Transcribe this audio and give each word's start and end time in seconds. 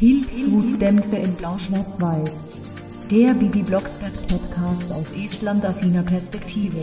Pilzhutdämpfe 0.00 1.16
in 1.16 1.34
Blau-Schwarz-Weiß. 1.34 2.62
Der 3.10 3.34
Bibi 3.34 3.60
Blocksberg 3.62 4.14
Podcast 4.28 4.90
aus 4.92 5.12
Estland-affiner 5.12 6.02
Perspektive. 6.02 6.78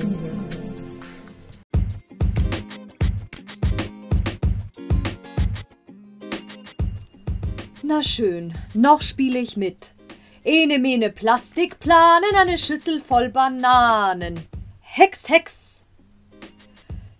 Na 7.81 8.03
schön, 8.03 8.53
noch 8.75 9.01
spiele 9.01 9.39
ich 9.39 9.57
mit. 9.57 9.95
Ene 10.43 10.77
mene 10.77 11.09
Plastikplanen, 11.09 12.35
eine 12.35 12.59
Schüssel 12.59 13.01
voll 13.01 13.29
Bananen. 13.29 14.39
Hex, 14.81 15.27
Hex. 15.27 15.85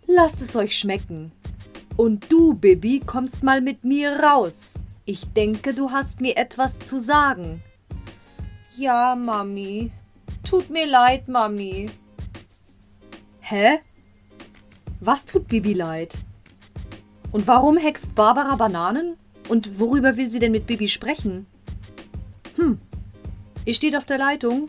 Lasst 0.06 0.42
es 0.42 0.56
euch 0.56 0.78
schmecken. 0.78 1.32
Und 1.96 2.32
du, 2.32 2.54
Bibi, 2.54 3.02
kommst 3.04 3.42
mal 3.42 3.62
mit 3.62 3.84
mir 3.84 4.20
raus. 4.20 4.76
Ich 5.10 5.32
denke, 5.32 5.74
du 5.74 5.92
hast 5.92 6.20
mir 6.20 6.36
etwas 6.36 6.80
zu 6.80 7.00
sagen. 7.00 7.64
Ja, 8.76 9.16
Mami. 9.16 9.90
Tut 10.44 10.70
mir 10.70 10.86
leid, 10.86 11.30
Mami. 11.30 11.90
Hä? 13.40 13.80
Was 15.00 15.26
tut 15.26 15.48
Bibi 15.48 15.72
leid? 15.72 16.20
Und 17.32 17.48
warum 17.48 17.78
hext 17.78 18.16
Barbara 18.16 18.58
Bananen? 18.58 19.16
Und 19.48 19.80
worüber 19.80 20.18
will 20.18 20.30
sie 20.30 20.40
denn 20.40 20.52
mit 20.52 20.68
Bibi 20.68 20.90
sprechen? 20.90 21.46
Hm. 22.58 22.78
Ihr 23.64 23.74
steht 23.76 23.96
auf 23.96 24.04
der 24.04 24.18
Leitung? 24.18 24.68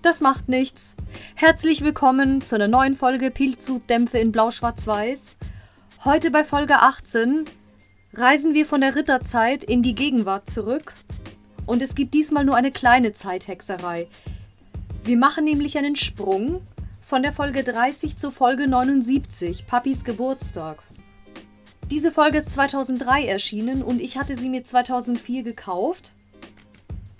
Das 0.00 0.20
macht 0.20 0.48
nichts. 0.48 0.94
Herzlich 1.34 1.82
willkommen 1.82 2.40
zu 2.40 2.54
einer 2.54 2.68
neuen 2.68 2.94
Folge 2.94 3.32
Pilzudämpfe 3.32 4.18
in 4.18 4.30
Blau-Schwarz-Weiß. 4.30 5.38
Heute 6.04 6.30
bei 6.30 6.44
Folge 6.44 6.76
18 6.76 7.46
reisen 8.18 8.52
wir 8.52 8.66
von 8.66 8.80
der 8.80 8.96
Ritterzeit 8.96 9.62
in 9.62 9.82
die 9.82 9.94
Gegenwart 9.94 10.50
zurück. 10.50 10.94
Und 11.66 11.82
es 11.82 11.94
gibt 11.94 12.14
diesmal 12.14 12.44
nur 12.44 12.56
eine 12.56 12.72
kleine 12.72 13.12
Zeithexerei. 13.12 14.08
Wir 15.04 15.16
machen 15.16 15.44
nämlich 15.44 15.78
einen 15.78 15.96
Sprung 15.96 16.60
von 17.00 17.22
der 17.22 17.32
Folge 17.32 17.62
30 17.62 18.16
zur 18.16 18.32
Folge 18.32 18.66
79, 18.66 19.66
Papis 19.66 20.04
Geburtstag. 20.04 20.82
Diese 21.90 22.10
Folge 22.10 22.38
ist 22.38 22.52
2003 22.52 23.24
erschienen 23.24 23.82
und 23.82 24.00
ich 24.00 24.18
hatte 24.18 24.36
sie 24.36 24.48
mir 24.48 24.64
2004 24.64 25.42
gekauft. 25.42 26.12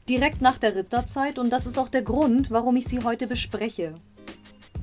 Direkt 0.09 0.43
nach 0.43 0.59
der 0.59 0.75
Ritterzeit 0.75 1.39
und 1.39 1.51
das 1.51 1.67
ist 1.67 1.79
auch 1.79 1.89
der 1.89 2.03
Grund, 2.03 2.51
warum 2.51 2.77
ich 2.77 2.87
sie 2.87 3.05
heute 3.05 3.27
bespreche. 3.27 3.95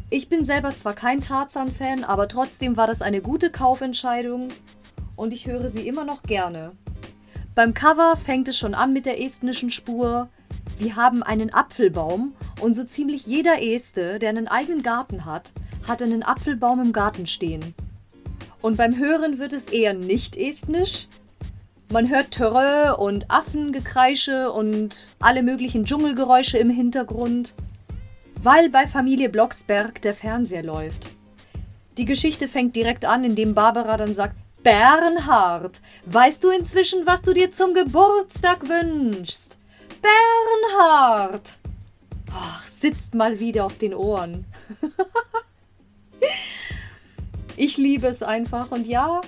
Ich 0.10 0.30
bin 0.30 0.46
selber 0.46 0.76
zwar 0.76 0.94
kein 0.94 1.20
Tarzan-Fan, 1.20 2.04
aber 2.04 2.28
trotzdem 2.28 2.78
war 2.78 2.88
das 2.88 3.02
eine 3.02 3.22
gute 3.22 3.52
Kaufentscheidung 3.52 4.50
und 5.16 5.34
ich 5.34 5.48
höre 5.48 5.70
sie 5.70 5.88
immer 5.88 6.06
noch 6.06 6.24
gerne. 6.24 6.72
Beim 7.56 7.74
Cover 7.74 8.18
fängt 8.18 8.48
es 8.48 8.58
schon 8.58 8.74
an 8.74 8.92
mit 8.92 9.06
der 9.06 9.22
estnischen 9.22 9.72
Spur. 9.72 10.30
Wir 10.78 10.96
haben 10.98 11.24
einen 11.24 11.54
Apfelbaum 11.54 12.34
und 12.60 12.74
so 12.74 12.84
ziemlich 12.84 13.26
jeder 13.26 13.62
Este, 13.62 14.20
der 14.20 14.30
einen 14.30 14.48
eigenen 14.48 14.84
Garten 14.84 15.26
hat, 15.26 15.54
hat 15.88 16.02
einen 16.02 16.24
Apfelbaum 16.24 16.82
im 16.82 16.92
Garten 16.92 17.28
stehen. 17.28 17.74
Und 18.62 18.78
beim 18.78 18.98
Hören 18.98 19.38
wird 19.38 19.54
es 19.54 19.70
eher 19.70 19.94
nicht 19.94 20.36
estnisch. 20.36 21.08
Man 21.92 22.10
hört 22.10 22.32
Törre 22.32 22.98
und 22.98 23.30
Affengekreische 23.30 24.52
und 24.52 25.12
alle 25.20 25.44
möglichen 25.44 25.86
Dschungelgeräusche 25.86 26.58
im 26.58 26.72
Hintergrund, 26.72 27.54
weil 28.42 28.70
bei 28.70 28.88
Familie 28.88 29.30
Blocksberg 29.30 30.02
der 30.02 30.16
Fernseher 30.16 30.64
läuft. 30.64 31.10
Die 31.98 32.06
Geschichte 32.06 32.48
fängt 32.48 32.76
direkt 32.76 33.06
an, 33.06 33.24
indem 33.24 33.54
Barbara 33.54 33.98
dann 33.98 34.16
sagt, 34.16 34.36
Bernhard, 34.66 35.80
weißt 36.08 36.44
du 36.44 36.50
inzwischen, 36.50 37.06
was 37.06 37.22
du 37.22 37.36
dir 37.36 37.52
zum 37.52 37.76
Geburtstag 37.76 38.68
wünschst? 38.68 39.56
Bernhard! 40.02 41.60
Ach, 42.34 42.66
sitzt 42.66 43.14
mal 43.14 43.40
wieder 43.40 43.64
auf 43.66 43.78
den 43.78 43.94
Ohren. 43.94 44.46
Ich 47.58 47.78
liebe 47.78 48.08
es 48.08 48.22
einfach. 48.22 48.72
Und 48.72 48.86
ja, 48.86 49.22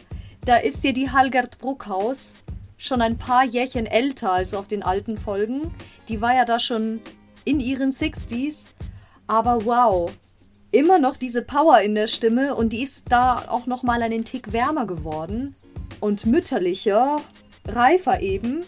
da 0.44 0.58
ist 0.58 0.84
ja 0.84 0.92
die 0.92 1.12
Halgert 1.12 1.60
Bruckhaus 1.60 2.36
schon 2.78 3.02
ein 3.02 3.18
paar 3.18 3.46
Jährchen 3.46 3.86
älter 3.86 4.34
als 4.34 4.54
auf 4.54 4.68
den 4.68 4.84
alten 4.84 5.16
Folgen. 5.16 5.74
Die 6.10 6.20
war 6.20 6.36
ja 6.36 6.44
da 6.44 6.60
schon 6.60 7.00
in 7.46 7.62
ihren 7.62 7.94
60s. 7.94 8.66
Aber 9.28 9.64
wow, 9.64 10.12
immer 10.72 11.00
noch 11.00 11.18
diese 11.18 11.42
Power 11.42 11.80
in 11.82 11.96
der 11.96 12.08
Stimme 12.08 12.56
und 12.56 12.74
die 12.74 12.84
ist 12.84 13.06
da 13.10 13.46
auch 13.48 13.66
noch 13.66 13.84
mal 13.84 14.02
einen 14.02 14.26
Tick 14.26 14.54
wärmer 14.54 14.86
geworden 14.86 15.56
und 16.00 16.26
mütterlicher, 16.26 17.18
reifer 17.66 18.22
eben. 18.22 18.64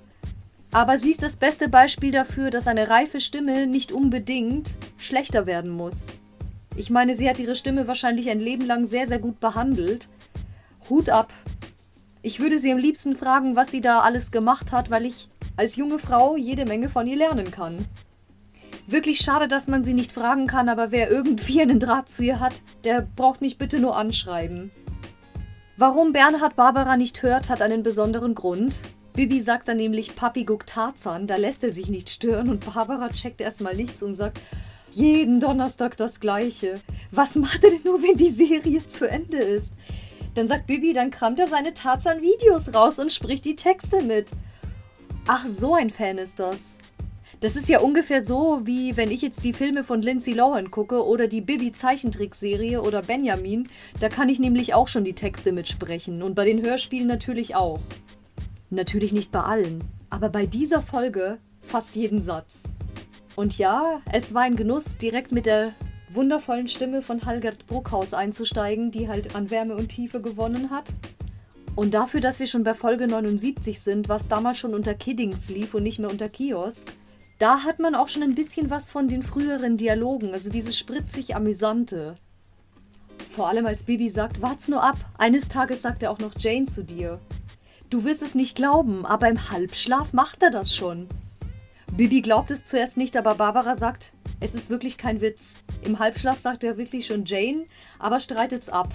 Aber 0.72 0.98
sie 0.98 1.12
ist 1.12 1.24
das 1.24 1.36
beste 1.36 1.68
Beispiel 1.68 2.12
dafür, 2.12 2.52
dass 2.52 2.68
eine 2.68 2.90
reife 2.90 3.20
Stimme 3.20 3.66
nicht 3.66 3.92
unbedingt 3.92 4.76
schlechter 4.98 5.46
werden 5.46 5.72
muss. 5.72 6.18
Ich 6.76 6.90
meine, 6.90 7.16
sie 7.16 7.28
hat 7.28 7.40
ihre 7.40 7.56
Stimme 7.56 7.88
wahrscheinlich 7.88 8.30
ein 8.30 8.40
Leben 8.40 8.66
lang 8.66 8.86
sehr, 8.86 9.08
sehr 9.08 9.20
gut 9.20 9.40
behandelt. 9.40 10.10
Hut 10.90 11.10
ab. 11.10 11.34
Ich 12.22 12.40
würde 12.40 12.60
sie 12.60 12.72
am 12.72 12.78
liebsten 12.78 13.16
fragen, 13.16 13.56
was 13.56 13.72
sie 13.72 13.81
da 13.81 14.00
alles 14.00 14.31
gemacht 14.31 14.72
hat, 14.72 14.90
weil 14.90 15.06
ich 15.06 15.28
als 15.58 15.76
junge 15.76 16.00
Frau 16.00 16.38
jede 16.38 16.66
Menge 16.66 16.90
von 16.90 17.08
ihr 17.08 17.18
lernen 17.18 17.52
kann. 17.52 17.86
Wirklich 18.91 19.19
schade, 19.19 19.47
dass 19.47 19.67
man 19.67 19.83
sie 19.83 19.94
nicht 19.94 20.11
fragen 20.11 20.47
kann, 20.47 20.67
aber 20.67 20.89
wer 20.89 21.11
irgendwie 21.11 21.61
einen 21.61 21.79
Draht 21.79 22.09
zu 22.09 22.23
ihr 22.23 22.39
hat, 22.39 22.63
der 22.83 23.07
braucht 23.16 23.39
mich 23.39 23.59
bitte 23.59 23.77
nur 23.77 23.95
anschreiben. 23.95 24.72
Warum 25.77 26.11
Bernhard 26.11 26.55
Barbara 26.55 26.97
nicht 26.97 27.22
hört, 27.22 27.50
hat 27.50 27.61
einen 27.61 27.83
besonderen 27.83 28.33
Grund. 28.33 28.79
Bibi 29.13 29.41
sagt 29.41 29.67
dann 29.67 29.77
nämlich, 29.77 30.16
Papi 30.16 30.44
guckt 30.44 30.69
Tarzan, 30.69 31.27
da 31.27 31.35
lässt 31.35 31.63
er 31.63 31.72
sich 31.72 31.89
nicht 31.89 32.09
stören 32.09 32.50
und 32.50 32.66
Barbara 32.66 33.09
checkt 33.09 33.41
erstmal 33.41 33.75
nichts 33.75 34.01
und 34.01 34.16
sagt, 34.16 34.41
jeden 34.89 35.39
Donnerstag 35.39 35.95
das 35.95 36.19
Gleiche. 36.19 36.79
Was 37.11 37.35
macht 37.35 37.63
er 37.63 37.69
denn 37.69 37.83
nur, 37.83 38.01
wenn 38.01 38.17
die 38.17 38.31
Serie 38.31 38.88
zu 38.88 39.07
Ende 39.07 39.38
ist? 39.38 39.71
Dann 40.33 40.47
sagt 40.47 40.66
Bibi, 40.66 40.94
dann 40.94 41.11
kramt 41.11 41.39
er 41.39 41.47
seine 41.47 41.75
Tarzan-Videos 41.75 42.73
raus 42.73 42.97
und 42.97 43.13
spricht 43.13 43.45
die 43.45 43.56
Texte 43.56 44.01
mit. 44.01 44.31
Ach, 45.27 45.45
so 45.45 45.75
ein 45.75 45.91
Fan 45.91 46.17
ist 46.17 46.39
das. 46.39 46.79
Das 47.41 47.55
ist 47.55 47.69
ja 47.69 47.79
ungefähr 47.79 48.22
so, 48.22 48.61
wie 48.66 48.97
wenn 48.97 49.11
ich 49.11 49.22
jetzt 49.22 49.45
die 49.45 49.53
Filme 49.53 49.85
von 49.85 50.01
Lindsay 50.01 50.33
Lohan 50.33 50.72
gucke 50.72 51.05
oder 51.05 51.27
die 51.27 51.39
Bibi-Zeichentrickserie 51.39 52.81
oder 52.81 53.01
Benjamin. 53.01 53.69
Da 54.01 54.09
kann 54.09 54.27
ich 54.27 54.39
nämlich 54.39 54.73
auch 54.73 54.89
schon 54.89 55.05
die 55.05 55.13
Texte 55.13 55.53
mitsprechen 55.53 56.22
und 56.22 56.35
bei 56.35 56.44
den 56.44 56.61
Hörspielen 56.61 57.07
natürlich 57.07 57.55
auch. 57.55 57.79
Natürlich 58.69 59.13
nicht 59.13 59.31
bei 59.31 59.39
allen, 59.39 59.81
aber 60.09 60.27
bei 60.27 60.45
dieser 60.45 60.81
Folge 60.81 61.38
fast 61.61 61.95
jeden 61.95 62.22
Satz. 62.22 62.63
Und 63.38 63.57
ja, 63.57 64.01
es 64.11 64.33
war 64.33 64.41
ein 64.41 64.57
Genuss, 64.57 64.97
direkt 64.97 65.31
mit 65.31 65.45
der 65.45 65.73
wundervollen 66.09 66.67
Stimme 66.67 67.01
von 67.01 67.25
Halgert 67.25 67.67
Bruckhaus 67.67 68.13
einzusteigen, 68.13 68.91
die 68.91 69.07
halt 69.07 69.33
an 69.33 69.50
Wärme 69.50 69.77
und 69.77 69.88
Tiefe 69.88 70.19
gewonnen 70.19 70.71
hat. 70.71 70.94
Und 71.77 71.94
dafür, 71.94 72.19
dass 72.19 72.41
wir 72.41 72.47
schon 72.47 72.66
bei 72.66 72.73
Folge 72.73 73.07
79 73.07 73.79
sind, 73.79 74.09
was 74.09 74.27
damals 74.27 74.57
schon 74.57 74.73
unter 74.73 74.94
Kiddings 74.94 75.50
lief 75.50 75.73
und 75.73 75.83
nicht 75.83 76.00
mehr 76.00 76.11
unter 76.11 76.27
Kiosk, 76.27 76.91
da 77.39 77.63
hat 77.63 77.79
man 77.79 77.95
auch 77.95 78.09
schon 78.09 78.22
ein 78.22 78.35
bisschen 78.35 78.69
was 78.69 78.89
von 78.89 79.07
den 79.07 79.23
früheren 79.23 79.77
Dialogen, 79.77 80.33
also 80.33 80.50
dieses 80.50 80.77
spritzig 80.77 81.35
Amüsante. 81.35 82.17
Vor 83.31 83.47
allem 83.47 83.66
als 83.66 83.83
Bibi 83.83 84.09
sagt, 84.09 84.41
wart's 84.41 84.67
nur 84.67 84.83
ab, 84.83 84.97
eines 85.17 85.47
Tages 85.47 85.81
sagt 85.81 86.03
er 86.03 86.11
auch 86.11 86.19
noch 86.19 86.33
Jane 86.38 86.66
zu 86.66 86.83
dir. 86.83 87.19
Du 87.89 88.03
wirst 88.03 88.22
es 88.22 88.35
nicht 88.35 88.55
glauben, 88.55 89.05
aber 89.05 89.29
im 89.29 89.50
Halbschlaf 89.50 90.11
macht 90.11 90.44
er 90.44 90.51
das 90.51 90.75
schon. 90.75 91.07
Bibi 91.94 92.22
glaubt 92.22 92.51
es 92.51 92.66
zuerst 92.66 92.97
nicht, 92.97 93.16
aber 93.16 93.35
Barbara 93.35 93.77
sagt, 93.77 94.13
es 94.41 94.53
ist 94.53 94.69
wirklich 94.69 94.97
kein 94.97 95.21
Witz. 95.21 95.63
Im 95.81 95.97
Halbschlaf 95.97 96.39
sagt 96.39 96.63
er 96.63 96.77
wirklich 96.77 97.07
schon 97.07 97.23
Jane, 97.25 97.66
aber 98.00 98.19
streitet's 98.19 98.69
ab. 98.69 98.89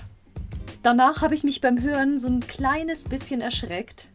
Danach 0.82 1.22
habe 1.22 1.34
ich 1.34 1.44
mich 1.44 1.62
beim 1.62 1.80
Hören 1.80 2.20
so 2.20 2.28
ein 2.28 2.40
kleines 2.40 3.04
bisschen 3.04 3.40
erschreckt. 3.40 4.10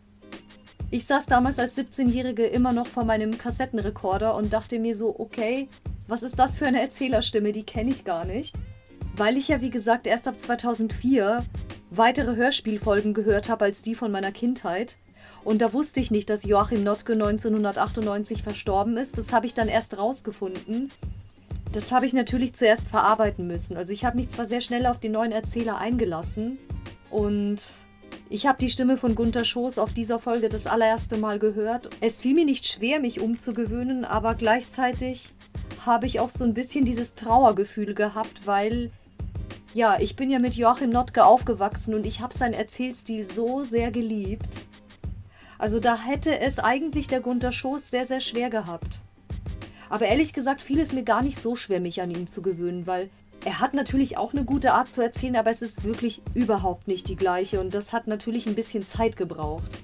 Ich 0.91 1.05
saß 1.05 1.27
damals 1.27 1.59
als 1.59 1.77
17-Jährige 1.77 2.47
immer 2.47 2.73
noch 2.73 2.87
vor 2.87 3.03
meinem 3.03 3.37
Kassettenrekorder 3.37 4.35
und 4.35 4.53
dachte 4.53 4.79
mir 4.79 4.95
so, 4.95 5.19
okay, 5.19 5.67
was 6.07 6.23
ist 6.23 6.39
das 6.39 6.57
für 6.57 6.65
eine 6.65 6.81
Erzählerstimme, 6.81 7.51
die 7.51 7.63
kenne 7.63 7.91
ich 7.91 8.05
gar 8.05 8.25
nicht. 8.25 8.55
Weil 9.15 9.37
ich 9.37 9.49
ja, 9.49 9.61
wie 9.61 9.69
gesagt, 9.69 10.07
erst 10.07 10.27
ab 10.27 10.39
2004 10.39 11.45
weitere 11.91 12.35
Hörspielfolgen 12.35 13.13
gehört 13.13 13.49
habe 13.49 13.65
als 13.65 13.83
die 13.83 13.93
von 13.93 14.11
meiner 14.11 14.31
Kindheit. 14.31 14.97
Und 15.43 15.61
da 15.61 15.73
wusste 15.73 15.99
ich 15.99 16.09
nicht, 16.09 16.29
dass 16.29 16.43
Joachim 16.43 16.83
Notke 16.83 17.13
1998 17.13 18.41
verstorben 18.41 18.97
ist. 18.97 19.17
Das 19.17 19.31
habe 19.31 19.45
ich 19.45 19.53
dann 19.53 19.67
erst 19.67 19.97
rausgefunden. 19.97 20.91
Das 21.71 21.91
habe 21.91 22.07
ich 22.07 22.13
natürlich 22.13 22.55
zuerst 22.55 22.87
verarbeiten 22.87 23.45
müssen. 23.45 23.77
Also 23.77 23.93
ich 23.93 24.05
habe 24.05 24.17
mich 24.17 24.29
zwar 24.29 24.47
sehr 24.47 24.61
schnell 24.61 24.87
auf 24.87 24.99
den 24.99 25.11
neuen 25.11 25.31
Erzähler 25.31 25.77
eingelassen 25.77 26.57
und 27.11 27.61
ich 28.29 28.45
habe 28.45 28.59
die 28.59 28.69
Stimme 28.69 28.95
von 28.95 29.15
Gunther 29.15 29.43
Schoß 29.43 29.79
auf 29.79 29.91
dieser 29.91 30.19
Folge 30.19 30.49
das 30.49 30.67
allererste 30.67 31.17
Mal 31.17 31.39
gehört. 31.39 31.89
Es 31.99 32.21
fiel 32.21 32.35
mir 32.35 32.45
nicht 32.45 32.67
schwer, 32.67 32.99
mich 32.99 33.19
umzugewöhnen, 33.19 34.05
aber 34.05 34.35
gleichzeitig 34.35 35.33
habe 35.83 36.05
ich 36.05 36.19
auch 36.19 36.29
so 36.29 36.43
ein 36.43 36.53
bisschen 36.53 36.85
dieses 36.85 37.15
Trauergefühl 37.15 37.95
gehabt, 37.95 38.45
weil 38.45 38.91
ja, 39.73 39.99
ich 39.99 40.15
bin 40.15 40.29
ja 40.29 40.37
mit 40.37 40.55
Joachim 40.55 40.91
Notke 40.91 41.25
aufgewachsen 41.25 41.95
und 41.95 42.05
ich 42.05 42.21
habe 42.21 42.37
seinen 42.37 42.53
Erzählstil 42.53 43.27
so 43.31 43.63
sehr 43.63 43.89
geliebt. 43.89 44.59
Also 45.57 45.79
da 45.79 45.97
hätte 45.97 46.39
es 46.39 46.59
eigentlich 46.59 47.07
der 47.07 47.21
Gunter 47.21 47.51
Schoß 47.51 47.89
sehr, 47.89 48.05
sehr 48.05 48.21
schwer 48.21 48.51
gehabt. 48.51 49.01
Aber 49.89 50.05
ehrlich 50.05 50.33
gesagt 50.33 50.61
fiel 50.61 50.79
es 50.79 50.93
mir 50.93 51.03
gar 51.03 51.23
nicht 51.23 51.41
so 51.41 51.55
schwer, 51.55 51.79
mich 51.79 52.01
an 52.01 52.11
ihn 52.11 52.27
zu 52.27 52.43
gewöhnen, 52.43 52.85
weil 52.85 53.09
er 53.45 53.59
hat 53.59 53.73
natürlich 53.73 54.17
auch 54.17 54.33
eine 54.33 54.43
gute 54.43 54.73
Art 54.73 54.91
zu 54.91 55.01
erzählen, 55.01 55.35
aber 55.35 55.51
es 55.51 55.61
ist 55.61 55.83
wirklich 55.83 56.21
überhaupt 56.33 56.87
nicht 56.87 57.09
die 57.09 57.15
gleiche 57.15 57.59
und 57.59 57.73
das 57.73 57.93
hat 57.93 58.07
natürlich 58.07 58.47
ein 58.47 58.55
bisschen 58.55 58.85
Zeit 58.85 59.15
gebraucht. 59.15 59.77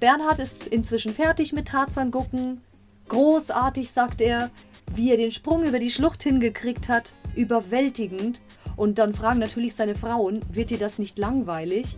Bernhard 0.00 0.38
ist 0.38 0.66
inzwischen 0.66 1.14
fertig 1.14 1.52
mit 1.52 1.68
Tarzan 1.68 2.10
gucken. 2.10 2.62
Großartig, 3.08 3.90
sagt 3.90 4.20
er, 4.20 4.50
wie 4.94 5.10
er 5.10 5.16
den 5.16 5.30
Sprung 5.30 5.64
über 5.64 5.78
die 5.78 5.90
Schlucht 5.90 6.22
hingekriegt 6.22 6.88
hat. 6.88 7.14
Überwältigend. 7.36 8.40
Und 8.76 8.98
dann 8.98 9.14
fragen 9.14 9.40
natürlich 9.40 9.74
seine 9.74 9.94
Frauen, 9.94 10.40
wird 10.50 10.70
dir 10.70 10.78
das 10.78 10.98
nicht 10.98 11.18
langweilig? 11.18 11.96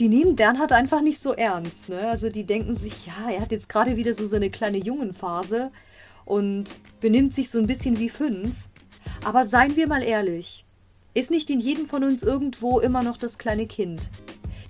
Die 0.00 0.08
nehmen 0.08 0.36
Bernhard 0.36 0.72
einfach 0.72 1.02
nicht 1.02 1.20
so 1.20 1.34
ernst. 1.34 1.90
Ne? 1.90 2.08
Also 2.08 2.30
die 2.30 2.44
denken 2.44 2.74
sich, 2.74 3.06
ja, 3.06 3.30
er 3.30 3.42
hat 3.42 3.52
jetzt 3.52 3.68
gerade 3.68 3.96
wieder 3.96 4.14
so 4.14 4.26
seine 4.26 4.48
kleine 4.48 4.78
Jungenphase 4.78 5.70
und 6.24 6.78
benimmt 7.00 7.34
sich 7.34 7.50
so 7.50 7.58
ein 7.58 7.66
bisschen 7.66 7.98
wie 7.98 8.08
fünf. 8.08 8.54
Aber 9.24 9.44
seien 9.44 9.76
wir 9.76 9.86
mal 9.86 10.02
ehrlich, 10.02 10.64
ist 11.14 11.30
nicht 11.30 11.50
in 11.50 11.60
jedem 11.60 11.86
von 11.86 12.04
uns 12.04 12.22
irgendwo 12.22 12.80
immer 12.80 13.02
noch 13.02 13.16
das 13.16 13.38
kleine 13.38 13.66
Kind? 13.66 14.10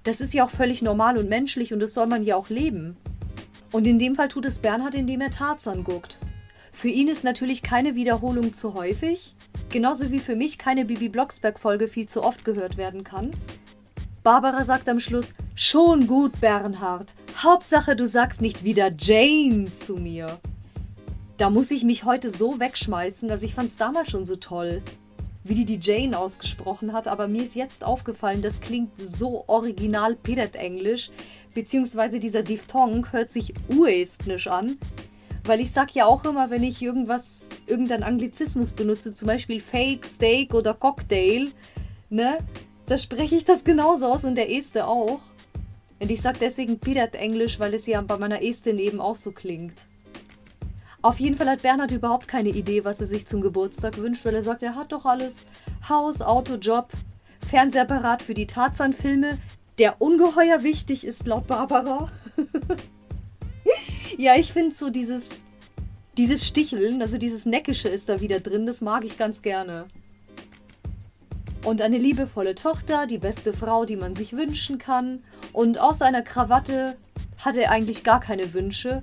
Das 0.04 0.20
ist 0.20 0.34
ja 0.34 0.44
auch 0.44 0.50
völlig 0.50 0.82
normal 0.82 1.16
und 1.16 1.28
menschlich 1.28 1.72
und 1.72 1.80
das 1.80 1.94
soll 1.94 2.06
man 2.06 2.24
ja 2.24 2.36
auch 2.36 2.48
leben. 2.48 2.96
Und 3.70 3.86
in 3.86 3.98
dem 3.98 4.16
Fall 4.16 4.28
tut 4.28 4.46
es 4.46 4.58
Bernhard, 4.58 4.94
indem 4.94 5.20
er 5.20 5.30
Tarzan 5.30 5.84
guckt. 5.84 6.18
Für 6.72 6.88
ihn 6.88 7.08
ist 7.08 7.22
natürlich 7.22 7.62
keine 7.62 7.94
Wiederholung 7.94 8.52
zu 8.52 8.74
häufig, 8.74 9.36
genauso 9.68 10.10
wie 10.10 10.18
für 10.18 10.36
mich 10.36 10.58
keine 10.58 10.84
Bibi 10.84 11.08
Blocksberg-Folge 11.08 11.86
viel 11.86 12.08
zu 12.08 12.22
oft 12.22 12.44
gehört 12.44 12.76
werden 12.76 13.04
kann. 13.04 13.30
Barbara 14.22 14.64
sagt 14.64 14.88
am 14.88 15.00
Schluss: 15.00 15.34
Schon 15.54 16.06
gut, 16.06 16.40
Bernhard. 16.40 17.14
Hauptsache, 17.36 17.96
du 17.96 18.06
sagst 18.06 18.40
nicht 18.40 18.64
wieder 18.64 18.90
Jane 18.98 19.72
zu 19.72 19.96
mir. 19.96 20.38
Da 21.42 21.50
muss 21.50 21.72
ich 21.72 21.82
mich 21.82 22.04
heute 22.04 22.30
so 22.30 22.60
wegschmeißen, 22.60 23.28
also 23.28 23.44
ich 23.44 23.56
fand 23.56 23.68
es 23.68 23.76
damals 23.76 24.08
schon 24.08 24.24
so 24.24 24.36
toll 24.36 24.80
wie 25.42 25.54
die 25.54 25.64
die 25.64 25.80
Jane 25.80 26.16
ausgesprochen 26.16 26.92
hat, 26.92 27.08
aber 27.08 27.26
mir 27.26 27.42
ist 27.42 27.56
jetzt 27.56 27.82
aufgefallen, 27.82 28.42
das 28.42 28.60
klingt 28.60 28.92
so 28.96 29.42
original 29.48 30.14
Piret-Englisch, 30.14 31.10
beziehungsweise 31.52 32.20
dieser 32.20 32.44
Diphthong 32.44 33.10
hört 33.10 33.32
sich 33.32 33.54
urestnisch 33.68 34.46
an, 34.46 34.78
weil 35.42 35.58
ich 35.58 35.72
sag 35.72 35.96
ja 35.96 36.06
auch 36.06 36.24
immer, 36.24 36.50
wenn 36.50 36.62
ich 36.62 36.80
irgendwas, 36.80 37.48
irgendeinen 37.66 38.04
Anglizismus 38.04 38.70
benutze, 38.70 39.12
zum 39.12 39.26
Beispiel 39.26 39.58
Fake, 39.58 40.06
Steak 40.06 40.54
oder 40.54 40.74
Cocktail, 40.74 41.48
ne, 42.08 42.38
da 42.86 42.96
spreche 42.96 43.34
ich 43.34 43.44
das 43.44 43.64
genauso 43.64 44.06
aus 44.06 44.24
und 44.24 44.36
der 44.36 44.48
Este 44.48 44.86
auch. 44.86 45.18
Und 45.98 46.08
ich 46.08 46.20
sag 46.20 46.38
deswegen 46.38 46.78
Piret-Englisch, 46.78 47.58
weil 47.58 47.74
es 47.74 47.86
ja 47.86 48.00
bei 48.00 48.16
meiner 48.16 48.44
Estin 48.44 48.78
eben 48.78 49.00
auch 49.00 49.16
so 49.16 49.32
klingt. 49.32 49.74
Auf 51.02 51.18
jeden 51.18 51.36
Fall 51.36 51.48
hat 51.48 51.62
Bernhard 51.62 51.90
überhaupt 51.90 52.28
keine 52.28 52.50
Idee, 52.50 52.84
was 52.84 53.00
er 53.00 53.08
sich 53.08 53.26
zum 53.26 53.40
Geburtstag 53.40 53.98
wünscht, 53.98 54.24
weil 54.24 54.36
er 54.36 54.42
sagt, 54.42 54.62
er 54.62 54.76
hat 54.76 54.92
doch 54.92 55.04
alles. 55.04 55.42
Haus, 55.88 56.22
Auto, 56.22 56.54
Job, 56.54 56.92
Fernsehapparat 57.48 58.22
für 58.22 58.34
die 58.34 58.46
Tarzan-Filme, 58.46 59.38
der 59.78 60.00
ungeheuer 60.00 60.62
wichtig 60.62 61.04
ist 61.04 61.26
laut 61.26 61.48
Barbara. 61.48 62.12
ja, 64.16 64.36
ich 64.36 64.52
finde 64.52 64.76
so 64.76 64.90
dieses, 64.90 65.42
dieses 66.16 66.46
Sticheln, 66.46 67.02
also 67.02 67.18
dieses 67.18 67.46
Neckische 67.46 67.88
ist 67.88 68.08
da 68.08 68.20
wieder 68.20 68.38
drin, 68.38 68.64
das 68.64 68.80
mag 68.80 69.04
ich 69.04 69.18
ganz 69.18 69.42
gerne. 69.42 69.86
Und 71.64 71.82
eine 71.82 71.98
liebevolle 71.98 72.54
Tochter, 72.54 73.08
die 73.08 73.18
beste 73.18 73.52
Frau, 73.52 73.84
die 73.84 73.96
man 73.96 74.14
sich 74.14 74.34
wünschen 74.34 74.78
kann. 74.78 75.24
Und 75.52 75.78
aus 75.78 75.98
seiner 75.98 76.22
Krawatte 76.22 76.96
hat 77.38 77.56
er 77.56 77.70
eigentlich 77.70 78.04
gar 78.04 78.20
keine 78.20 78.52
Wünsche, 78.52 79.02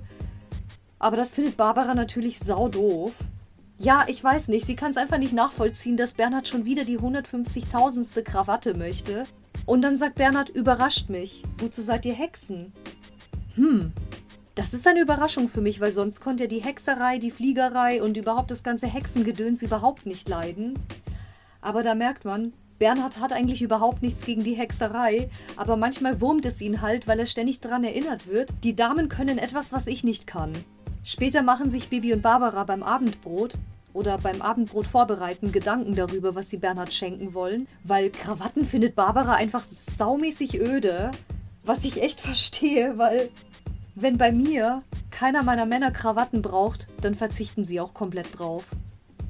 aber 1.00 1.16
das 1.16 1.34
findet 1.34 1.56
Barbara 1.56 1.94
natürlich 1.94 2.38
sau 2.38 2.68
doof. 2.68 3.12
Ja, 3.78 4.04
ich 4.06 4.22
weiß 4.22 4.48
nicht, 4.48 4.66
sie 4.66 4.76
kann 4.76 4.92
es 4.92 4.98
einfach 4.98 5.18
nicht 5.18 5.32
nachvollziehen, 5.32 5.96
dass 5.96 6.14
Bernhard 6.14 6.46
schon 6.46 6.66
wieder 6.66 6.84
die 6.84 6.98
150.000. 6.98 8.22
Krawatte 8.22 8.74
möchte. 8.74 9.24
Und 9.64 9.82
dann 9.82 9.96
sagt 9.96 10.16
Bernhard, 10.16 10.50
überrascht 10.50 11.08
mich. 11.08 11.42
Wozu 11.58 11.80
seid 11.80 12.04
ihr 12.04 12.12
Hexen? 12.12 12.72
Hm, 13.56 13.92
das 14.54 14.74
ist 14.74 14.86
eine 14.86 15.00
Überraschung 15.00 15.48
für 15.48 15.62
mich, 15.62 15.80
weil 15.80 15.92
sonst 15.92 16.20
konnte 16.20 16.44
er 16.44 16.48
die 16.48 16.62
Hexerei, 16.62 17.18
die 17.18 17.30
Fliegerei 17.30 18.02
und 18.02 18.18
überhaupt 18.18 18.50
das 18.50 18.62
ganze 18.62 18.86
Hexengedöns 18.86 19.62
überhaupt 19.62 20.04
nicht 20.04 20.28
leiden. 20.28 20.78
Aber 21.62 21.82
da 21.82 21.94
merkt 21.94 22.26
man, 22.26 22.52
Bernhard 22.78 23.20
hat 23.20 23.32
eigentlich 23.32 23.62
überhaupt 23.62 24.02
nichts 24.02 24.22
gegen 24.22 24.42
die 24.42 24.54
Hexerei, 24.54 25.30
aber 25.56 25.76
manchmal 25.76 26.20
wurmt 26.20 26.44
es 26.44 26.60
ihn 26.60 26.82
halt, 26.82 27.08
weil 27.08 27.20
er 27.20 27.26
ständig 27.26 27.60
daran 27.60 27.84
erinnert 27.84 28.26
wird, 28.26 28.52
die 28.64 28.76
Damen 28.76 29.08
können 29.08 29.38
etwas, 29.38 29.72
was 29.72 29.86
ich 29.86 30.04
nicht 30.04 30.26
kann. 30.26 30.52
Später 31.02 31.42
machen 31.42 31.70
sich 31.70 31.88
Bibi 31.88 32.12
und 32.12 32.22
Barbara 32.22 32.64
beim 32.64 32.82
Abendbrot 32.82 33.54
oder 33.92 34.18
beim 34.18 34.42
Abendbrot 34.42 34.86
vorbereiten 34.86 35.52
Gedanken 35.52 35.94
darüber, 35.94 36.34
was 36.34 36.50
sie 36.50 36.58
Bernhard 36.58 36.94
schenken 36.94 37.34
wollen, 37.34 37.66
weil 37.84 38.10
Krawatten 38.10 38.64
findet 38.64 38.94
Barbara 38.94 39.34
einfach 39.34 39.64
saumäßig 39.64 40.60
öde, 40.60 41.10
was 41.64 41.84
ich 41.84 42.02
echt 42.02 42.20
verstehe, 42.20 42.98
weil 42.98 43.30
wenn 43.94 44.18
bei 44.18 44.32
mir 44.32 44.82
keiner 45.10 45.42
meiner 45.42 45.66
Männer 45.66 45.90
Krawatten 45.90 46.42
braucht, 46.42 46.88
dann 47.00 47.14
verzichten 47.14 47.64
sie 47.64 47.80
auch 47.80 47.94
komplett 47.94 48.38
drauf. 48.38 48.64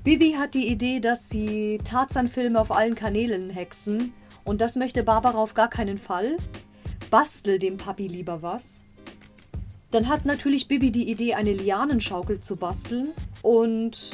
Bibi 0.05 0.33
hat 0.39 0.55
die 0.55 0.69
Idee, 0.69 1.01
dass 1.01 1.29
sie 1.29 1.79
Tarzan-Filme 1.85 2.59
auf 2.61 2.71
allen 2.71 2.95
Kanälen 2.95 3.51
hexen 3.51 4.13
und 4.45 4.61
das 4.61 4.77
möchte 4.77 5.03
Barbara 5.03 5.39
auf 5.39 5.55
gar 5.55 5.69
keinen 5.69 5.99
Fall. 5.99 6.37
Bastel 7.11 7.59
dem 7.59 7.77
Papi 7.77 8.07
lieber 8.07 8.43
was. 8.43 8.85
Dann 9.91 10.09
hat 10.09 10.25
natürlich 10.25 10.69
Bibi 10.69 10.93
die 10.93 11.11
Idee, 11.11 11.35
eine 11.35 11.53
Lianenschaukel 11.53 12.41
zu 12.41 12.57
basteln. 12.57 13.09
Und 13.43 14.13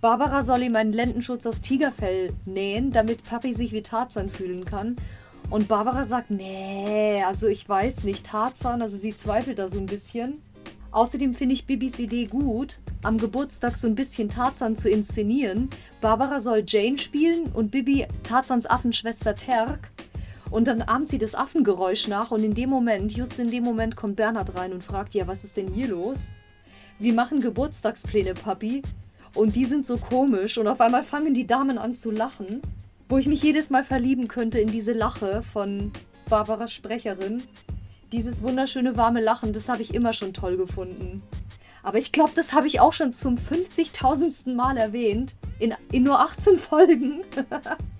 Barbara 0.00 0.44
soll 0.44 0.62
ihm 0.62 0.76
einen 0.76 0.92
Lendenschutz 0.92 1.46
aus 1.46 1.60
Tigerfell 1.60 2.32
nähen, 2.44 2.92
damit 2.92 3.24
Papi 3.24 3.54
sich 3.54 3.72
wie 3.72 3.82
Tarzan 3.82 4.30
fühlen 4.30 4.64
kann. 4.64 4.96
Und 5.50 5.66
Barbara 5.66 6.04
sagt, 6.04 6.30
nee, 6.30 7.22
also 7.22 7.48
ich 7.48 7.66
weiß 7.66 8.04
nicht, 8.04 8.26
Tarzan, 8.26 8.82
also 8.82 8.98
sie 8.98 9.16
zweifelt 9.16 9.58
da 9.58 9.68
so 9.68 9.78
ein 9.78 9.86
bisschen. 9.86 10.42
Außerdem 10.90 11.34
finde 11.34 11.54
ich 11.54 11.66
Bibis 11.66 11.98
Idee 11.98 12.26
gut, 12.26 12.78
am 13.02 13.18
Geburtstag 13.18 13.76
so 13.76 13.86
ein 13.88 13.94
bisschen 13.94 14.28
Tarzan 14.28 14.76
zu 14.76 14.90
inszenieren. 14.90 15.68
Barbara 16.00 16.40
soll 16.40 16.64
Jane 16.66 16.98
spielen 16.98 17.46
und 17.52 17.70
Bibi 17.70 18.06
Tarzans 18.22 18.66
Affenschwester 18.66 19.34
Terk. 19.34 19.90
Und 20.50 20.66
dann 20.66 20.82
ahmt 20.82 21.08
sie 21.08 21.18
das 21.18 21.34
Affengeräusch 21.34 22.08
nach 22.08 22.30
und 22.30 22.42
in 22.42 22.54
dem 22.54 22.70
Moment, 22.70 23.16
just 23.16 23.38
in 23.38 23.50
dem 23.50 23.64
Moment, 23.64 23.96
kommt 23.96 24.16
Bernhard 24.16 24.56
rein 24.56 24.72
und 24.72 24.82
fragt, 24.82 25.14
ja, 25.14 25.26
was 25.26 25.44
ist 25.44 25.56
denn 25.56 25.68
hier 25.68 25.88
los? 25.88 26.18
Wir 26.98 27.12
machen 27.12 27.40
Geburtstagspläne, 27.40 28.34
Papi. 28.34 28.82
Und 29.34 29.56
die 29.56 29.66
sind 29.66 29.86
so 29.86 29.98
komisch 29.98 30.58
und 30.58 30.66
auf 30.66 30.80
einmal 30.80 31.02
fangen 31.02 31.34
die 31.34 31.46
Damen 31.46 31.78
an 31.78 31.94
zu 31.94 32.10
lachen, 32.10 32.62
wo 33.08 33.18
ich 33.18 33.26
mich 33.26 33.42
jedes 33.42 33.70
Mal 33.70 33.84
verlieben 33.84 34.26
könnte 34.26 34.58
in 34.58 34.68
diese 34.68 34.92
Lache 34.92 35.42
von 35.42 35.92
Barbaras 36.28 36.72
Sprecherin. 36.72 37.42
Dieses 38.10 38.42
wunderschöne 38.42 38.96
warme 38.96 39.20
Lachen, 39.20 39.52
das 39.52 39.68
habe 39.68 39.82
ich 39.82 39.94
immer 39.94 40.14
schon 40.14 40.32
toll 40.32 40.56
gefunden. 40.56 41.22
Aber 41.82 41.98
ich 41.98 42.10
glaube, 42.10 42.32
das 42.34 42.52
habe 42.52 42.66
ich 42.66 42.80
auch 42.80 42.92
schon 42.92 43.12
zum 43.12 43.36
50.000. 43.36 44.54
Mal 44.54 44.76
erwähnt. 44.76 45.36
In, 45.58 45.74
in 45.92 46.02
nur 46.02 46.20
18 46.20 46.58
Folgen. 46.58 47.22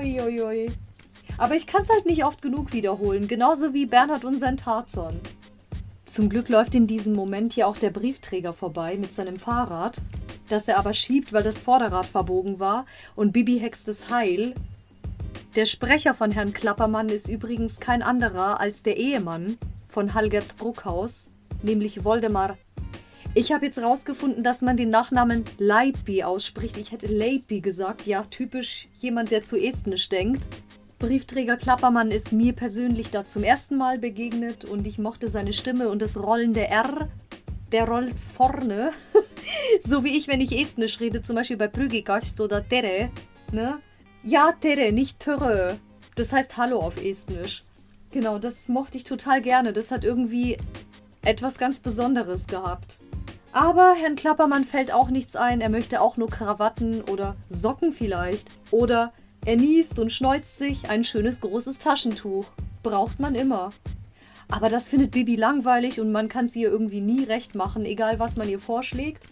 Uiuiui. 0.00 0.40
Ui, 0.40 0.42
ui. 0.42 0.72
Aber 1.38 1.54
ich 1.54 1.66
kann 1.66 1.82
es 1.82 1.88
halt 1.90 2.06
nicht 2.06 2.24
oft 2.24 2.42
genug 2.42 2.72
wiederholen, 2.72 3.28
genauso 3.28 3.72
wie 3.72 3.86
Bernhard 3.86 4.24
und 4.24 4.38
sein 4.38 4.56
Tarzan. 4.56 5.20
Zum 6.04 6.28
Glück 6.28 6.48
läuft 6.48 6.74
in 6.74 6.86
diesem 6.86 7.14
Moment 7.14 7.54
ja 7.54 7.66
auch 7.66 7.76
der 7.76 7.90
Briefträger 7.90 8.52
vorbei 8.52 8.96
mit 8.98 9.14
seinem 9.14 9.36
Fahrrad, 9.36 10.00
das 10.48 10.66
er 10.68 10.78
aber 10.78 10.92
schiebt, 10.92 11.32
weil 11.32 11.42
das 11.42 11.62
Vorderrad 11.62 12.06
verbogen 12.06 12.58
war 12.58 12.84
und 13.14 13.32
Bibi 13.32 13.60
hext 13.60 13.88
es 13.88 14.10
heil. 14.10 14.54
Der 15.54 15.66
Sprecher 15.66 16.14
von 16.14 16.32
Herrn 16.32 16.52
Klappermann 16.52 17.08
ist 17.08 17.28
übrigens 17.28 17.78
kein 17.78 18.02
anderer 18.02 18.60
als 18.60 18.82
der 18.82 18.96
Ehemann 18.96 19.58
von 19.86 20.14
Halgert 20.14 20.56
Bruckhaus, 20.56 21.30
nämlich 21.62 22.04
Woldemar 22.04 22.56
ich 23.34 23.52
habe 23.52 23.66
jetzt 23.66 23.78
rausgefunden, 23.78 24.42
dass 24.42 24.60
man 24.60 24.76
den 24.76 24.90
Nachnamen 24.90 25.44
Leipi 25.58 26.24
ausspricht. 26.24 26.76
Ich 26.76 26.90
hätte 26.90 27.06
Leipi 27.06 27.60
gesagt. 27.60 28.06
Ja, 28.06 28.24
typisch 28.24 28.88
jemand, 28.98 29.30
der 29.30 29.44
zu 29.44 29.56
estnisch 29.56 30.08
denkt. 30.08 30.48
Briefträger 30.98 31.56
Klappermann 31.56 32.10
ist 32.10 32.32
mir 32.32 32.52
persönlich 32.52 33.10
da 33.10 33.26
zum 33.26 33.44
ersten 33.44 33.76
Mal 33.76 33.98
begegnet 33.98 34.64
und 34.64 34.86
ich 34.86 34.98
mochte 34.98 35.30
seine 35.30 35.52
Stimme 35.52 35.88
und 35.88 36.02
das 36.02 36.20
Rollen 36.20 36.54
der 36.54 36.70
R. 36.70 37.08
Der 37.72 37.86
rollt's 37.86 38.32
vorne. 38.32 38.92
so 39.80 40.02
wie 40.02 40.16
ich, 40.16 40.26
wenn 40.26 40.40
ich 40.40 40.52
estnisch 40.52 40.98
rede, 41.00 41.22
zum 41.22 41.36
Beispiel 41.36 41.56
bei 41.56 41.68
Prügigast 41.68 42.40
oder 42.40 42.68
Tere. 42.68 43.10
Ne? 43.52 43.78
Ja, 44.24 44.52
Tere, 44.60 44.90
nicht 44.92 45.20
Töre. 45.20 45.78
Das 46.16 46.32
heißt 46.32 46.56
Hallo 46.56 46.80
auf 46.80 47.02
estnisch. 47.02 47.62
Genau, 48.10 48.40
das 48.40 48.68
mochte 48.68 48.96
ich 48.96 49.04
total 49.04 49.40
gerne. 49.40 49.72
Das 49.72 49.92
hat 49.92 50.04
irgendwie 50.04 50.58
etwas 51.22 51.58
ganz 51.58 51.78
Besonderes 51.78 52.48
gehabt. 52.48 52.98
Aber 53.52 53.94
Herrn 53.94 54.16
Klappermann 54.16 54.64
fällt 54.64 54.92
auch 54.92 55.10
nichts 55.10 55.34
ein. 55.34 55.60
Er 55.60 55.68
möchte 55.68 56.00
auch 56.00 56.16
nur 56.16 56.30
Krawatten 56.30 57.02
oder 57.02 57.36
Socken 57.48 57.92
vielleicht. 57.92 58.48
Oder 58.70 59.12
er 59.44 59.56
niest 59.56 59.98
und 59.98 60.12
schneuzt 60.12 60.58
sich 60.58 60.88
ein 60.88 61.02
schönes 61.02 61.40
großes 61.40 61.78
Taschentuch. 61.78 62.46
Braucht 62.82 63.18
man 63.18 63.34
immer. 63.34 63.70
Aber 64.50 64.68
das 64.68 64.88
findet 64.88 65.12
Bibi 65.12 65.36
langweilig 65.36 66.00
und 66.00 66.10
man 66.12 66.28
kann 66.28 66.46
es 66.46 66.56
ihr 66.56 66.70
irgendwie 66.70 67.00
nie 67.00 67.24
recht 67.24 67.54
machen, 67.54 67.84
egal 67.84 68.18
was 68.18 68.36
man 68.36 68.48
ihr 68.48 68.58
vorschlägt. 68.58 69.28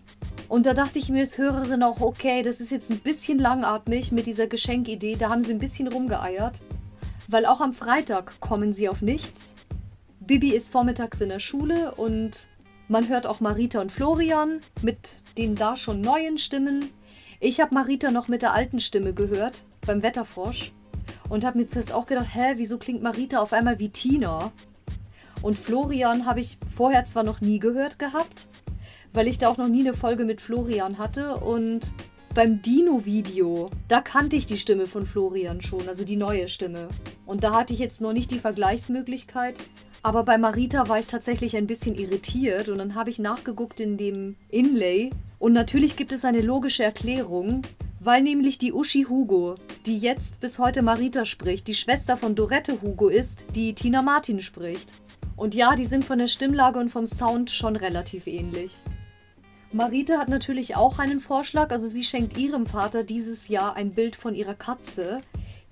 Und 0.49 0.65
da 0.65 0.75
dachte 0.75 0.99
ich 0.99 1.09
mir 1.11 1.21
als 1.21 1.39
Hörerin 1.39 1.83
auch, 1.83 2.01
okay, 2.01 2.43
das 2.43 2.61
ist 2.61 2.71
jetzt 2.71 2.91
ein 2.91 3.01
bisschen 3.01 3.39
langatmig 3.39 4.13
mit 4.13 4.27
dieser 4.27 4.47
Geschenkidee, 4.47 5.17
da 5.17 5.29
haben 5.29 5.43
sie 5.43 5.53
ein 5.53 5.59
bisschen 5.59 5.89
rumgeeiert. 5.89 6.63
Weil 7.27 7.47
auch 7.47 7.61
am 7.61 7.75
Freitag 7.75 8.41
kommen 8.41 8.73
sie 8.73 8.89
auf 8.89 9.03
nichts. 9.03 9.55
Bibi 10.21 10.55
ist 10.55 10.71
vormittags 10.71 11.21
in 11.21 11.29
der 11.29 11.41
Schule 11.41 11.95
und 11.97 12.49
man 12.88 13.09
hört 13.09 13.26
auch 13.26 13.40
Marita 13.40 13.80
und 13.80 13.92
Florian 13.92 14.61
mit 14.83 15.23
den 15.37 15.54
da 15.54 15.76
schon 15.76 16.00
neuen 16.00 16.38
Stimmen. 16.38 16.90
Ich 17.40 17.61
habe 17.61 17.75
Marita 17.75 18.11
noch 18.11 18.28
mit 18.28 18.42
der 18.42 18.54
alten 18.54 18.80
Stimme 18.80 19.12
gehört, 19.12 19.64
beim 19.87 20.02
Wetterfrosch. 20.02 20.73
Und 21.28 21.45
habe 21.45 21.59
mir 21.59 21.66
zuerst 21.66 21.92
auch 21.92 22.07
gedacht, 22.07 22.35
hä, 22.35 22.54
wieso 22.57 22.78
klingt 22.78 23.02
Marita 23.02 23.38
auf 23.38 23.52
einmal 23.52 23.78
wie 23.78 23.90
Tina? 23.90 24.50
Und 25.42 25.59
Florian 25.59 26.26
habe 26.26 26.40
ich 26.40 26.59
vorher 26.75 27.04
zwar 27.04 27.23
noch 27.23 27.40
nie 27.40 27.59
gehört 27.59 27.99
gehabt, 27.99 28.49
weil 29.12 29.28
ich 29.28 29.38
da 29.38 29.49
auch 29.49 29.59
noch 29.59 29.68
nie 29.68 29.80
eine 29.80 29.95
Folge 29.95 30.25
mit 30.25 30.40
Florian 30.40 30.99
hatte. 30.99 31.37
Und 31.37 31.92
beim 32.35 32.62
Dino-Video, 32.62 33.71
da 33.88 34.00
kannte 34.00 34.37
ich 34.37 34.47
die 34.47 34.59
Stimme 34.59 34.87
von 34.87 35.07
Florian 35.07 35.61
schon, 35.61 35.88
also 35.88 36.04
die 36.04 36.16
neue 36.16 36.49
Stimme. 36.49 36.88
Und 37.26 37.45
da 37.45 37.52
hatte 37.52 37.75
ich 37.75 37.80
jetzt 37.80 38.00
noch 38.00 38.12
nicht 38.12 38.30
die 38.30 38.40
Vergleichsmöglichkeit. 38.40 39.61
Aber 40.09 40.23
bei 40.23 40.38
Marita 40.38 40.88
war 40.88 40.99
ich 40.99 41.07
tatsächlich 41.07 41.55
ein 41.55 41.67
bisschen 41.67 41.95
irritiert 41.95 42.71
und 42.71 42.79
dann 42.79 42.95
habe 42.95 43.11
ich 43.11 43.19
nachgeguckt 43.19 43.79
in 43.79 43.99
dem 43.99 44.37
Inlay. 44.49 45.11
Und 45.38 45.53
natürlich 45.53 45.97
gibt 45.97 46.15
es 46.15 46.25
eine 46.25 46.41
logische 46.41 46.83
Erklärung, 46.83 47.61
weil 48.00 48.23
nämlich 48.23 48.57
die 48.57 48.73
Uschi 48.73 49.05
Hugo, 49.05 49.57
die 49.85 49.99
jetzt 49.99 50.41
bis 50.41 50.59
heute 50.59 50.81
Marita 50.81 51.27
spricht, 51.27 51.69
die 51.69 51.75
Schwester 51.75 52.17
von 52.17 52.35
Dorette 52.35 52.81
Hugo 52.81 53.09
ist, 53.09 53.45
die 53.55 53.75
Tina 53.75 54.00
Martin 54.00 54.41
spricht. 54.41 54.95
Und 55.37 55.55
ja, 55.55 55.77
die 55.77 55.85
sind 55.85 56.07
von 56.07 56.17
der 56.17 56.29
Stimmlage 56.29 56.79
und 56.79 56.88
vom 56.88 57.05
Sound 57.05 57.50
schon 57.50 57.77
relativ 57.77 58.27
ähnlich. 58.27 58.79
Marita 59.73 60.17
hat 60.17 60.31
natürlich 60.31 60.75
auch 60.75 60.99
einen 60.99 61.21
Vorschlag, 61.21 61.71
also 61.71 61.87
sie 61.87 62.03
schenkt 62.03 62.38
ihrem 62.38 62.65
Vater 62.65 63.05
dieses 63.05 63.49
Jahr 63.49 63.77
ein 63.77 63.91
Bild 63.91 64.17
von 64.17 64.35
ihrer 64.35 64.55
Katze, 64.55 65.21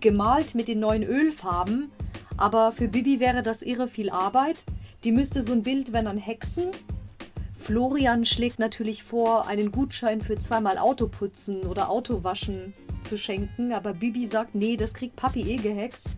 gemalt 0.03 0.55
mit 0.55 0.69
den 0.69 0.81
neuen 0.81 1.05
Ölfarben, 1.05 1.91
aber 2.37 2.73
für 2.73 2.89
Bibi 2.89 3.21
wäre 3.21 3.43
das 3.43 3.63
irre 3.63 3.89
viel 3.89 4.11
Arbeit. 4.11 4.65
Die 5.05 5.13
müsste 5.13 5.43
so 5.43 5.53
ein 5.53 5.63
Bild, 5.63 5.93
wenn 5.93 6.07
an 6.07 6.19
Hexen. 6.19 6.71
Florian 7.59 8.25
schlägt 8.25 8.59
natürlich 8.59 9.03
vor, 9.03 9.47
einen 9.47 9.73
Gutschein 9.73 10.21
für 10.21 10.39
zweimal 10.39 10.79
Autoputzen 10.79 11.63
oder 11.63 11.91
Autowaschen 11.91 12.75
zu 13.03 13.19
schenken, 13.19 13.73
aber 13.73 13.95
Bibi 13.95 14.27
sagt, 14.27 14.55
nee, 14.55 14.77
das 14.77 14.95
kriegt 14.95 15.17
Papi 15.17 15.41
eh 15.43 15.57
gehext. 15.57 16.09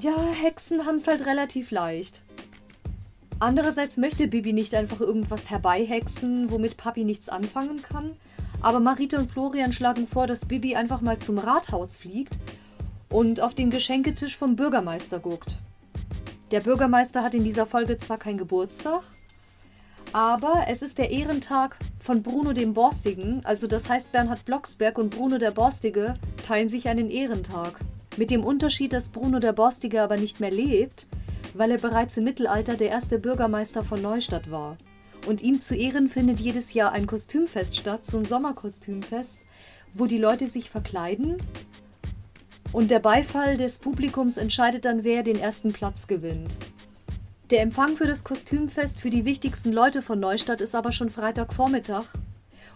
Ja, 0.00 0.16
Hexen 0.42 0.86
haben 0.86 0.96
es 0.96 1.06
halt 1.06 1.26
relativ 1.26 1.70
leicht. 1.70 2.22
Andererseits 3.38 3.96
möchte 3.96 4.28
Bibi 4.28 4.52
nicht 4.52 4.74
einfach 4.74 5.00
irgendwas 5.00 5.50
herbeihexen, 5.50 6.50
womit 6.50 6.76
Papi 6.76 7.04
nichts 7.04 7.28
anfangen 7.28 7.82
kann. 7.82 8.12
Aber 8.62 8.80
Marita 8.80 9.18
und 9.18 9.30
Florian 9.30 9.72
schlagen 9.72 10.06
vor, 10.06 10.26
dass 10.26 10.46
Bibi 10.46 10.74
einfach 10.74 11.02
mal 11.02 11.18
zum 11.18 11.38
Rathaus 11.38 11.96
fliegt 11.96 12.38
und 13.08 13.40
auf 13.40 13.54
den 13.54 13.70
Geschenketisch 13.70 14.36
vom 14.36 14.56
Bürgermeister 14.56 15.18
guckt. 15.18 15.58
Der 16.50 16.60
Bürgermeister 16.60 17.22
hat 17.22 17.34
in 17.34 17.44
dieser 17.44 17.66
Folge 17.66 17.98
zwar 17.98 18.18
keinen 18.18 18.38
Geburtstag, 18.38 19.02
aber 20.12 20.64
es 20.68 20.82
ist 20.82 20.98
der 20.98 21.10
Ehrentag 21.10 21.76
von 21.98 22.22
Bruno 22.22 22.52
dem 22.52 22.72
Borstigen, 22.72 23.44
also 23.44 23.66
das 23.66 23.88
heißt 23.88 24.12
Bernhard 24.12 24.44
Blocksberg 24.44 24.98
und 24.98 25.10
Bruno 25.10 25.38
der 25.38 25.50
Borstige 25.50 26.14
teilen 26.46 26.68
sich 26.68 26.88
einen 26.88 27.10
Ehrentag. 27.10 27.80
Mit 28.16 28.30
dem 28.30 28.44
Unterschied, 28.44 28.92
dass 28.92 29.08
Bruno 29.08 29.40
der 29.40 29.52
Borstige 29.52 30.02
aber 30.02 30.16
nicht 30.16 30.40
mehr 30.40 30.50
lebt, 30.50 31.06
weil 31.54 31.70
er 31.70 31.78
bereits 31.78 32.16
im 32.16 32.24
Mittelalter 32.24 32.76
der 32.76 32.90
erste 32.90 33.18
Bürgermeister 33.18 33.84
von 33.84 34.00
Neustadt 34.00 34.50
war. 34.50 34.78
Und 35.26 35.42
ihm 35.42 35.60
zu 35.60 35.74
Ehren 35.74 36.08
findet 36.08 36.40
jedes 36.40 36.72
Jahr 36.72 36.92
ein 36.92 37.06
Kostümfest 37.06 37.76
statt, 37.76 38.06
so 38.06 38.18
ein 38.18 38.24
Sommerkostümfest, 38.24 39.44
wo 39.92 40.06
die 40.06 40.18
Leute 40.18 40.46
sich 40.46 40.70
verkleiden 40.70 41.36
und 42.76 42.90
der 42.90 42.98
Beifall 42.98 43.56
des 43.56 43.78
Publikums 43.78 44.36
entscheidet 44.36 44.84
dann, 44.84 45.02
wer 45.02 45.22
den 45.22 45.40
ersten 45.40 45.72
Platz 45.72 46.06
gewinnt. 46.06 46.56
Der 47.50 47.62
Empfang 47.62 47.96
für 47.96 48.06
das 48.06 48.22
Kostümfest 48.22 49.00
für 49.00 49.08
die 49.08 49.24
wichtigsten 49.24 49.72
Leute 49.72 50.02
von 50.02 50.20
Neustadt 50.20 50.60
ist 50.60 50.74
aber 50.74 50.92
schon 50.92 51.08
Freitagvormittag. 51.08 52.04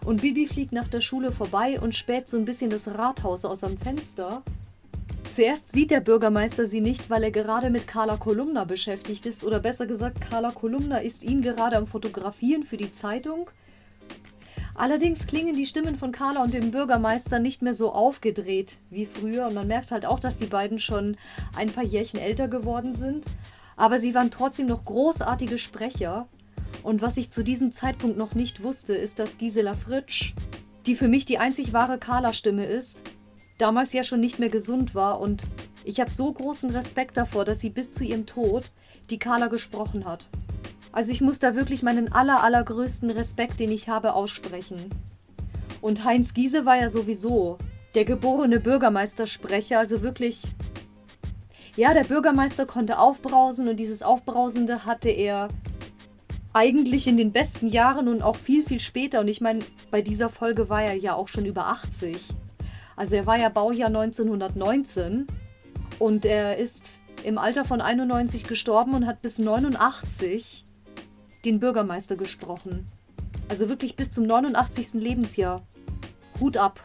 Und 0.03 0.23
Bibi 0.23 0.47
fliegt 0.47 0.71
nach 0.71 0.87
der 0.87 1.01
Schule 1.01 1.31
vorbei 1.31 1.79
und 1.79 1.93
späht 1.93 2.29
so 2.29 2.37
ein 2.37 2.45
bisschen 2.45 2.71
das 2.71 2.87
Rathaus 2.87 3.45
aus 3.45 3.63
am 3.63 3.77
Fenster 3.77 4.41
Zuerst 5.29 5.71
sieht 5.71 5.91
der 5.91 5.99
Bürgermeister 5.99 6.65
sie 6.65 6.81
nicht, 6.81 7.11
weil 7.11 7.23
er 7.23 7.31
gerade 7.31 7.69
mit 7.69 7.87
Carla 7.87 8.17
Kolumna 8.17 8.63
beschäftigt 8.63 9.27
ist. 9.27 9.43
Oder 9.43 9.59
besser 9.59 9.85
gesagt, 9.85 10.19
Carla 10.19 10.49
Kolumna 10.49 10.97
ist 10.97 11.21
ihn 11.21 11.43
gerade 11.43 11.77
am 11.77 11.85
Fotografieren 11.85 12.63
für 12.63 12.77
die 12.77 12.91
Zeitung. 12.91 13.51
Allerdings 14.81 15.27
klingen 15.27 15.55
die 15.55 15.67
Stimmen 15.67 15.95
von 15.95 16.11
Carla 16.11 16.41
und 16.41 16.55
dem 16.55 16.71
Bürgermeister 16.71 17.37
nicht 17.37 17.61
mehr 17.61 17.75
so 17.75 17.91
aufgedreht 17.91 18.79
wie 18.89 19.05
früher. 19.05 19.45
Und 19.45 19.53
man 19.53 19.67
merkt 19.67 19.91
halt 19.91 20.07
auch, 20.07 20.19
dass 20.19 20.37
die 20.37 20.47
beiden 20.47 20.79
schon 20.79 21.17
ein 21.55 21.71
paar 21.71 21.83
Jährchen 21.83 22.19
älter 22.19 22.47
geworden 22.47 22.95
sind. 22.95 23.27
Aber 23.77 23.99
sie 23.99 24.15
waren 24.15 24.31
trotzdem 24.31 24.65
noch 24.65 24.83
großartige 24.83 25.59
Sprecher. 25.59 26.27
Und 26.81 27.03
was 27.03 27.17
ich 27.17 27.29
zu 27.29 27.43
diesem 27.43 27.71
Zeitpunkt 27.71 28.17
noch 28.17 28.33
nicht 28.33 28.63
wusste, 28.63 28.95
ist, 28.95 29.19
dass 29.19 29.37
Gisela 29.37 29.75
Fritsch, 29.75 30.33
die 30.87 30.95
für 30.95 31.07
mich 31.07 31.25
die 31.25 31.37
einzig 31.37 31.73
wahre 31.73 31.99
Carla-Stimme 31.99 32.65
ist, 32.65 33.03
damals 33.59 33.93
ja 33.93 34.03
schon 34.03 34.19
nicht 34.19 34.39
mehr 34.39 34.49
gesund 34.49 34.95
war 34.95 35.19
und 35.19 35.47
ich 35.83 35.99
habe 35.99 36.09
so 36.09 36.31
großen 36.31 36.71
Respekt 36.71 37.17
davor, 37.17 37.45
dass 37.45 37.59
sie 37.59 37.69
bis 37.69 37.91
zu 37.91 38.03
ihrem 38.03 38.25
Tod 38.25 38.71
die 39.11 39.19
Carla 39.19 39.45
gesprochen 39.45 40.05
hat. 40.05 40.31
Also 40.91 41.11
ich 41.11 41.21
muss 41.21 41.39
da 41.39 41.55
wirklich 41.55 41.83
meinen 41.83 42.11
aller, 42.11 42.43
allergrößten 42.43 43.09
Respekt, 43.11 43.59
den 43.59 43.71
ich 43.71 43.87
habe, 43.87 44.13
aussprechen. 44.13 44.89
Und 45.79 46.03
Heinz 46.03 46.33
Giese 46.33 46.65
war 46.65 46.75
ja 46.77 46.89
sowieso 46.89 47.57
der 47.95 48.05
geborene 48.05 48.59
Bürgermeistersprecher, 48.59 49.79
also 49.79 50.01
wirklich... 50.01 50.53
Ja, 51.77 51.93
der 51.93 52.03
Bürgermeister 52.03 52.65
konnte 52.65 52.99
aufbrausen 52.99 53.69
und 53.69 53.77
dieses 53.77 54.03
Aufbrausende 54.03 54.85
hatte 54.85 55.09
er 55.09 55.47
eigentlich 56.51 57.07
in 57.07 57.15
den 57.15 57.31
besten 57.31 57.67
Jahren 57.67 58.09
und 58.09 58.21
auch 58.21 58.35
viel, 58.35 58.63
viel 58.63 58.81
später. 58.81 59.21
Und 59.21 59.29
ich 59.29 59.39
meine, 59.39 59.59
bei 59.89 60.01
dieser 60.01 60.27
Folge 60.27 60.67
war 60.67 60.83
er 60.83 60.95
ja 60.95 61.15
auch 61.15 61.29
schon 61.29 61.45
über 61.45 61.67
80. 61.67 62.17
Also 62.97 63.15
er 63.15 63.25
war 63.25 63.39
ja 63.39 63.47
Baujahr 63.47 63.87
1919 63.87 65.27
und 65.97 66.25
er 66.25 66.57
ist 66.57 66.91
im 67.23 67.37
Alter 67.37 67.63
von 67.63 67.79
91 67.79 68.43
gestorben 68.43 68.93
und 68.93 69.07
hat 69.07 69.21
bis 69.21 69.39
89 69.39 70.65
den 71.45 71.59
Bürgermeister 71.59 72.15
gesprochen. 72.15 72.85
Also 73.49 73.69
wirklich 73.69 73.95
bis 73.95 74.11
zum 74.11 74.25
89. 74.25 74.93
Lebensjahr. 74.93 75.61
Hut 76.39 76.57
ab. 76.57 76.83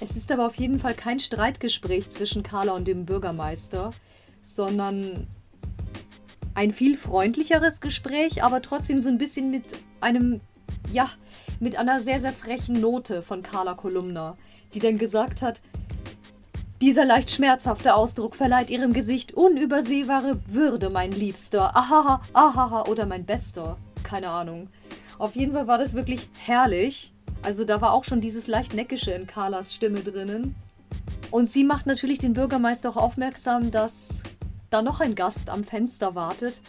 Es 0.00 0.16
ist 0.16 0.32
aber 0.32 0.46
auf 0.46 0.56
jeden 0.56 0.78
Fall 0.78 0.94
kein 0.94 1.20
Streitgespräch 1.20 2.10
zwischen 2.10 2.42
Carla 2.42 2.72
und 2.72 2.88
dem 2.88 3.06
Bürgermeister, 3.06 3.90
sondern 4.42 5.26
ein 6.54 6.72
viel 6.72 6.96
freundlicheres 6.96 7.80
Gespräch, 7.80 8.42
aber 8.42 8.62
trotzdem 8.62 9.00
so 9.00 9.08
ein 9.08 9.18
bisschen 9.18 9.50
mit 9.50 9.64
einem, 10.00 10.40
ja, 10.92 11.08
mit 11.60 11.76
einer 11.76 12.00
sehr, 12.00 12.20
sehr 12.20 12.32
frechen 12.32 12.80
Note 12.80 13.22
von 13.22 13.42
Carla 13.42 13.74
Kolumna 13.74 14.36
die 14.74 14.80
dann 14.80 14.98
gesagt 14.98 15.42
hat, 15.42 15.62
dieser 16.80 17.04
leicht 17.04 17.30
schmerzhafte 17.30 17.94
Ausdruck 17.94 18.34
verleiht 18.34 18.70
ihrem 18.70 18.92
Gesicht 18.92 19.32
unübersehbare 19.32 20.40
Würde, 20.48 20.90
mein 20.90 21.12
Liebster. 21.12 21.74
Ahaha, 21.76 22.20
ahaha 22.32 22.86
oder 22.88 23.06
mein 23.06 23.24
Bester. 23.24 23.76
Keine 24.02 24.28
Ahnung. 24.28 24.68
Auf 25.18 25.36
jeden 25.36 25.52
Fall 25.52 25.66
war 25.66 25.78
das 25.78 25.94
wirklich 25.94 26.28
herrlich. 26.38 27.12
Also 27.42 27.64
da 27.64 27.80
war 27.80 27.92
auch 27.92 28.04
schon 28.04 28.20
dieses 28.20 28.46
leicht 28.46 28.74
neckische 28.74 29.12
in 29.12 29.26
Carlas 29.26 29.74
Stimme 29.74 30.00
drinnen. 30.00 30.54
Und 31.30 31.50
sie 31.50 31.64
macht 31.64 31.86
natürlich 31.86 32.18
den 32.18 32.32
Bürgermeister 32.32 32.90
auch 32.90 32.96
aufmerksam, 32.96 33.70
dass 33.70 34.22
da 34.70 34.82
noch 34.82 35.00
ein 35.00 35.14
Gast 35.14 35.50
am 35.50 35.64
Fenster 35.64 36.14
wartet. 36.14 36.60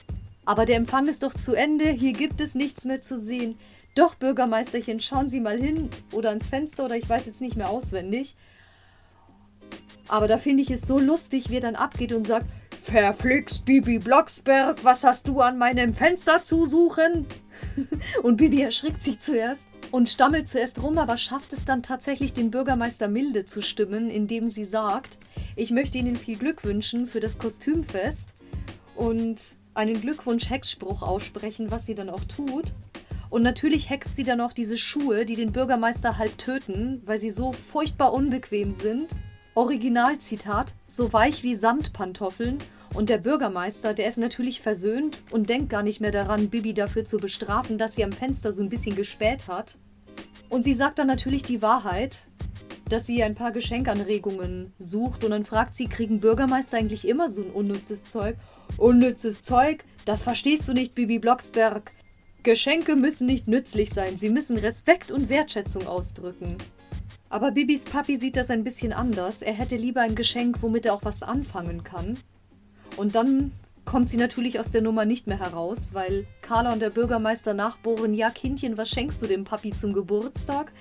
Aber 0.46 0.66
der 0.66 0.78
Empfang 0.78 1.08
ist 1.08 1.24
doch 1.24 1.34
zu 1.34 1.56
Ende, 1.56 1.90
hier 1.90 2.14
gibt 2.14 2.40
es 2.40 2.56
nichts 2.56 2.86
mehr 2.86 3.02
zu 3.02 3.20
sehen. 3.20 3.58
Doch, 3.96 4.16
Bürgermeisterchen, 4.16 5.00
schauen 5.00 5.30
Sie 5.30 5.40
mal 5.40 5.60
hin 5.60 5.90
oder 6.12 6.30
ans 6.30 6.48
Fenster 6.48 6.86
oder 6.86 6.96
ich 6.96 7.10
weiß 7.10 7.26
jetzt 7.26 7.42
nicht 7.42 7.56
mehr 7.56 7.70
auswendig. 7.70 8.36
Aber 10.08 10.28
da 10.28 10.38
finde 10.38 10.64
ich 10.64 10.70
es 10.70 10.82
so 10.82 11.00
lustig, 11.00 11.50
wie 11.50 11.56
er 11.56 11.62
dann 11.62 11.76
abgeht 11.76 12.14
und 12.14 12.28
sagt, 12.28 12.46
Verflixt, 12.80 13.66
Bibi 13.66 13.98
Blocksberg, 13.98 14.84
was 14.84 15.04
hast 15.04 15.28
du 15.28 15.42
an 15.42 15.58
meinem 15.58 15.94
Fenster 15.94 16.44
zu 16.44 16.68
suchen? 16.68 17.26
und 18.24 18.38
Bibi 18.38 18.62
erschrickt 18.62 19.02
sich 19.02 19.20
zuerst 19.20 19.68
und 19.92 20.10
stammelt 20.10 20.48
zuerst 20.48 20.84
rum, 20.84 21.00
aber 21.00 21.18
schafft 21.18 21.54
es 21.54 21.66
dann 21.66 21.82
tatsächlich, 21.82 22.34
den 22.34 22.52
Bürgermeister 22.52 23.08
milde 23.08 23.46
zu 23.46 23.62
stimmen, 23.62 24.12
indem 24.12 24.50
sie 24.50 24.66
sagt, 24.66 25.18
ich 25.56 25.72
möchte 25.72 25.98
Ihnen 25.98 26.16
viel 26.16 26.38
Glück 26.38 26.64
wünschen 26.64 27.08
für 27.08 27.20
das 27.20 27.40
Kostümfest 27.40 28.30
und 28.96 29.58
einen 29.74 30.00
Glückwunsch-Hexspruch 30.00 31.02
aussprechen, 31.02 31.72
was 31.72 31.86
sie 31.86 31.96
dann 31.96 32.10
auch 32.10 32.24
tut. 32.24 32.74
Und 33.30 33.44
natürlich 33.44 33.90
hext 33.90 34.16
sie 34.16 34.24
dann 34.24 34.42
auch 34.42 34.54
diese 34.54 34.78
Schuhe, 34.78 35.26
die 35.26 35.36
den 35.36 35.52
Bürgermeister 35.52 36.18
halb 36.18 36.38
töten, 36.38 37.02
weil 37.06 37.20
sie 37.20 37.32
so 37.32 37.52
furchtbar 37.52 38.14
unbequem 38.14 38.76
sind. 38.76 39.16
Originalzitat: 39.56 40.74
So 40.86 41.14
weich 41.14 41.42
wie 41.44 41.56
Samtpantoffeln 41.56 42.60
Und 42.94 43.10
der 43.10 43.18
Bürgermeister, 43.18 43.94
der 43.94 44.08
ist 44.08 44.18
natürlich 44.18 44.62
versöhnt 44.62 45.18
und 45.32 45.50
denkt 45.50 45.70
gar 45.70 45.82
nicht 45.82 46.02
mehr 46.02 46.12
daran, 46.12 46.50
Bibi 46.50 46.74
dafür 46.74 47.04
zu 47.06 47.18
bestrafen, 47.18 47.78
dass 47.78 47.96
sie 47.96 48.04
am 48.04 48.12
Fenster 48.12 48.54
so 48.54 48.62
ein 48.62 48.70
bisschen 48.70 48.96
gespäht 48.96 49.48
hat. 49.48 49.78
Und 50.50 50.64
sie 50.64 50.74
sagt 50.74 51.00
dann 51.00 51.08
natürlich 51.08 51.44
die 51.44 51.62
Wahrheit, 51.62 52.28
dass 52.90 53.06
sie 53.06 53.24
ein 53.24 53.36
paar 53.36 53.52
Geschenkanregungen 53.52 54.74
sucht 54.78 55.24
und 55.24 55.32
dann 55.32 55.46
fragt 55.46 55.76
sie, 55.76 55.88
kriegen 55.88 56.20
Bürgermeister 56.20 56.78
eigentlich 56.78 57.08
immer 57.08 57.30
so 57.30 57.42
ein 57.42 57.50
unnützes 57.50 58.04
Zeug? 58.06 58.38
Unnützes 58.78 59.42
Zeug? 59.42 59.84
Das 60.06 60.24
verstehst 60.24 60.68
du 60.68 60.74
nicht, 60.74 60.96
Bibi 60.96 61.20
Blocksberg. 61.20 61.92
Geschenke 62.44 62.96
müssen 62.96 63.26
nicht 63.26 63.48
nützlich 63.48 63.90
sein, 63.90 64.18
sie 64.18 64.30
müssen 64.30 64.58
Respekt 64.58 65.12
und 65.12 65.30
Wertschätzung 65.30 65.88
ausdrücken. 65.88 66.58
Aber 67.30 67.52
Bibis 67.52 67.86
Papi 67.86 68.18
sieht 68.18 68.38
das 68.38 68.50
ein 68.50 68.64
bisschen 68.64 68.94
anders. 68.94 69.42
Er 69.42 69.54
hätte 69.54 69.76
lieber 69.76 70.02
ein 70.02 70.16
Geschenk, 70.16 70.62
womit 70.62 70.86
er 70.86 70.94
auch 70.94 71.04
was 71.04 71.24
anfangen 71.24 71.84
kann. 71.84 72.18
Und 72.98 73.16
dann 73.16 73.52
kommt 73.84 74.10
sie 74.10 74.18
natürlich 74.18 74.60
aus 74.60 74.72
der 74.72 74.82
Nummer 74.82 75.06
nicht 75.06 75.28
mehr 75.28 75.40
heraus, 75.40 75.94
weil 75.94 76.26
Carla 76.42 76.74
und 76.74 76.82
der 76.82 76.90
Bürgermeister 76.90 77.54
nachbohren, 77.54 78.14
ja 78.14 78.30
Kindchen, 78.30 78.78
was 78.78 78.90
schenkst 78.90 79.22
du 79.22 79.28
dem 79.28 79.44
Papi 79.44 79.72
zum 79.72 79.94
Geburtstag? 79.94 80.72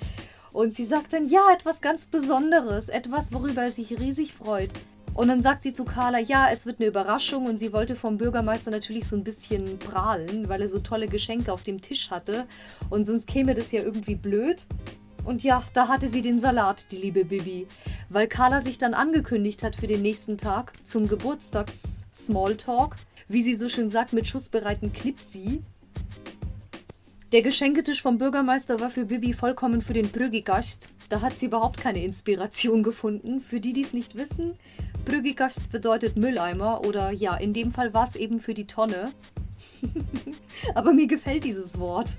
Und 0.53 0.73
sie 0.73 0.87
sagt 0.87 1.13
dann, 1.13 1.27
ja, 1.27 1.53
etwas 1.53 1.81
ganz 1.81 2.07
Besonderes, 2.07 2.89
etwas, 2.89 3.33
worüber 3.33 3.65
er 3.65 3.73
sich 3.73 3.99
riesig 3.99 4.33
freut. 4.35 4.71
Und 5.15 5.29
dann 5.29 5.43
sagt 5.43 5.63
sie 5.63 5.73
zu 5.73 5.85
Carla, 5.85 6.19
ja, 6.19 6.49
es 6.53 6.67
wird 6.67 6.81
eine 6.81 6.89
Überraschung 6.89 7.47
und 7.47 7.59
sie 7.59 7.73
wollte 7.73 7.95
vom 7.95 8.19
Bürgermeister 8.19 8.71
natürlich 8.71 9.07
so 9.07 9.17
ein 9.17 9.23
bisschen 9.23 9.79
prahlen, 9.79 10.49
weil 10.49 10.61
er 10.61 10.69
so 10.69 10.81
tolle 10.81 11.07
Geschenke 11.07 11.53
auf 11.53 11.63
dem 11.63 11.81
Tisch 11.81 12.11
hatte 12.11 12.47
und 12.91 13.07
sonst 13.07 13.29
käme 13.29 13.55
das 13.55 13.71
ja 13.71 13.83
irgendwie 13.83 14.17
blöd. 14.17 14.67
Und 15.25 15.43
ja, 15.43 15.65
da 15.73 15.89
hatte 15.89 16.09
sie 16.09 16.23
den 16.23 16.39
Salat, 16.39 16.91
die 16.91 16.97
liebe 16.97 17.25
Bibi, 17.25 17.67
weil 18.11 18.29
Carla 18.29 18.61
sich 18.61 18.79
dann 18.79 18.95
angekündigt 18.95 19.63
hat 19.63 19.77
für 19.77 19.87
den 19.87 20.03
nächsten 20.03 20.37
Tag 20.37 20.73
zum 20.85 21.09
Geburtstags-Smalltalk, 21.09 22.97
wie 23.29 23.43
sie 23.43 23.55
so 23.55 23.69
schön 23.69 23.89
sagt, 23.89 24.13
mit 24.13 24.27
schussbereiten 24.27 24.93
Knipsi. 24.93 25.63
Der 27.33 27.43
Geschenketisch 27.43 28.03
vom 28.03 28.19
Bürgermeister 28.19 28.81
war 28.81 28.91
für 28.91 29.07
Bibi 29.07 29.33
vollkommen 29.33 29.83
für 29.83 29.95
den 29.95 30.11
Brüggigast. 30.11 30.91
Da 31.09 31.21
hat 31.21 31.35
sie 31.35 31.47
überhaupt 31.47 31.81
keine 31.81 32.05
Inspiration 32.05 32.83
gefunden. 32.83 33.41
Für 33.41 33.61
die, 33.61 33.73
die 33.73 33.83
es 33.83 33.93
nicht 33.93 34.15
wissen, 34.15 34.59
Brüggigast 35.05 35.73
bedeutet 35.73 36.17
Mülleimer 36.17 36.87
oder 36.87 37.11
ja, 37.11 37.35
in 37.35 37.53
dem 37.53 37.73
Fall 37.73 37.93
war 37.93 38.07
es 38.07 38.15
eben 38.15 38.41
für 38.41 38.55
die 38.55 38.67
Tonne. 38.67 39.11
Aber 40.75 40.93
mir 40.93 41.07
gefällt 41.07 41.45
dieses 41.45 41.79
Wort. 41.79 42.19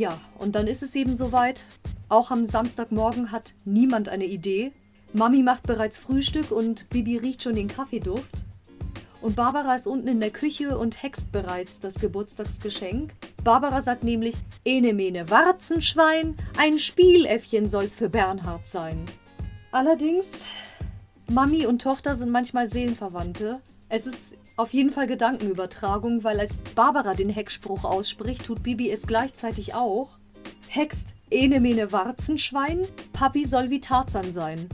Ja, 0.00 0.18
und 0.38 0.54
dann 0.54 0.66
ist 0.66 0.82
es 0.82 0.94
eben 0.94 1.14
soweit. 1.14 1.66
Auch 2.08 2.30
am 2.30 2.46
Samstagmorgen 2.46 3.32
hat 3.32 3.52
niemand 3.66 4.08
eine 4.08 4.24
Idee. 4.24 4.72
Mami 5.12 5.42
macht 5.42 5.64
bereits 5.64 5.98
Frühstück 5.98 6.52
und 6.52 6.88
Bibi 6.88 7.18
riecht 7.18 7.42
schon 7.42 7.54
den 7.54 7.68
Kaffeeduft. 7.68 8.44
Und 9.20 9.36
Barbara 9.36 9.74
ist 9.74 9.86
unten 9.86 10.08
in 10.08 10.20
der 10.20 10.30
Küche 10.30 10.78
und 10.78 11.02
hext 11.02 11.32
bereits 11.32 11.80
das 11.80 11.96
Geburtstagsgeschenk. 11.96 13.12
Barbara 13.44 13.82
sagt 13.82 14.02
nämlich, 14.02 14.36
Ene 14.64 14.94
mene 14.94 15.28
Warzenschwein, 15.28 16.34
ein 16.56 16.78
Spieläffchen 16.78 17.68
soll's 17.68 17.94
für 17.94 18.08
Bernhard 18.08 18.66
sein. 18.66 19.04
Allerdings, 19.70 20.46
Mami 21.30 21.66
und 21.66 21.82
Tochter 21.82 22.16
sind 22.16 22.30
manchmal 22.30 22.70
Seelenverwandte. 22.70 23.60
Es 23.90 24.06
ist 24.06 24.34
auf 24.60 24.74
jeden 24.74 24.90
Fall 24.90 25.06
Gedankenübertragung, 25.06 26.22
weil 26.22 26.38
als 26.38 26.58
Barbara 26.58 27.14
den 27.14 27.30
Hexspruch 27.30 27.84
ausspricht, 27.84 28.44
tut 28.44 28.62
Bibi 28.62 28.90
es 28.90 29.06
gleichzeitig 29.06 29.74
auch. 29.74 30.18
Hext, 30.68 31.14
ene 31.30 31.60
mene 31.60 31.92
Warzenschwein, 31.92 32.86
Papi 33.14 33.46
soll 33.46 33.70
wie 33.70 33.80
Tarzan 33.80 34.34
sein. 34.34 34.68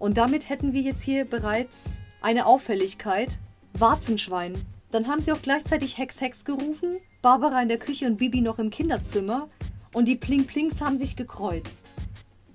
Und 0.00 0.16
damit 0.16 0.48
hätten 0.48 0.72
wir 0.72 0.82
jetzt 0.82 1.04
hier 1.04 1.24
bereits 1.24 1.98
eine 2.20 2.46
Auffälligkeit. 2.46 3.38
Warzenschwein. 3.74 4.54
Dann 4.90 5.06
haben 5.06 5.22
sie 5.22 5.30
auch 5.30 5.42
gleichzeitig 5.42 5.98
Hex 5.98 6.20
Hex 6.20 6.44
gerufen, 6.44 6.96
Barbara 7.22 7.62
in 7.62 7.68
der 7.68 7.78
Küche 7.78 8.06
und 8.06 8.16
Bibi 8.16 8.40
noch 8.40 8.58
im 8.58 8.70
Kinderzimmer 8.70 9.48
und 9.94 10.08
die 10.08 10.16
Pling 10.16 10.46
Plings 10.46 10.80
haben 10.80 10.98
sich 10.98 11.14
gekreuzt. 11.14 11.94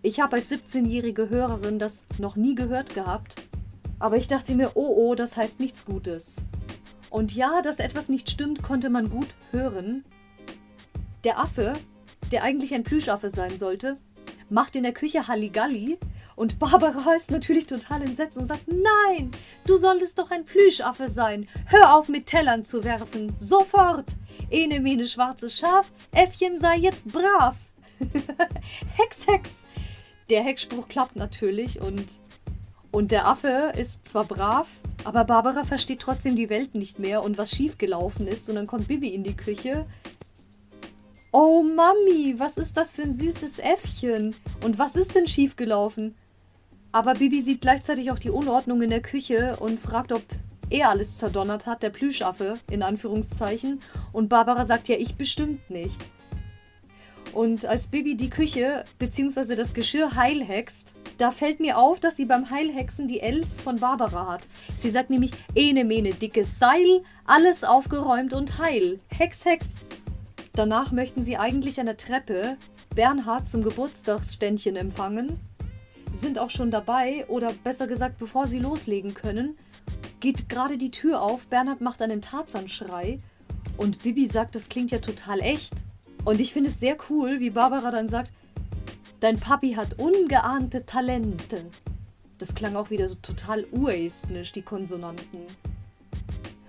Ich 0.01 0.19
habe 0.19 0.36
als 0.36 0.51
17-jährige 0.51 1.29
Hörerin 1.29 1.79
das 1.79 2.07
noch 2.17 2.36
nie 2.36 2.55
gehört 2.55 2.93
gehabt, 2.93 3.36
aber 3.99 4.17
ich 4.17 4.27
dachte 4.27 4.53
mir, 4.53 4.71
oh 4.75 4.93
oh, 4.97 5.15
das 5.15 5.38
heißt 5.38 5.62
nichts 5.62 5.86
Gutes. 5.86 6.36
Und 7.13 7.36
ja, 7.36 7.62
dass 7.62 7.78
etwas 7.78 8.10
nicht 8.10 8.32
stimmt, 8.32 8.63
konnte 8.63 8.89
man 8.89 9.08
gut 9.08 9.28
hören. 9.52 10.04
Der 11.23 11.38
Affe, 11.38 11.73
der 12.32 12.41
eigentlich 12.41 12.73
ein 12.73 12.84
Plüschaffe 12.84 13.30
sein 13.30 13.60
sollte, 13.60 13.97
macht 14.49 14.76
in 14.76 14.82
der 14.82 14.93
Küche 14.93 15.28
Halligalli 15.28 15.99
und 16.36 16.58
Barbara 16.58 17.13
ist 17.13 17.30
natürlich 17.30 17.67
total 17.67 18.02
entsetzt 18.02 18.36
und 18.36 18.47
sagt, 18.47 18.63
nein, 18.67 19.30
du 19.67 19.78
solltest 19.78 20.17
doch 20.17 20.32
ein 20.32 20.43
Plüschaffe 20.43 21.12
sein. 21.12 21.47
Hör 21.67 21.95
auf 21.95 22.10
mit 22.10 22.26
Tellern 22.26 22.65
zu 22.65 22.84
werfen. 22.84 23.36
Sofort. 23.39 24.08
Ene 24.49 24.80
mene 24.80 25.08
schwarzes 25.08 25.60
Schaf, 25.60 25.91
Äffchen 26.13 26.58
sei 26.58 26.78
jetzt 26.78 27.08
brav. 27.12 27.56
Hex, 28.97 29.28
Hex. 29.28 29.65
Der 30.32 30.43
Hexspruch 30.43 30.88
klappt 30.88 31.15
natürlich 31.15 31.80
und 31.80 32.17
und 32.93 33.12
der 33.12 33.27
Affe 33.27 33.73
ist 33.75 34.08
zwar 34.08 34.23
brav, 34.23 34.67
aber 35.03 35.23
Barbara 35.23 35.63
versteht 35.63 35.99
trotzdem 35.99 36.36
die 36.36 36.51
Welt 36.51 36.75
nicht 36.75 36.99
mehr 36.99 37.23
und 37.23 37.39
was 37.39 37.49
schiefgelaufen 37.49 38.27
ist. 38.27 38.47
Und 38.47 38.56
dann 38.56 38.67
kommt 38.67 38.88
Bibi 38.88 39.08
in 39.08 39.23
die 39.23 39.36
Küche. 39.36 39.88
Oh 41.32 41.63
Mami, 41.63 42.36
was 42.38 42.58
ist 42.58 42.77
das 42.77 42.93
für 42.93 43.01
ein 43.01 43.15
süßes 43.15 43.58
Äffchen? 43.58 44.36
Und 44.63 44.77
was 44.77 44.95
ist 44.95 45.15
denn 45.15 45.25
schiefgelaufen? 45.25 46.13
Aber 46.91 47.15
Bibi 47.15 47.41
sieht 47.41 47.62
gleichzeitig 47.62 48.12
auch 48.12 48.19
die 48.19 48.29
Unordnung 48.29 48.84
in 48.84 48.91
der 48.91 49.01
Küche 49.01 49.58
und 49.60 49.79
fragt, 49.79 50.12
ob 50.12 50.21
er 50.69 50.89
alles 50.89 51.17
zerdonnert 51.17 51.65
hat, 51.65 51.82
der 51.82 51.89
Plüschaffe, 51.89 52.60
in 52.69 52.84
Anführungszeichen. 52.84 53.79
Und 54.12 54.29
Barbara 54.29 54.67
sagt 54.67 54.88
ja, 54.88 54.97
ich 54.97 55.15
bestimmt 55.15 55.67
nicht. 55.71 55.99
Und 57.34 57.65
als 57.65 57.88
Bibi 57.88 58.15
die 58.15 58.29
Küche 58.29 58.86
bzw. 58.99 59.56
das 59.56 59.73
Geschirr 59.73 60.13
heilhext, 60.13 60.93
da 61.17 61.32
fällt 61.32 61.60
mir 61.60 61.78
auf, 61.78 61.99
dass 61.99 62.17
sie 62.17 62.26
beim 62.26 62.49
Heilhexen 62.49 63.08
die 63.08 63.19
Els 63.19 63.62
von 63.62 63.80
Barbara 63.80 64.32
hat. 64.32 64.47
Sie 64.76 64.89
sagt 64.89 65.10
nämlich, 65.10 65.32
ene 65.56 65.86
mene 65.86 66.12
dickes 66.13 66.60
Seil, 66.60 67.04
alles 67.26 67.63
aufgeräumt 67.63 68.34
und 68.34 68.58
heil. 68.58 68.99
Hex, 69.10 69.45
Hex. 69.45 69.86
Danach 70.54 70.91
möchten 70.91 71.23
sie 71.23 71.38
eigentlich 71.38 71.80
an 71.80 71.88
der 71.88 71.97
Treppe 71.97 72.58
Bernhard 72.93 73.49
zum 73.49 73.63
Geburtstagsständchen 73.63 74.76
empfangen, 74.76 75.39
sind 76.15 76.38
auch 76.38 76.52
schon 76.52 76.69
dabei, 76.69 77.26
oder 77.28 77.52
besser 77.63 77.88
gesagt, 77.88 78.19
bevor 78.19 78.45
sie 78.45 78.60
loslegen 78.60 79.15
können, 79.15 79.58
geht 80.19 80.47
gerade 80.47 80.78
die 80.78 80.91
Tür 80.91 81.21
auf, 81.21 81.47
Bernhard 81.47 81.82
macht 81.82 82.02
einen 82.04 82.21
Tarzanschrei 82.21 83.17
und 83.78 84.04
Bibi 84.04 84.28
sagt, 84.28 84.54
das 84.54 84.69
klingt 84.69 84.91
ja 84.91 84.99
total 84.99 85.39
echt. 85.39 85.73
Und 86.23 86.39
ich 86.39 86.54
finde 86.54 86.69
es 86.69 86.80
sehr 86.80 86.97
cool, 87.10 87.39
wie 87.39 87.49
Barbara 87.49 87.89
dann 87.89 88.08
sagt, 88.08 88.32
dein 89.23 89.39
Papi 89.39 89.73
hat 89.75 89.99
ungeahnte 89.99 90.86
Talente. 90.86 91.63
Das 92.39 92.55
klang 92.55 92.75
auch 92.75 92.89
wieder 92.89 93.07
so 93.07 93.15
total 93.15 93.63
urestnisch, 93.71 94.51
die 94.51 94.63
Konsonanten. 94.63 95.39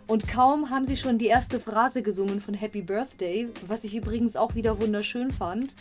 Und 0.06 0.28
kaum 0.28 0.70
haben 0.70 0.84
sie 0.84 0.96
schon 0.96 1.18
die 1.18 1.26
erste 1.26 1.58
Phrase 1.58 2.02
gesungen 2.02 2.40
von 2.40 2.54
Happy 2.54 2.82
Birthday, 2.82 3.48
was 3.66 3.82
ich 3.82 3.96
übrigens 3.96 4.36
auch 4.36 4.54
wieder 4.54 4.80
wunderschön 4.80 5.32
fand, 5.32 5.74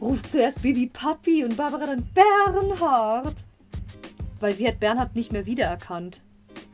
ruft 0.00 0.30
zuerst 0.30 0.62
Baby 0.62 0.86
Papi 0.86 1.44
und 1.44 1.58
Barbara 1.58 1.86
dann 1.86 2.08
Bernhard. 2.14 3.34
Weil 4.40 4.54
sie 4.54 4.66
hat 4.66 4.80
Bernhard 4.80 5.14
nicht 5.14 5.32
mehr 5.32 5.44
wiedererkannt. 5.44 6.22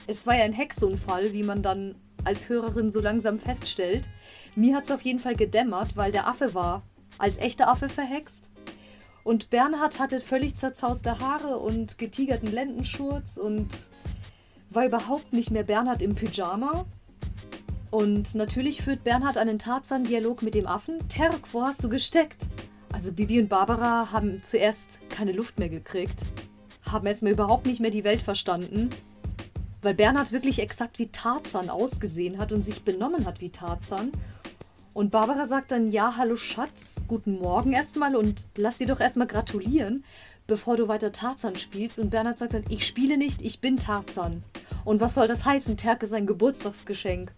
Es 0.06 0.28
war 0.28 0.36
ja 0.36 0.44
ein 0.44 0.52
Hexunfall, 0.52 1.32
wie 1.32 1.42
man 1.42 1.62
dann 1.62 1.96
als 2.22 2.48
Hörerin 2.48 2.92
so 2.92 3.00
langsam 3.00 3.40
feststellt. 3.40 4.08
Mir 4.54 4.76
hat 4.76 4.84
es 4.84 4.90
auf 4.92 5.02
jeden 5.02 5.18
Fall 5.18 5.34
gedämmert, 5.34 5.96
weil 5.96 6.12
der 6.12 6.28
Affe 6.28 6.54
war 6.54 6.82
als 7.18 7.38
echter 7.38 7.68
Affe 7.68 7.88
verhext. 7.88 8.49
Und 9.22 9.50
Bernhard 9.50 9.98
hatte 9.98 10.20
völlig 10.20 10.56
zerzauste 10.56 11.18
Haare 11.18 11.58
und 11.58 11.98
getigerten 11.98 12.50
Lendenschurz 12.50 13.36
und 13.36 13.68
war 14.70 14.86
überhaupt 14.86 15.32
nicht 15.32 15.50
mehr 15.50 15.64
Bernhard 15.64 16.02
im 16.02 16.14
Pyjama. 16.14 16.86
Und 17.90 18.34
natürlich 18.34 18.82
führt 18.82 19.02
Bernhard 19.04 19.36
einen 19.36 19.58
Tarzan-Dialog 19.58 20.42
mit 20.42 20.54
dem 20.54 20.66
Affen. 20.66 21.08
Terk, 21.08 21.40
wo 21.52 21.62
hast 21.62 21.82
du 21.82 21.88
gesteckt? 21.88 22.48
Also 22.92 23.12
Bibi 23.12 23.40
und 23.40 23.48
Barbara 23.48 24.12
haben 24.12 24.42
zuerst 24.42 25.00
keine 25.10 25.32
Luft 25.32 25.58
mehr 25.58 25.68
gekriegt, 25.68 26.24
haben 26.82 27.06
erstmal 27.06 27.32
überhaupt 27.32 27.66
nicht 27.66 27.80
mehr 27.80 27.90
die 27.90 28.04
Welt 28.04 28.22
verstanden, 28.22 28.90
weil 29.82 29.94
Bernhard 29.94 30.32
wirklich 30.32 30.58
exakt 30.58 30.98
wie 30.98 31.06
Tarzan 31.06 31.70
ausgesehen 31.70 32.38
hat 32.38 32.52
und 32.52 32.64
sich 32.64 32.82
benommen 32.82 33.26
hat 33.26 33.40
wie 33.40 33.50
Tarzan. 33.50 34.12
Und 34.92 35.10
Barbara 35.10 35.46
sagt 35.46 35.70
dann, 35.70 35.92
ja, 35.92 36.16
hallo 36.16 36.34
Schatz, 36.34 36.96
guten 37.06 37.38
Morgen 37.38 37.72
erstmal 37.72 38.16
und 38.16 38.46
lass 38.56 38.78
dir 38.78 38.88
doch 38.88 38.98
erstmal 38.98 39.28
gratulieren, 39.28 40.04
bevor 40.48 40.76
du 40.76 40.88
weiter 40.88 41.12
Tarzan 41.12 41.54
spielst. 41.54 42.00
Und 42.00 42.10
Bernhard 42.10 42.38
sagt 42.38 42.54
dann, 42.54 42.64
ich 42.68 42.84
spiele 42.86 43.16
nicht, 43.16 43.40
ich 43.40 43.60
bin 43.60 43.76
Tarzan. 43.76 44.42
Und 44.84 45.00
was 45.00 45.14
soll 45.14 45.28
das 45.28 45.44
heißen? 45.44 45.76
Terke 45.76 46.08
sein 46.08 46.26
Geburtstagsgeschenk. 46.26 47.32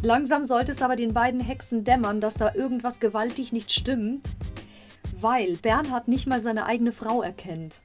Langsam 0.00 0.44
sollte 0.44 0.72
es 0.72 0.82
aber 0.82 0.94
den 0.94 1.12
beiden 1.12 1.40
Hexen 1.40 1.82
dämmern, 1.82 2.20
dass 2.20 2.34
da 2.34 2.54
irgendwas 2.54 3.00
gewaltig 3.00 3.52
nicht 3.52 3.72
stimmt, 3.72 4.28
weil 5.18 5.56
Bernhard 5.56 6.06
nicht 6.06 6.26
mal 6.28 6.40
seine 6.40 6.66
eigene 6.66 6.92
Frau 6.92 7.22
erkennt. 7.22 7.80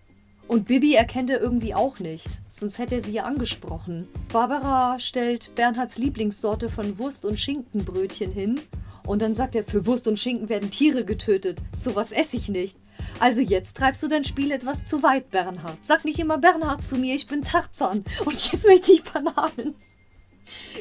Und 0.49 0.65
Bibi 0.65 0.95
erkennt 0.95 1.29
er 1.29 1.39
irgendwie 1.39 1.75
auch 1.75 1.99
nicht, 1.99 2.27
sonst 2.49 2.79
hätte 2.79 2.95
er 2.95 3.03
sie 3.03 3.11
ja 3.11 3.23
angesprochen. 3.23 4.07
Barbara 4.33 4.97
stellt 4.97 5.53
Bernhards 5.53 5.99
Lieblingssorte 5.99 6.69
von 6.69 6.97
Wurst- 6.97 7.23
und 7.23 7.39
Schinkenbrötchen 7.39 8.31
hin 8.31 8.59
und 9.05 9.21
dann 9.21 9.35
sagt 9.35 9.53
er, 9.53 9.63
für 9.63 9.85
Wurst 9.85 10.07
und 10.07 10.17
Schinken 10.17 10.49
werden 10.49 10.71
Tiere 10.71 11.05
getötet. 11.05 11.61
Sowas 11.77 12.11
esse 12.11 12.35
ich 12.35 12.49
nicht. 12.49 12.79
Also 13.19 13.41
jetzt 13.41 13.77
treibst 13.77 14.01
du 14.01 14.07
dein 14.07 14.23
Spiel 14.23 14.49
etwas 14.49 14.83
zu 14.85 15.03
weit, 15.03 15.29
Bernhard. 15.29 15.77
Sag 15.83 16.03
nicht 16.03 16.17
immer 16.17 16.39
Bernhard 16.39 16.83
zu 16.83 16.97
mir, 16.97 17.13
ich 17.13 17.27
bin 17.27 17.43
Tarzan. 17.43 18.03
Und 18.25 18.51
jetzt 18.51 18.65
möchte 18.65 18.91
ich 18.91 19.03
Bananen. 19.03 19.75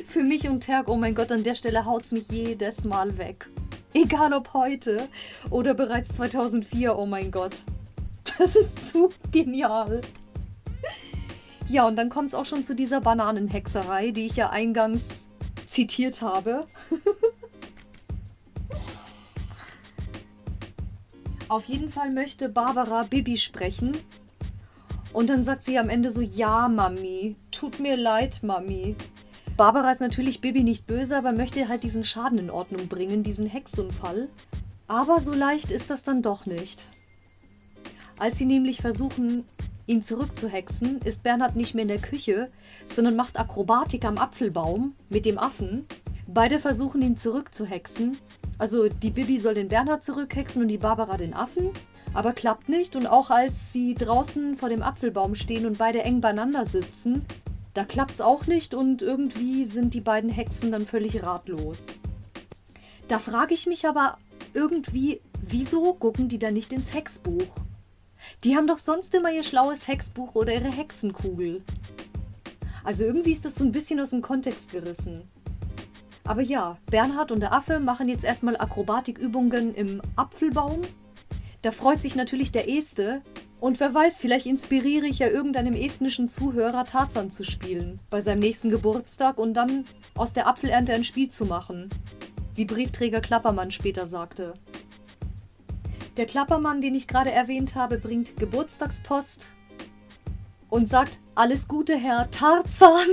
Für 0.06 0.22
mich 0.22 0.48
und 0.48 0.60
Terk, 0.60 0.88
oh 0.88 0.96
mein 0.96 1.14
Gott, 1.14 1.30
an 1.30 1.44
der 1.44 1.54
Stelle 1.54 1.84
haut's 1.84 2.12
mich 2.12 2.30
jedes 2.30 2.86
Mal 2.86 3.18
weg. 3.18 3.46
Egal 3.92 4.32
ob 4.32 4.54
heute 4.54 5.08
oder 5.50 5.74
bereits 5.74 6.16
2004, 6.16 6.96
oh 6.96 7.04
mein 7.04 7.30
Gott. 7.30 7.52
Das 8.48 8.54
ist 8.54 8.90
zu 8.90 9.10
genial. 9.32 10.00
Ja, 11.66 11.86
und 11.88 11.96
dann 11.96 12.08
kommt 12.08 12.28
es 12.28 12.34
auch 12.34 12.46
schon 12.46 12.62
zu 12.64 12.74
dieser 12.76 13.00
Bananenhexerei, 13.00 14.12
die 14.12 14.26
ich 14.26 14.36
ja 14.36 14.50
eingangs 14.50 15.26
zitiert 15.66 16.22
habe. 16.22 16.64
Auf 21.48 21.64
jeden 21.64 21.90
Fall 21.90 22.10
möchte 22.10 22.48
Barbara 22.48 23.02
Bibi 23.02 23.36
sprechen. 23.38 23.96
Und 25.12 25.30
dann 25.30 25.42
sagt 25.42 25.64
sie 25.64 25.78
am 25.78 25.88
Ende 25.88 26.12
so, 26.12 26.20
ja, 26.20 26.68
Mami, 26.68 27.34
tut 27.50 27.80
mir 27.80 27.96
leid, 27.96 28.42
Mami. 28.42 28.94
Barbara 29.56 29.90
ist 29.90 30.00
natürlich 30.00 30.40
Bibi 30.40 30.62
nicht 30.62 30.86
böse, 30.86 31.16
aber 31.16 31.32
möchte 31.32 31.68
halt 31.68 31.82
diesen 31.82 32.04
Schaden 32.04 32.38
in 32.38 32.50
Ordnung 32.50 32.86
bringen, 32.88 33.22
diesen 33.24 33.46
Hexunfall. 33.46 34.28
Aber 34.86 35.20
so 35.20 35.32
leicht 35.32 35.72
ist 35.72 35.90
das 35.90 36.04
dann 36.04 36.22
doch 36.22 36.46
nicht. 36.46 36.86
Als 38.18 38.38
sie 38.38 38.46
nämlich 38.46 38.80
versuchen, 38.80 39.44
ihn 39.86 40.02
zurückzuhexen, 40.02 41.00
ist 41.04 41.22
Bernhard 41.22 41.56
nicht 41.56 41.74
mehr 41.74 41.82
in 41.82 41.88
der 41.88 41.98
Küche, 41.98 42.50
sondern 42.84 43.16
macht 43.16 43.38
Akrobatik 43.38 44.04
am 44.04 44.18
Apfelbaum 44.18 44.94
mit 45.08 45.24
dem 45.24 45.38
Affen. 45.38 45.86
Beide 46.26 46.58
versuchen 46.58 47.00
ihn 47.00 47.16
zurückzuhexen. 47.16 48.18
Also 48.58 48.88
die 48.88 49.10
Bibi 49.10 49.38
soll 49.38 49.54
den 49.54 49.68
Bernhard 49.68 50.04
zurückhexen 50.04 50.62
und 50.62 50.68
die 50.68 50.78
Barbara 50.78 51.16
den 51.16 51.32
Affen. 51.32 51.70
Aber 52.12 52.32
klappt 52.32 52.68
nicht. 52.68 52.96
Und 52.96 53.06
auch 53.06 53.30
als 53.30 53.72
sie 53.72 53.94
draußen 53.94 54.56
vor 54.56 54.68
dem 54.68 54.82
Apfelbaum 54.82 55.34
stehen 55.34 55.64
und 55.64 55.78
beide 55.78 56.02
eng 56.02 56.20
beieinander 56.20 56.66
sitzen, 56.66 57.24
da 57.74 57.84
klappt 57.84 58.14
es 58.14 58.20
auch 58.20 58.46
nicht 58.46 58.74
und 58.74 59.02
irgendwie 59.02 59.64
sind 59.64 59.94
die 59.94 60.00
beiden 60.00 60.30
Hexen 60.30 60.72
dann 60.72 60.86
völlig 60.86 61.22
ratlos. 61.22 61.78
Da 63.06 63.18
frage 63.20 63.54
ich 63.54 63.66
mich 63.66 63.86
aber 63.86 64.18
irgendwie, 64.52 65.20
wieso 65.40 65.94
gucken 65.94 66.28
die 66.28 66.38
da 66.38 66.50
nicht 66.50 66.72
ins 66.72 66.92
Hexbuch? 66.92 67.67
Die 68.44 68.56
haben 68.56 68.68
doch 68.68 68.78
sonst 68.78 69.14
immer 69.14 69.32
ihr 69.32 69.42
schlaues 69.42 69.88
Hexbuch 69.88 70.34
oder 70.34 70.54
ihre 70.54 70.70
Hexenkugel. 70.70 71.62
Also 72.84 73.04
irgendwie 73.04 73.32
ist 73.32 73.44
das 73.44 73.56
so 73.56 73.64
ein 73.64 73.72
bisschen 73.72 73.98
aus 74.00 74.10
dem 74.10 74.22
Kontext 74.22 74.70
gerissen. 74.70 75.28
Aber 76.24 76.42
ja, 76.42 76.78
Bernhard 76.90 77.32
und 77.32 77.40
der 77.40 77.52
Affe 77.52 77.80
machen 77.80 78.08
jetzt 78.08 78.24
erstmal 78.24 78.56
Akrobatikübungen 78.56 79.74
im 79.74 80.00
Apfelbaum. 80.14 80.82
Da 81.62 81.72
freut 81.72 82.00
sich 82.00 82.14
natürlich 82.14 82.52
der 82.52 82.68
Este. 82.68 83.22
Und 83.60 83.80
wer 83.80 83.92
weiß, 83.92 84.20
vielleicht 84.20 84.46
inspiriere 84.46 85.06
ich 85.06 85.18
ja 85.18 85.26
irgendeinem 85.26 85.74
estnischen 85.74 86.28
Zuhörer 86.28 86.84
Tarzan 86.84 87.32
zu 87.32 87.44
spielen. 87.44 87.98
Bei 88.08 88.20
seinem 88.20 88.38
nächsten 88.38 88.70
Geburtstag 88.70 89.38
und 89.38 89.54
dann 89.54 89.84
aus 90.14 90.32
der 90.32 90.46
Apfelernte 90.46 90.92
ein 90.92 91.02
Spiel 91.02 91.30
zu 91.30 91.44
machen. 91.44 91.88
Wie 92.54 92.66
Briefträger 92.66 93.20
Klappermann 93.20 93.72
später 93.72 94.06
sagte. 94.06 94.54
Der 96.18 96.26
Klappermann, 96.26 96.80
den 96.80 96.96
ich 96.96 97.06
gerade 97.06 97.30
erwähnt 97.30 97.76
habe, 97.76 97.96
bringt 97.96 98.36
Geburtstagspost 98.36 99.50
und 100.68 100.88
sagt: 100.88 101.20
Alles 101.36 101.68
Gute, 101.68 101.96
Herr 101.96 102.28
Tarzan. 102.32 103.06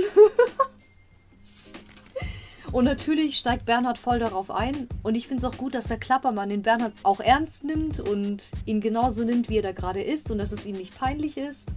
und 2.72 2.84
natürlich 2.84 3.38
steigt 3.38 3.64
Bernhard 3.64 3.98
voll 3.98 4.18
darauf 4.18 4.50
ein. 4.50 4.88
Und 5.04 5.14
ich 5.14 5.28
finde 5.28 5.46
es 5.46 5.54
auch 5.54 5.56
gut, 5.56 5.76
dass 5.76 5.86
der 5.86 5.98
Klappermann 5.98 6.48
den 6.48 6.62
Bernhard 6.62 6.94
auch 7.04 7.20
ernst 7.20 7.62
nimmt 7.62 8.00
und 8.00 8.50
ihn 8.64 8.80
genauso 8.80 9.22
nimmt, 9.22 9.48
wie 9.48 9.58
er 9.58 9.62
da 9.62 9.70
gerade 9.70 10.02
ist 10.02 10.32
und 10.32 10.38
dass 10.38 10.50
es 10.50 10.66
ihm 10.66 10.76
nicht 10.76 10.98
peinlich 10.98 11.38
ist. 11.38 11.68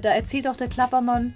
Da 0.00 0.10
erzählt 0.10 0.46
auch 0.46 0.56
der 0.56 0.68
Klappermann, 0.68 1.34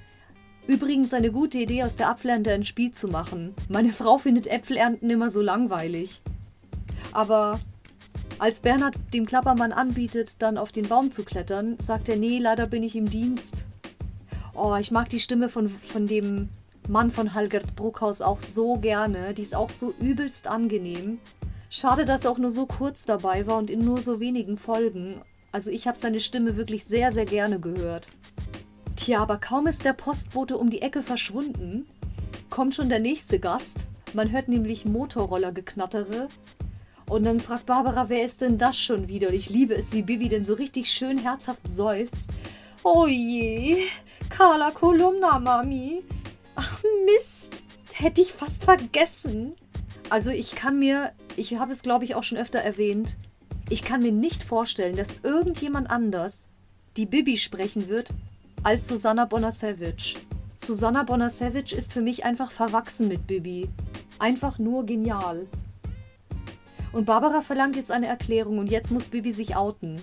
Übrigens 0.68 1.12
eine 1.12 1.32
gute 1.32 1.58
Idee, 1.58 1.82
aus 1.82 1.96
der 1.96 2.08
Apfelernte 2.08 2.52
ein 2.52 2.64
Spiel 2.64 2.92
zu 2.92 3.08
machen. 3.08 3.52
Meine 3.68 3.92
Frau 3.92 4.18
findet 4.18 4.46
Äpfelernten 4.46 5.10
immer 5.10 5.28
so 5.28 5.42
langweilig. 5.42 6.22
Aber 7.10 7.58
als 8.42 8.58
Bernhard 8.58 8.96
dem 9.14 9.24
Klappermann 9.24 9.70
anbietet, 9.70 10.42
dann 10.42 10.58
auf 10.58 10.72
den 10.72 10.88
Baum 10.88 11.12
zu 11.12 11.22
klettern, 11.22 11.76
sagt 11.80 12.08
er, 12.08 12.16
nee, 12.16 12.40
leider 12.40 12.66
bin 12.66 12.82
ich 12.82 12.96
im 12.96 13.08
Dienst. 13.08 13.54
Oh, 14.52 14.74
ich 14.74 14.90
mag 14.90 15.08
die 15.10 15.20
Stimme 15.20 15.48
von, 15.48 15.68
von 15.68 16.08
dem 16.08 16.48
Mann 16.88 17.12
von 17.12 17.34
Halgert 17.34 17.76
Bruckhaus 17.76 18.20
auch 18.20 18.40
so 18.40 18.78
gerne. 18.78 19.32
Die 19.32 19.42
ist 19.42 19.54
auch 19.54 19.70
so 19.70 19.94
übelst 20.00 20.48
angenehm. 20.48 21.20
Schade, 21.70 22.04
dass 22.04 22.24
er 22.24 22.32
auch 22.32 22.38
nur 22.38 22.50
so 22.50 22.66
kurz 22.66 23.04
dabei 23.04 23.46
war 23.46 23.58
und 23.58 23.70
in 23.70 23.84
nur 23.84 24.00
so 24.00 24.18
wenigen 24.18 24.58
Folgen. 24.58 25.22
Also 25.52 25.70
ich 25.70 25.86
habe 25.86 25.96
seine 25.96 26.18
Stimme 26.18 26.56
wirklich 26.56 26.82
sehr, 26.82 27.12
sehr 27.12 27.26
gerne 27.26 27.60
gehört. 27.60 28.08
Tja, 28.96 29.20
aber 29.20 29.38
kaum 29.38 29.68
ist 29.68 29.84
der 29.84 29.92
Postbote 29.92 30.58
um 30.58 30.68
die 30.68 30.82
Ecke 30.82 31.04
verschwunden, 31.04 31.86
kommt 32.50 32.74
schon 32.74 32.88
der 32.88 32.98
nächste 32.98 33.38
Gast. 33.38 33.86
Man 34.14 34.32
hört 34.32 34.48
nämlich 34.48 34.84
Motorrollergeknattere 34.84 36.26
und 37.12 37.24
dann 37.24 37.40
fragt 37.40 37.66
Barbara, 37.66 38.08
wer 38.08 38.24
ist 38.24 38.40
denn 38.40 38.56
das 38.56 38.78
schon 38.78 39.06
wieder? 39.06 39.28
Und 39.28 39.34
ich 39.34 39.50
liebe 39.50 39.74
es, 39.74 39.92
wie 39.92 40.02
Bibi 40.02 40.28
denn 40.28 40.44
so 40.44 40.54
richtig 40.54 40.90
schön 40.90 41.18
herzhaft 41.18 41.62
seufzt. 41.68 42.30
Oh 42.82 43.06
je, 43.06 43.84
Carla 44.30 44.70
Kolumna, 44.70 45.38
Mami. 45.38 46.02
Ach 46.54 46.82
Mist, 47.04 47.62
hätte 47.92 48.22
ich 48.22 48.32
fast 48.32 48.64
vergessen. 48.64 49.52
Also 50.08 50.30
ich 50.30 50.54
kann 50.54 50.78
mir, 50.78 51.12
ich 51.36 51.56
habe 51.58 51.72
es 51.72 51.82
glaube 51.82 52.04
ich 52.04 52.14
auch 52.14 52.24
schon 52.24 52.38
öfter 52.38 52.58
erwähnt, 52.58 53.16
ich 53.68 53.84
kann 53.84 54.02
mir 54.02 54.12
nicht 54.12 54.42
vorstellen, 54.42 54.96
dass 54.96 55.18
irgendjemand 55.22 55.90
anders 55.90 56.48
die 56.96 57.06
Bibi 57.06 57.36
sprechen 57.36 57.88
wird 57.88 58.12
als 58.62 58.88
Susanna 58.88 59.26
Bonasevich. 59.26 60.16
Susanna 60.56 61.02
Bonasevich 61.02 61.72
ist 61.72 61.92
für 61.92 62.02
mich 62.02 62.24
einfach 62.24 62.50
verwachsen 62.50 63.08
mit 63.08 63.26
Bibi. 63.26 63.68
Einfach 64.18 64.58
nur 64.58 64.86
genial. 64.86 65.46
Und 66.92 67.06
Barbara 67.06 67.40
verlangt 67.40 67.76
jetzt 67.76 67.90
eine 67.90 68.06
Erklärung 68.06 68.58
und 68.58 68.70
jetzt 68.70 68.90
muss 68.90 69.08
Bibi 69.08 69.32
sich 69.32 69.56
outen. 69.56 70.00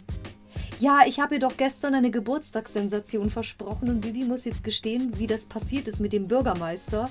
Ja, 0.80 1.02
ich 1.06 1.20
habe 1.20 1.36
ihr 1.36 1.40
doch 1.40 1.58
gestern 1.58 1.94
eine 1.94 2.10
Geburtstagssensation 2.10 3.30
versprochen 3.30 3.90
und 3.90 4.02
Bibi 4.02 4.24
muss 4.24 4.46
jetzt 4.46 4.64
gestehen, 4.64 5.20
wie 5.20 5.28
das 5.28 5.46
passiert 5.46 5.88
ist 5.88 6.00
mit 6.00 6.14
dem 6.14 6.28
Bürgermeister. 6.28 7.10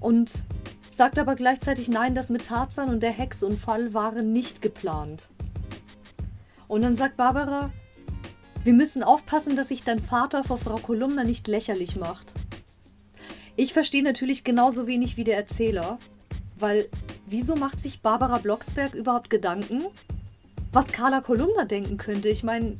Und 0.00 0.44
sagt 0.88 1.18
aber 1.18 1.34
gleichzeitig 1.34 1.88
nein, 1.88 2.14
das 2.14 2.30
mit 2.30 2.46
Tarzan 2.46 2.90
und 2.90 3.02
der 3.02 3.10
Hexunfall 3.10 3.94
waren 3.94 4.32
nicht 4.32 4.62
geplant. 4.62 5.30
Und 6.68 6.82
dann 6.82 6.96
sagt 6.96 7.16
Barbara, 7.16 7.70
wir 8.64 8.72
müssen 8.72 9.02
aufpassen, 9.02 9.56
dass 9.56 9.68
sich 9.68 9.84
dein 9.84 10.00
Vater 10.00 10.44
vor 10.44 10.58
Frau 10.58 10.76
Kolumna 10.76 11.24
nicht 11.24 11.48
lächerlich 11.48 11.96
macht. 11.96 12.34
Ich 13.56 13.72
verstehe 13.72 14.02
natürlich 14.02 14.44
genauso 14.44 14.86
wenig 14.86 15.16
wie 15.16 15.24
der 15.24 15.36
Erzähler, 15.36 15.98
weil 16.58 16.88
wieso 17.26 17.56
macht 17.56 17.80
sich 17.80 18.00
Barbara 18.00 18.38
Blocksberg 18.38 18.94
überhaupt 18.94 19.30
Gedanken, 19.30 19.84
was 20.72 20.92
Carla 20.92 21.20
Kolumna 21.20 21.64
denken 21.64 21.96
könnte? 21.96 22.28
Ich 22.28 22.42
meine, 22.42 22.76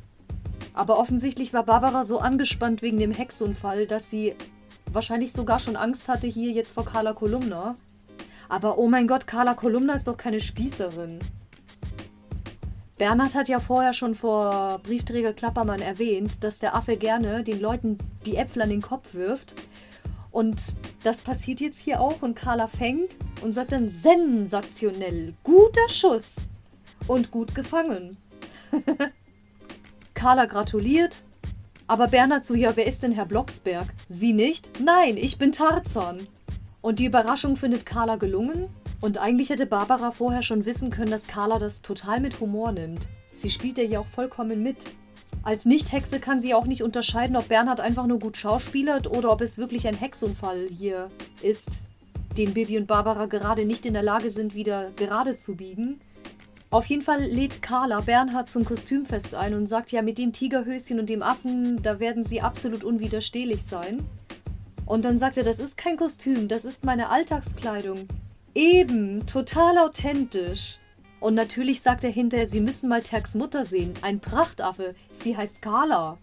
aber 0.73 0.99
offensichtlich 0.99 1.53
war 1.53 1.63
Barbara 1.63 2.05
so 2.05 2.19
angespannt 2.19 2.81
wegen 2.81 2.99
dem 2.99 3.11
Hexunfall, 3.11 3.87
dass 3.87 4.09
sie 4.09 4.35
wahrscheinlich 4.91 5.33
sogar 5.33 5.59
schon 5.59 5.75
Angst 5.75 6.07
hatte 6.07 6.27
hier 6.27 6.51
jetzt 6.51 6.73
vor 6.73 6.85
Carla 6.85 7.13
Kolumna. 7.13 7.75
Aber 8.49 8.77
oh 8.77 8.87
mein 8.87 9.07
Gott, 9.07 9.27
Carla 9.27 9.53
Kolumna 9.53 9.93
ist 9.93 10.07
doch 10.07 10.17
keine 10.17 10.39
Spießerin. 10.39 11.19
Bernhard 12.97 13.35
hat 13.35 13.49
ja 13.49 13.59
vorher 13.59 13.93
schon 13.93 14.15
vor 14.15 14.79
Briefträger 14.83 15.33
Klappermann 15.33 15.81
erwähnt, 15.81 16.43
dass 16.43 16.59
der 16.59 16.75
Affe 16.75 16.97
gerne 16.97 17.43
den 17.43 17.59
Leuten 17.59 17.97
die 18.25 18.37
Äpfel 18.37 18.63
an 18.63 18.69
den 18.69 18.81
Kopf 18.81 19.13
wirft. 19.13 19.53
Und 20.37 20.75
das 21.01 21.21
passiert 21.21 21.61
jetzt 21.61 21.81
hier 21.81 21.99
auch 21.99 22.21
und 22.21 22.35
Carla 22.35 22.67
fängt 22.67 23.17
und 23.41 23.53
sagt 23.53 23.71
dann 23.71 23.89
sensationell, 23.89 25.33
guter 25.43 25.89
Schuss 25.89 26.47
und 27.07 27.31
gut 27.31 27.55
gefangen. 27.55 28.17
Carla 30.13 30.45
gratuliert, 30.45 31.23
aber 31.87 32.09
Bernhard 32.09 32.45
so, 32.45 32.53
ja, 32.53 32.75
wer 32.75 32.85
ist 32.85 33.01
denn 33.01 33.13
Herr 33.13 33.25
Blocksberg? 33.25 33.87
Sie 34.09 34.33
nicht? 34.33 34.79
Nein, 34.79 35.17
ich 35.17 35.39
bin 35.39 35.51
Tarzan. 35.51 36.27
Und 36.81 36.99
die 36.99 37.07
Überraschung 37.07 37.55
findet 37.55 37.87
Carla 37.87 38.17
gelungen 38.17 38.69
und 39.01 39.17
eigentlich 39.17 39.49
hätte 39.49 39.65
Barbara 39.65 40.11
vorher 40.11 40.43
schon 40.43 40.67
wissen 40.67 40.91
können, 40.91 41.09
dass 41.09 41.25
Carla 41.25 41.57
das 41.57 41.81
total 41.81 42.19
mit 42.19 42.39
Humor 42.39 42.73
nimmt. 42.73 43.07
Sie 43.33 43.49
spielt 43.49 43.79
ja 43.79 43.85
hier 43.85 44.01
auch 44.01 44.05
vollkommen 44.05 44.61
mit. 44.61 44.85
Als 45.43 45.65
Nicht-Hexe 45.65 46.19
kann 46.19 46.41
sie 46.41 46.53
auch 46.53 46.65
nicht 46.65 46.83
unterscheiden, 46.83 47.35
ob 47.35 47.47
Bernhard 47.47 47.79
einfach 47.79 48.05
nur 48.05 48.19
gut 48.19 48.37
schauspielert 48.37 49.07
oder 49.07 49.31
ob 49.31 49.41
es 49.41 49.57
wirklich 49.57 49.87
ein 49.87 49.95
Hexunfall 49.95 50.67
hier 50.69 51.09
ist, 51.41 51.69
den 52.37 52.53
Bibi 52.53 52.77
und 52.77 52.87
Barbara 52.87 53.27
gerade 53.27 53.65
nicht 53.65 53.85
in 53.85 53.93
der 53.93 54.03
Lage 54.03 54.31
sind, 54.31 54.55
wieder 54.55 54.91
gerade 54.97 55.39
zu 55.39 55.55
biegen. 55.55 56.01
Auf 56.69 56.85
jeden 56.87 57.01
Fall 57.01 57.23
lädt 57.23 57.61
Carla 57.61 58.01
Bernhard 58.01 58.49
zum 58.49 58.65
Kostümfest 58.65 59.35
ein 59.35 59.53
und 59.53 59.67
sagt 59.67 59.93
ja, 59.93 60.01
mit 60.01 60.17
dem 60.17 60.33
Tigerhöschen 60.33 60.99
und 60.99 61.09
dem 61.09 61.23
Affen, 61.23 61.81
da 61.81 62.01
werden 62.01 62.25
sie 62.25 62.41
absolut 62.41 62.83
unwiderstehlich 62.83 63.63
sein. 63.63 64.05
Und 64.85 65.05
dann 65.05 65.17
sagt 65.17 65.37
er, 65.37 65.43
das 65.43 65.59
ist 65.59 65.77
kein 65.77 65.95
Kostüm, 65.95 66.49
das 66.49 66.65
ist 66.65 66.83
meine 66.83 67.09
Alltagskleidung. 67.09 68.07
Eben, 68.53 69.25
total 69.25 69.77
authentisch. 69.77 70.79
Und 71.19 71.33
natürlich 71.33 71.81
sagt 71.81 72.03
er 72.03 72.11
hinterher, 72.11 72.47
sie 72.47 72.61
müssen 72.61 72.89
mal 72.89 73.01
Terks 73.01 73.35
Mutter 73.35 73.65
sehen. 73.65 73.93
Ein 74.01 74.19
Prachtaffe. 74.19 74.95
Sie 75.11 75.35
heißt 75.35 75.61
Carla. 75.61 76.17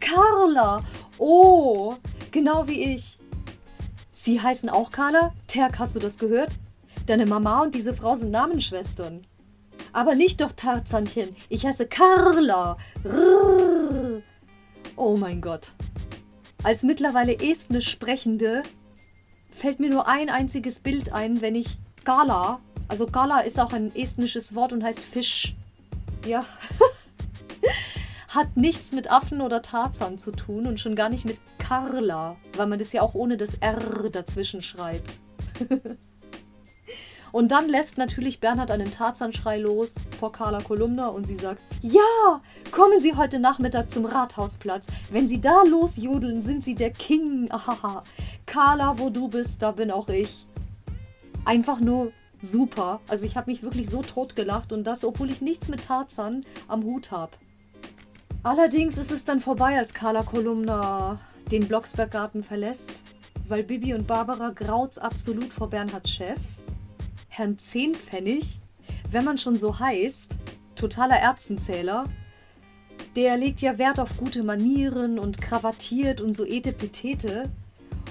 Carla! 0.00 0.84
Oh, 1.18 1.94
genau 2.30 2.68
wie 2.68 2.94
ich. 2.94 3.18
Sie 4.12 4.40
heißen 4.40 4.68
auch 4.68 4.92
Carla? 4.92 5.32
Terk, 5.48 5.78
hast 5.78 5.96
du 5.96 6.00
das 6.00 6.18
gehört? 6.18 6.52
Deine 7.06 7.26
Mama 7.26 7.62
und 7.62 7.74
diese 7.74 7.94
Frau 7.94 8.16
sind 8.16 8.30
Namensschwestern. 8.30 9.26
Aber 9.92 10.14
nicht 10.14 10.40
doch 10.40 10.52
Tarzanchen. 10.52 11.34
Ich 11.48 11.66
heiße 11.66 11.86
Carla. 11.86 12.76
Rrr. 13.04 14.22
Oh 14.96 15.16
mein 15.16 15.40
Gott. 15.40 15.72
Als 16.62 16.82
mittlerweile 16.82 17.38
estnisch 17.38 17.88
Sprechende 17.88 18.62
fällt 19.50 19.80
mir 19.80 19.90
nur 19.90 20.08
ein 20.08 20.28
einziges 20.28 20.80
Bild 20.80 21.12
ein, 21.12 21.40
wenn 21.40 21.54
ich 21.54 21.78
Gala, 22.04 22.60
also 22.88 23.06
Gala 23.06 23.40
ist 23.40 23.60
auch 23.60 23.72
ein 23.72 23.94
estnisches 23.94 24.54
Wort 24.54 24.72
und 24.72 24.82
heißt 24.82 25.00
Fisch. 25.00 25.54
Ja. 26.26 26.44
Hat 28.28 28.56
nichts 28.56 28.92
mit 28.92 29.10
Affen 29.10 29.40
oder 29.40 29.62
Tarzan 29.62 30.18
zu 30.18 30.32
tun 30.32 30.66
und 30.66 30.80
schon 30.80 30.94
gar 30.94 31.08
nicht 31.08 31.24
mit 31.24 31.40
Carla, 31.58 32.36
weil 32.56 32.66
man 32.66 32.78
das 32.78 32.92
ja 32.92 33.02
auch 33.02 33.14
ohne 33.14 33.36
das 33.36 33.54
R 33.54 33.78
dazwischen 34.10 34.62
schreibt. 34.62 35.18
Und 37.32 37.50
dann 37.50 37.68
lässt 37.68 37.98
natürlich 37.98 38.40
Bernhard 38.40 38.70
einen 38.70 38.90
Tarzanschrei 38.90 39.58
los 39.58 39.92
vor 40.18 40.32
Carla 40.32 40.60
Kolumna 40.60 41.08
und 41.08 41.26
sie 41.26 41.36
sagt: 41.36 41.60
Ja, 41.82 42.40
kommen 42.70 43.00
Sie 43.00 43.14
heute 43.14 43.38
Nachmittag 43.38 43.90
zum 43.90 44.06
Rathausplatz. 44.06 44.86
Wenn 45.10 45.28
Sie 45.28 45.40
da 45.40 45.62
losjodeln, 45.64 46.42
sind 46.42 46.64
Sie 46.64 46.74
der 46.74 46.90
King. 46.90 47.48
Ahaha. 47.50 48.02
Carla, 48.46 48.98
wo 48.98 49.10
du 49.10 49.28
bist, 49.28 49.62
da 49.62 49.72
bin 49.72 49.90
auch 49.90 50.08
ich. 50.08 50.46
Einfach 51.44 51.80
nur 51.80 52.12
super. 52.42 53.00
Also 53.08 53.24
ich 53.26 53.36
habe 53.36 53.50
mich 53.50 53.62
wirklich 53.62 53.90
so 53.90 54.02
tot 54.02 54.36
gelacht 54.36 54.72
und 54.72 54.84
das, 54.84 55.04
obwohl 55.04 55.30
ich 55.30 55.40
nichts 55.40 55.68
mit 55.68 55.84
Tarzan 55.84 56.44
am 56.68 56.84
Hut 56.84 57.10
habe. 57.10 57.32
Allerdings 58.42 58.98
ist 58.98 59.10
es 59.10 59.24
dann 59.24 59.40
vorbei, 59.40 59.76
als 59.76 59.94
Carla 59.94 60.22
Kolumna 60.22 61.20
den 61.50 61.66
Blocksberggarten 61.66 62.42
verlässt, 62.44 63.02
weil 63.48 63.62
Bibi 63.62 63.94
und 63.94 64.06
Barbara 64.06 64.50
graut's 64.50 64.98
absolut 64.98 65.52
vor 65.52 65.70
Bernhards 65.70 66.10
Chef. 66.10 66.38
Herrn 67.28 67.58
Zehnpfennig, 67.58 68.58
wenn 69.10 69.24
man 69.24 69.38
schon 69.38 69.58
so 69.58 69.78
heißt, 69.78 70.34
totaler 70.76 71.16
Erbsenzähler, 71.16 72.04
der 73.16 73.36
legt 73.36 73.60
ja 73.60 73.78
Wert 73.78 73.98
auf 73.98 74.16
gute 74.16 74.42
Manieren 74.42 75.18
und 75.18 75.40
krawattiert 75.40 76.20
und 76.20 76.36
so 76.36 76.44
etepetete. 76.44 77.48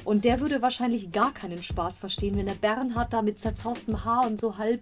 Und 0.08 0.24
der 0.24 0.40
würde 0.40 0.62
wahrscheinlich 0.62 1.12
gar 1.12 1.34
keinen 1.34 1.62
Spaß 1.62 2.00
verstehen, 2.00 2.38
wenn 2.38 2.46
der 2.46 2.54
Bernhard 2.54 3.12
da 3.12 3.22
mit 3.22 3.40
zerzaustem 3.40 4.06
Haar 4.06 4.26
und 4.26 4.40
so 4.40 4.58
halb 4.58 4.80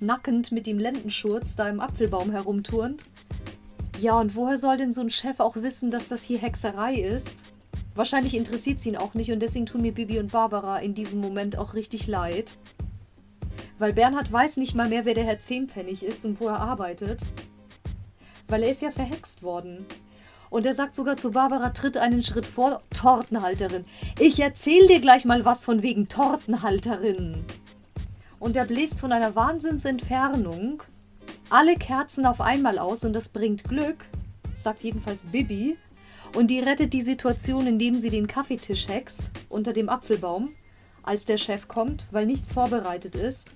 nackend 0.00 0.50
mit 0.50 0.66
dem 0.66 0.80
Lendenschurz 0.80 1.54
da 1.54 1.68
im 1.68 1.78
Apfelbaum 1.78 2.32
herumturnt. 2.32 3.04
Ja, 4.00 4.18
und 4.18 4.34
woher 4.34 4.58
soll 4.58 4.76
denn 4.76 4.92
so 4.92 5.02
ein 5.02 5.10
Chef 5.10 5.38
auch 5.38 5.54
wissen, 5.54 5.92
dass 5.92 6.08
das 6.08 6.24
hier 6.24 6.38
Hexerei 6.38 6.96
ist? 6.96 7.34
Wahrscheinlich 7.94 8.34
interessiert 8.34 8.80
es 8.80 8.86
ihn 8.86 8.96
auch 8.96 9.14
nicht 9.14 9.30
und 9.30 9.38
deswegen 9.38 9.66
tun 9.66 9.82
mir 9.82 9.92
Bibi 9.92 10.18
und 10.18 10.32
Barbara 10.32 10.78
in 10.78 10.94
diesem 10.94 11.20
Moment 11.20 11.56
auch 11.56 11.74
richtig 11.74 12.08
leid 12.08 12.56
weil 13.78 13.92
Bernhard 13.92 14.30
weiß 14.30 14.56
nicht 14.56 14.74
mal 14.74 14.88
mehr, 14.88 15.04
wer 15.04 15.14
der 15.14 15.24
Herr 15.24 15.40
Zehnpfennig 15.40 16.04
ist 16.04 16.24
und 16.24 16.40
wo 16.40 16.48
er 16.48 16.60
arbeitet. 16.60 17.20
Weil 18.48 18.62
er 18.62 18.70
ist 18.70 18.82
ja 18.82 18.90
verhext 18.90 19.42
worden. 19.42 19.84
Und 20.54 20.66
er 20.66 20.74
sagt 20.76 20.94
sogar 20.94 21.16
zu 21.16 21.32
Barbara, 21.32 21.70
tritt 21.70 21.96
einen 21.96 22.22
Schritt 22.22 22.46
vor, 22.46 22.80
Tortenhalterin. 22.90 23.84
Ich 24.20 24.38
erzähl 24.38 24.86
dir 24.86 25.00
gleich 25.00 25.24
mal 25.24 25.44
was 25.44 25.64
von 25.64 25.82
wegen 25.82 26.08
Tortenhalterin. 26.08 27.44
Und 28.38 28.56
er 28.56 28.64
bläst 28.64 29.00
von 29.00 29.10
einer 29.10 29.34
Wahnsinnsentfernung 29.34 30.80
alle 31.50 31.74
Kerzen 31.74 32.24
auf 32.24 32.40
einmal 32.40 32.78
aus 32.78 33.04
und 33.04 33.14
das 33.14 33.30
bringt 33.30 33.64
Glück, 33.64 34.04
sagt 34.54 34.84
jedenfalls 34.84 35.22
Bibi. 35.26 35.76
Und 36.36 36.52
die 36.52 36.60
rettet 36.60 36.92
die 36.92 37.02
Situation, 37.02 37.66
indem 37.66 37.98
sie 37.98 38.10
den 38.10 38.28
Kaffeetisch 38.28 38.86
hext 38.86 39.22
unter 39.48 39.72
dem 39.72 39.88
Apfelbaum 39.88 40.50
als 41.02 41.24
der 41.24 41.38
Chef 41.38 41.66
kommt, 41.66 42.06
weil 42.12 42.26
nichts 42.26 42.52
vorbereitet 42.52 43.16
ist. 43.16 43.50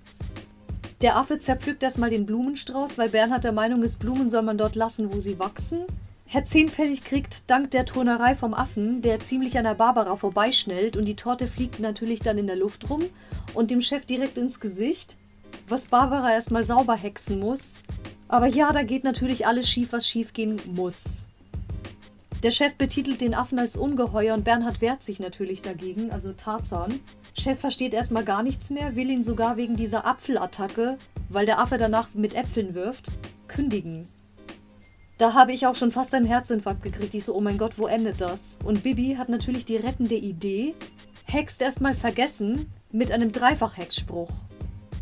Der 1.00 1.14
Affe 1.14 1.38
zerpflückt 1.38 1.84
erstmal 1.84 2.11
den 2.11 2.26
Blumenstrauß, 2.26 2.98
weil 2.98 3.11
Bernhard 3.11 3.44
der 3.44 3.52
Meinung 3.52 3.84
ist, 3.84 4.00
Blumen 4.00 4.30
soll 4.30 4.42
man 4.42 4.58
dort 4.58 4.74
lassen, 4.74 5.12
wo 5.12 5.20
sie 5.20 5.38
wachsen. 5.38 5.84
Herr 6.31 6.45
Zehnpfennig 6.45 7.05
kriegt 7.05 7.49
dank 7.49 7.71
der 7.71 7.87
Turnerei 7.87 8.35
vom 8.35 8.53
Affen, 8.53 9.01
der 9.01 9.19
ziemlich 9.19 9.57
an 9.57 9.64
der 9.64 9.73
Barbara 9.73 10.14
vorbeischnellt 10.14 10.95
und 10.95 11.07
die 11.07 11.17
Torte 11.17 11.49
fliegt 11.49 11.81
natürlich 11.81 12.21
dann 12.21 12.37
in 12.37 12.47
der 12.47 12.55
Luft 12.55 12.91
rum 12.91 13.03
und 13.55 13.71
dem 13.71 13.81
Chef 13.81 14.05
direkt 14.05 14.37
ins 14.37 14.61
Gesicht, 14.61 15.17
was 15.69 15.87
Barbara 15.87 16.31
erstmal 16.35 16.64
sauber 16.64 16.97
hexen 16.97 17.41
muss. 17.41 17.83
Aber 18.29 18.47
ja, 18.47 18.71
da 18.73 18.83
geht 18.83 19.05
natürlich 19.05 19.47
alles 19.47 19.71
schief, 19.71 19.93
was 19.93 20.07
schief 20.07 20.35
gehen 20.35 20.61
muss. 20.67 21.27
Der 22.43 22.51
Chef 22.51 22.75
betitelt 22.75 23.23
den 23.23 23.35
Affen 23.35 23.59
als 23.59 23.79
Ungeheuer 23.79 24.35
und 24.35 24.45
Bernhard 24.45 24.83
wehrt 24.83 25.03
sich 25.03 25.21
natürlich 25.21 25.62
dagegen, 25.62 26.11
also 26.11 26.35
Tarzan. 26.35 27.01
Chef 27.33 27.59
versteht 27.59 27.95
erstmal 27.95 28.25
gar 28.25 28.43
nichts 28.43 28.69
mehr, 28.69 28.97
will 28.97 29.09
ihn 29.09 29.25
sogar 29.25 29.57
wegen 29.57 29.77
dieser 29.77 30.05
Apfelattacke, 30.05 30.99
weil 31.31 31.47
der 31.47 31.59
Affe 31.59 31.79
danach 31.79 32.09
mit 32.12 32.35
Äpfeln 32.35 32.75
wirft, 32.75 33.11
kündigen. 33.47 34.07
Da 35.18 35.35
habe 35.35 35.52
ich 35.52 35.66
auch 35.66 35.74
schon 35.74 35.90
fast 35.90 36.14
einen 36.14 36.26
Herzinfarkt 36.26 36.83
gekriegt. 36.83 37.12
Ich 37.12 37.24
so, 37.24 37.35
oh 37.35 37.40
mein 37.40 37.59
Gott, 37.59 37.76
wo 37.76 37.88
endet 37.88 38.20
das? 38.20 38.57
Und 38.64 38.85
Bibi 38.85 39.16
hat 39.18 39.28
natürlich 39.28 39.64
die 39.64 39.76
rettende 39.76 40.14
Idee, 40.14 40.74
hext 41.24 41.61
erstmal 41.61 41.94
vergessen 41.94 42.72
mit 42.92 43.11
einem 43.11 43.33
Dreifach-Hexspruch. 43.33 44.31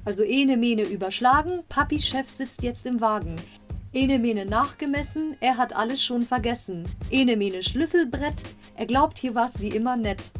Also 0.07 0.23
Ene 0.23 0.57
Mene 0.57 0.85
überschlagen, 0.85 1.65
Papis 1.69 2.07
Chef 2.07 2.31
sitzt 2.31 2.63
jetzt 2.63 2.87
im 2.87 3.03
Wagen. 3.03 3.37
Ene 3.93 4.19
Mene 4.19 4.47
nachgemessen, 4.47 5.37
er 5.41 5.59
hat 5.59 5.77
alles 5.77 6.03
schon 6.03 6.23
vergessen. 6.23 6.89
Ene 7.11 7.37
Mene 7.37 7.63
Schlüsselbrett, 7.63 8.43
er 8.75 8.87
glaubt 8.87 9.19
hier 9.19 9.35
was 9.35 9.61
wie 9.61 9.69
immer 9.69 9.97
nett. 9.97 10.33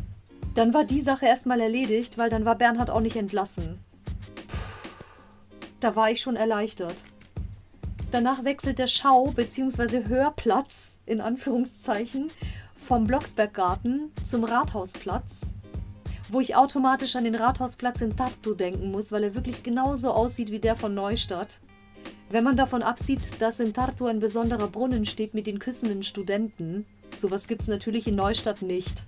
Dann 0.55 0.73
war 0.73 0.85
die 0.85 1.03
Sache 1.03 1.27
erstmal 1.27 1.61
erledigt, 1.61 2.17
weil 2.17 2.31
dann 2.31 2.47
war 2.47 2.57
Bernhard 2.57 2.91
auch 2.91 3.01
nicht 3.01 3.17
entlassen. 3.17 3.79
Puh, 4.47 4.57
da 5.81 5.95
war 5.97 6.11
ich 6.11 6.23
schon 6.23 6.37
erleichtert. 6.37 7.05
Danach 8.17 8.45
wechselt 8.45 8.79
der 8.79 8.87
Schau- 8.87 9.27
bzw. 9.27 10.09
Hörplatz, 10.09 10.97
in 11.05 11.21
Anführungszeichen, 11.21 12.31
vom 12.75 13.07
Blocksberggarten 13.07 14.11
zum 14.25 14.45
Rathausplatz, 14.45 15.53
wo 16.31 16.41
ich 16.41 16.57
automatisch 16.57 17.15
an 17.17 17.25
den 17.25 17.35
Rathausplatz 17.35 18.01
in 18.01 18.17
Tartu 18.17 18.55
denken 18.55 18.91
muss, 18.91 19.13
weil 19.13 19.23
er 19.23 19.35
wirklich 19.35 19.63
genauso 19.63 20.13
aussieht 20.13 20.51
wie 20.51 20.61
der 20.61 20.77
von 20.77 20.95
Neustadt. 20.95 21.61
Wenn 22.31 22.43
man 22.43 22.57
davon 22.57 22.83
absieht, 22.83 23.43
dass 23.43 23.61
in 23.61 23.75
Tartu 23.75 24.07
ein 24.07 24.19
besonderer 24.19 24.69
Brunnen 24.69 25.05
steht 25.05 25.35
mit 25.35 25.47
den 25.47 25.59
küssenden 25.59 26.03
Studenten, 26.03 26.87
sowas 27.15 27.47
gibt 27.47 27.61
es 27.61 27.69
natürlich 27.69 28.07
in 28.07 28.15
Neustadt 28.15 28.63
nicht. 28.63 29.03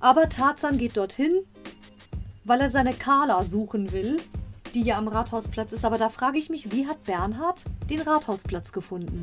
Aber 0.00 0.28
Tarzan 0.28 0.76
geht 0.76 0.98
dorthin, 0.98 1.38
weil 2.44 2.60
er 2.60 2.68
seine 2.68 2.92
Carla 2.92 3.42
suchen 3.44 3.90
will, 3.92 4.18
die 4.74 4.82
ja 4.82 4.98
am 4.98 5.08
Rathausplatz 5.08 5.72
ist. 5.72 5.84
Aber 5.84 5.98
da 5.98 6.08
frage 6.08 6.38
ich 6.38 6.50
mich, 6.50 6.72
wie 6.72 6.86
hat 6.86 7.04
Bernhard 7.04 7.64
den 7.88 8.00
Rathausplatz 8.00 8.72
gefunden? 8.72 9.22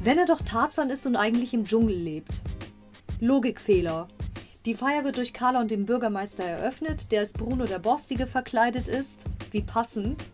Wenn 0.00 0.18
er 0.18 0.26
doch 0.26 0.40
Tarzan 0.40 0.90
ist 0.90 1.06
und 1.06 1.16
eigentlich 1.16 1.54
im 1.54 1.64
Dschungel 1.64 1.94
lebt. 1.94 2.42
Logikfehler. 3.20 4.08
Die 4.64 4.74
Feier 4.74 5.04
wird 5.04 5.16
durch 5.16 5.32
Carla 5.32 5.60
und 5.60 5.70
dem 5.70 5.86
Bürgermeister 5.86 6.44
eröffnet, 6.44 7.12
der 7.12 7.20
als 7.20 7.32
Bruno 7.32 7.66
der 7.66 7.78
Borstige 7.78 8.26
verkleidet 8.26 8.88
ist. 8.88 9.24
Wie 9.50 9.62
passend. 9.62 10.24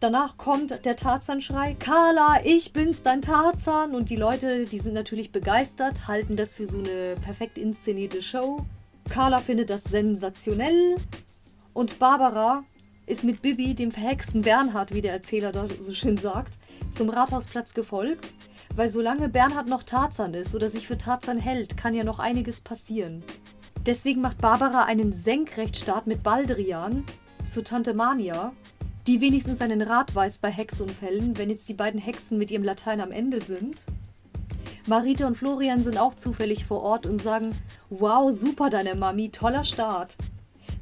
Danach 0.00 0.36
kommt 0.36 0.84
der 0.84 0.96
Tarzan-Schrei: 0.96 1.76
Carla, 1.78 2.40
ich 2.44 2.72
bin's, 2.72 3.02
dein 3.02 3.22
Tarzan. 3.22 3.94
Und 3.94 4.10
die 4.10 4.16
Leute, 4.16 4.64
die 4.64 4.78
sind 4.78 4.94
natürlich 4.94 5.30
begeistert, 5.30 6.08
halten 6.08 6.36
das 6.36 6.56
für 6.56 6.66
so 6.66 6.78
eine 6.78 7.16
perfekt 7.22 7.58
inszenierte 7.58 8.22
Show. 8.22 8.64
Carla 9.08 9.38
findet 9.38 9.70
das 9.70 9.84
sensationell. 9.84 10.96
Und 11.72 11.98
Barbara 11.98 12.64
ist 13.10 13.24
mit 13.24 13.42
Bibi, 13.42 13.74
dem 13.74 13.92
verhexten 13.92 14.42
Bernhard, 14.42 14.94
wie 14.94 15.00
der 15.00 15.12
Erzähler 15.12 15.52
da 15.52 15.66
so 15.80 15.92
schön 15.92 16.16
sagt, 16.16 16.58
zum 16.92 17.10
Rathausplatz 17.10 17.74
gefolgt. 17.74 18.30
Weil 18.74 18.88
solange 18.88 19.28
Bernhard 19.28 19.68
noch 19.68 19.82
Tarzan 19.82 20.32
ist 20.32 20.54
oder 20.54 20.68
sich 20.68 20.86
für 20.86 20.96
Tarzan 20.96 21.38
hält, 21.38 21.76
kann 21.76 21.92
ja 21.92 22.04
noch 22.04 22.20
einiges 22.20 22.60
passieren. 22.60 23.22
Deswegen 23.84 24.20
macht 24.20 24.38
Barbara 24.38 24.84
einen 24.84 25.12
Senkrechtstart 25.12 26.06
mit 26.06 26.22
Baldrian 26.22 27.04
zu 27.46 27.64
Tante 27.64 27.94
Mania 27.94 28.52
die 29.06 29.20
wenigstens 29.20 29.60
einen 29.60 29.82
Rat 29.82 30.14
weiß 30.14 30.38
bei 30.38 30.50
Hexunfällen, 30.50 31.36
wenn 31.38 31.50
jetzt 31.50 31.68
die 31.68 31.74
beiden 31.74 32.00
Hexen 32.00 32.38
mit 32.38 32.50
ihrem 32.50 32.64
Latein 32.64 33.00
am 33.00 33.10
Ende 33.10 33.40
sind. 33.40 33.82
Marita 34.86 35.26
und 35.26 35.36
Florian 35.36 35.82
sind 35.82 35.98
auch 35.98 36.14
zufällig 36.14 36.64
vor 36.64 36.82
Ort 36.82 37.06
und 37.06 37.22
sagen: 37.22 37.50
Wow, 37.88 38.32
super 38.32 38.70
deine 38.70 38.94
Mami, 38.94 39.30
toller 39.30 39.64
Start. 39.64 40.16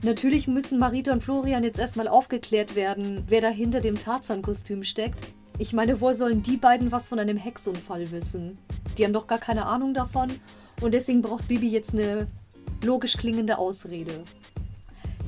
Natürlich 0.03 0.47
müssen 0.47 0.79
Marita 0.79 1.13
und 1.13 1.25
Florian 1.25 1.65
jetzt 1.65 1.79
erstmal 1.79 2.07
aufgeklärt 2.07 2.77
werden, 2.77 3.25
wer 3.27 3.41
da 3.41 3.49
hinter 3.49 3.81
dem 3.81 3.99
Tarzan-Kostüm 3.99 4.85
steckt. 4.85 5.23
Ich 5.59 5.73
meine, 5.73 6.01
woher 6.01 6.15
sollen 6.15 6.43
die 6.43 6.57
beiden 6.57 6.93
was 6.93 7.09
von 7.09 7.19
einem 7.19 7.37
Hexunfall 7.37 8.13
wissen? 8.13 8.59
Die 8.97 9.05
haben 9.05 9.13
doch 9.13 9.27
gar 9.27 9.39
keine 9.39 9.67
Ahnung 9.67 9.95
davon 9.95 10.31
und 10.81 10.93
deswegen 10.93 11.21
braucht 11.21 11.49
Bibi 11.49 11.69
jetzt 11.69 11.95
eine 11.95 12.29
logisch 12.85 13.17
klingende 13.17 13.59
Ausrede. 13.59 14.23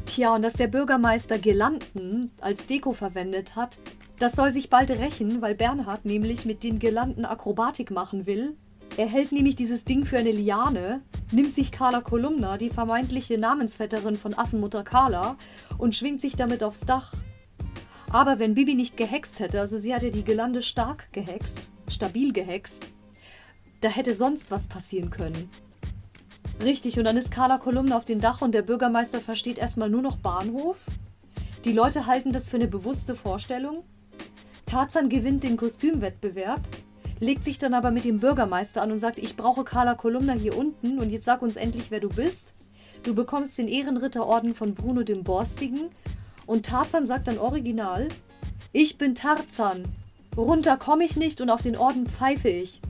Tja, 0.07 0.37
und 0.37 0.43
dass 0.43 0.53
der 0.53 0.69
Bürgermeister 0.69 1.39
Girlanden 1.39 2.31
als 2.41 2.67
Deko 2.67 2.93
verwendet 2.93 3.57
hat, 3.57 3.79
das 4.21 4.35
soll 4.35 4.53
sich 4.53 4.71
bald 4.71 4.91
rächen, 4.91 5.43
weil 5.43 5.57
Bernhard 5.57 6.05
nämlich 6.05 6.45
mit 6.45 6.63
den 6.63 6.79
Girlanden 6.79 7.25
Akrobatik 7.25 7.91
machen 7.91 8.27
will. 8.27 8.57
Er 9.01 9.09
hält 9.09 9.33
nämlich 9.33 9.57
dieses 9.57 9.87
Ding 9.87 10.05
für 10.05 10.19
eine 10.19 10.31
Liane, 10.31 11.01
nimmt 11.33 11.55
sich 11.55 11.73
Carla 11.73 12.03
Kolumna, 12.03 12.59
die 12.59 12.69
vermeintliche 12.69 13.39
Namensvetterin 13.39 14.15
von 14.15 14.35
Affenmutter 14.35 14.85
Carla, 14.85 15.39
und 15.79 15.97
schwingt 15.97 16.21
sich 16.21 16.37
damit 16.37 16.63
aufs 16.63 16.81
Dach. 16.81 17.15
Aber 18.11 18.39
wenn 18.39 18.53
Bibi 18.53 18.75
nicht 18.75 18.99
gehext 18.99 19.41
hätte, 19.41 19.59
also 19.59 19.79
sie 19.79 19.95
hatte 19.95 20.11
die 20.11 20.23
Gelande 20.23 20.61
stark 20.61 21.11
gehext, 21.13 21.61
stabil 21.89 22.35
gehext, 22.35 22.91
da 23.81 23.89
hätte 23.89 24.15
sonst 24.15 24.51
was 24.51 24.67
passieren 24.69 25.09
können. 25.09 25.49
Richtig, 26.63 26.99
und 26.99 27.05
dann 27.05 27.17
ist 27.17 27.31
Carla 27.31 27.57
Kolumna 27.57 27.97
auf 27.97 28.05
dem 28.05 28.21
Dach 28.21 28.43
und 28.43 28.55
der 28.55 28.61
Bürgermeister 28.61 29.23
versteht 29.23 29.57
erstmal 29.57 29.89
nur 29.89 30.03
noch 30.03 30.19
Bahnhof. 30.19 30.85
Die 31.65 31.73
Leute 31.73 32.05
halten 32.05 32.35
das 32.35 32.51
für 32.51 32.59
eine 32.59 32.69
bewusste 32.69 33.15
Vorstellung. 33.15 33.83
Tarzan 34.67 35.09
gewinnt 35.09 35.43
den 35.43 35.57
Kostümwettbewerb, 35.57 36.61
legt 37.21 37.45
sich 37.45 37.59
dann 37.59 37.75
aber 37.75 37.91
mit 37.91 38.05
dem 38.05 38.19
Bürgermeister 38.19 38.83
an 38.83 38.91
und 38.91 38.99
sagt, 38.99 39.19
ich 39.19 39.37
brauche 39.37 39.63
Carla 39.63 39.95
Kolumna 39.95 40.33
hier 40.33 40.57
unten 40.57 40.99
und 40.99 41.11
jetzt 41.11 41.27
sag 41.27 41.43
uns 41.43 41.57
endlich, 41.57 41.91
wer 41.91 42.01
du 42.01 42.09
bist. 42.09 42.55
Du 43.03 43.15
bekommst 43.15 43.59
den 43.59 43.69
Ehrenritterorden 43.69 44.55
von 44.55 44.75
Bruno 44.75 45.03
dem 45.03 45.23
Borstigen. 45.23 45.91
Und 46.47 46.67
Tarzan 46.67 47.07
sagt 47.07 47.29
dann 47.29 47.39
original, 47.39 48.09
ich 48.73 48.99
bin 48.99 49.15
Tarzan. 49.15 49.85
Runter 50.37 50.77
komme 50.77 51.05
ich 51.05 51.17
nicht 51.17 51.41
und 51.41 51.51
auf 51.51 51.63
den 51.63 51.77
Orden 51.77 52.07
pfeife 52.07 52.49
ich. 52.49 52.81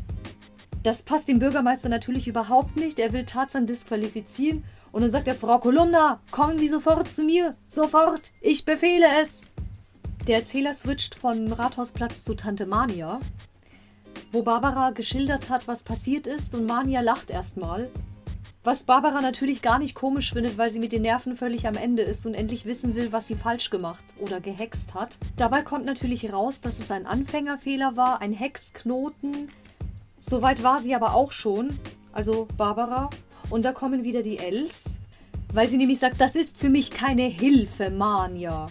Das 0.82 1.02
passt 1.02 1.28
dem 1.28 1.38
Bürgermeister 1.38 1.88
natürlich 1.88 2.26
überhaupt 2.26 2.76
nicht. 2.76 2.98
Er 2.98 3.12
will 3.12 3.24
Tarzan 3.24 3.66
disqualifizieren. 3.66 4.64
Und 4.92 5.02
dann 5.02 5.10
sagt 5.10 5.28
er, 5.28 5.34
Frau 5.34 5.58
Kolumna, 5.58 6.20
kommen 6.30 6.58
Sie 6.58 6.68
sofort 6.68 7.12
zu 7.12 7.22
mir. 7.22 7.54
Sofort. 7.68 8.32
Ich 8.40 8.64
befehle 8.64 9.06
es. 9.22 9.42
Der 10.26 10.38
Erzähler 10.38 10.74
switcht 10.74 11.14
von 11.14 11.52
Rathausplatz 11.52 12.24
zu 12.24 12.34
Tante 12.34 12.66
Mania, 12.66 13.20
wo 14.32 14.42
Barbara 14.42 14.90
geschildert 14.90 15.48
hat, 15.48 15.66
was 15.66 15.82
passiert 15.82 16.26
ist 16.26 16.54
und 16.54 16.66
Mania 16.66 17.00
lacht 17.00 17.30
erstmal. 17.30 17.90
Was 18.62 18.82
Barbara 18.82 19.22
natürlich 19.22 19.62
gar 19.62 19.78
nicht 19.78 19.94
komisch 19.94 20.32
findet, 20.34 20.58
weil 20.58 20.70
sie 20.70 20.80
mit 20.80 20.92
den 20.92 21.02
Nerven 21.02 21.34
völlig 21.34 21.66
am 21.66 21.76
Ende 21.76 22.02
ist 22.02 22.26
und 22.26 22.34
endlich 22.34 22.66
wissen 22.66 22.94
will, 22.94 23.10
was 23.10 23.26
sie 23.26 23.34
falsch 23.34 23.70
gemacht 23.70 24.04
oder 24.18 24.38
gehext 24.40 24.92
hat. 24.92 25.18
Dabei 25.38 25.62
kommt 25.62 25.86
natürlich 25.86 26.30
raus, 26.30 26.60
dass 26.60 26.78
es 26.78 26.90
ein 26.90 27.06
Anfängerfehler 27.06 27.96
war, 27.96 28.20
ein 28.20 28.34
Hexknoten. 28.34 29.48
Soweit 30.18 30.62
war 30.62 30.80
sie 30.80 30.94
aber 30.94 31.14
auch 31.14 31.32
schon, 31.32 31.70
also 32.12 32.48
Barbara. 32.58 33.08
Und 33.48 33.64
da 33.64 33.72
kommen 33.72 34.04
wieder 34.04 34.22
die 34.22 34.38
Els, 34.38 34.84
weil 35.54 35.66
sie 35.66 35.78
nämlich 35.78 35.98
sagt, 35.98 36.20
das 36.20 36.36
ist 36.36 36.58
für 36.58 36.68
mich 36.68 36.90
keine 36.90 37.22
Hilfe, 37.24 37.90
Mania. 37.90 38.66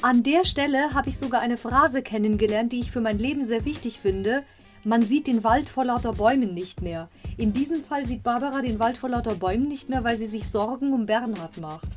An 0.00 0.22
der 0.22 0.44
Stelle 0.46 0.94
habe 0.94 1.10
ich 1.10 1.18
sogar 1.18 1.42
eine 1.42 1.58
Phrase 1.58 2.02
kennengelernt, 2.02 2.72
die 2.72 2.80
ich 2.80 2.90
für 2.90 3.02
mein 3.02 3.18
Leben 3.18 3.44
sehr 3.44 3.66
wichtig 3.66 4.00
finde. 4.00 4.42
Man 4.84 5.02
sieht 5.02 5.28
den 5.28 5.44
Wald 5.44 5.68
vor 5.68 5.84
lauter 5.84 6.12
Bäumen 6.12 6.54
nicht 6.54 6.82
mehr. 6.82 7.08
In 7.36 7.52
diesem 7.52 7.84
Fall 7.84 8.04
sieht 8.04 8.24
Barbara 8.24 8.62
den 8.62 8.80
Wald 8.80 8.96
vor 8.96 9.10
lauter 9.10 9.36
Bäumen 9.36 9.68
nicht 9.68 9.88
mehr, 9.88 10.02
weil 10.02 10.18
sie 10.18 10.26
sich 10.26 10.50
Sorgen 10.50 10.92
um 10.92 11.06
Bernhard 11.06 11.56
macht. 11.58 11.88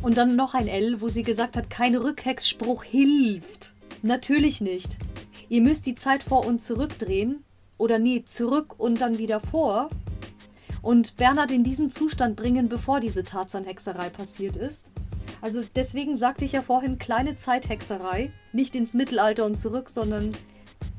Und 0.00 0.16
dann 0.16 0.34
noch 0.34 0.54
ein 0.54 0.66
L, 0.66 1.02
wo 1.02 1.08
sie 1.08 1.22
gesagt 1.22 1.56
hat, 1.56 1.68
kein 1.68 1.94
Rückhexspruch 1.94 2.84
hilft. 2.84 3.72
Natürlich 4.02 4.62
nicht. 4.62 4.96
Ihr 5.50 5.60
müsst 5.60 5.84
die 5.84 5.94
Zeit 5.94 6.22
vor 6.22 6.46
und 6.46 6.62
zurückdrehen. 6.62 7.44
Oder 7.76 7.98
nee, 7.98 8.24
zurück 8.24 8.76
und 8.78 9.02
dann 9.02 9.18
wieder 9.18 9.38
vor. 9.38 9.90
Und 10.80 11.18
Bernhard 11.18 11.50
in 11.50 11.64
diesen 11.64 11.90
Zustand 11.90 12.36
bringen, 12.36 12.70
bevor 12.70 12.98
diese 13.00 13.24
Tarzan-Hexerei 13.24 14.08
passiert 14.08 14.56
ist. 14.56 14.86
Also 15.42 15.62
deswegen 15.76 16.16
sagte 16.16 16.46
ich 16.46 16.52
ja 16.52 16.62
vorhin 16.62 16.98
kleine 16.98 17.36
Zeithexerei. 17.36 18.32
Nicht 18.52 18.74
ins 18.74 18.94
Mittelalter 18.94 19.44
und 19.44 19.58
zurück, 19.58 19.90
sondern 19.90 20.32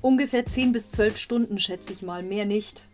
ungefähr 0.02 0.46
10 0.46 0.72
bis 0.72 0.90
12 0.92 1.18
Stunden, 1.18 1.60
schätze 1.60 1.94
ich 1.94 2.02
mal, 2.02 2.24
mehr 2.24 2.46
nicht. 2.46 2.88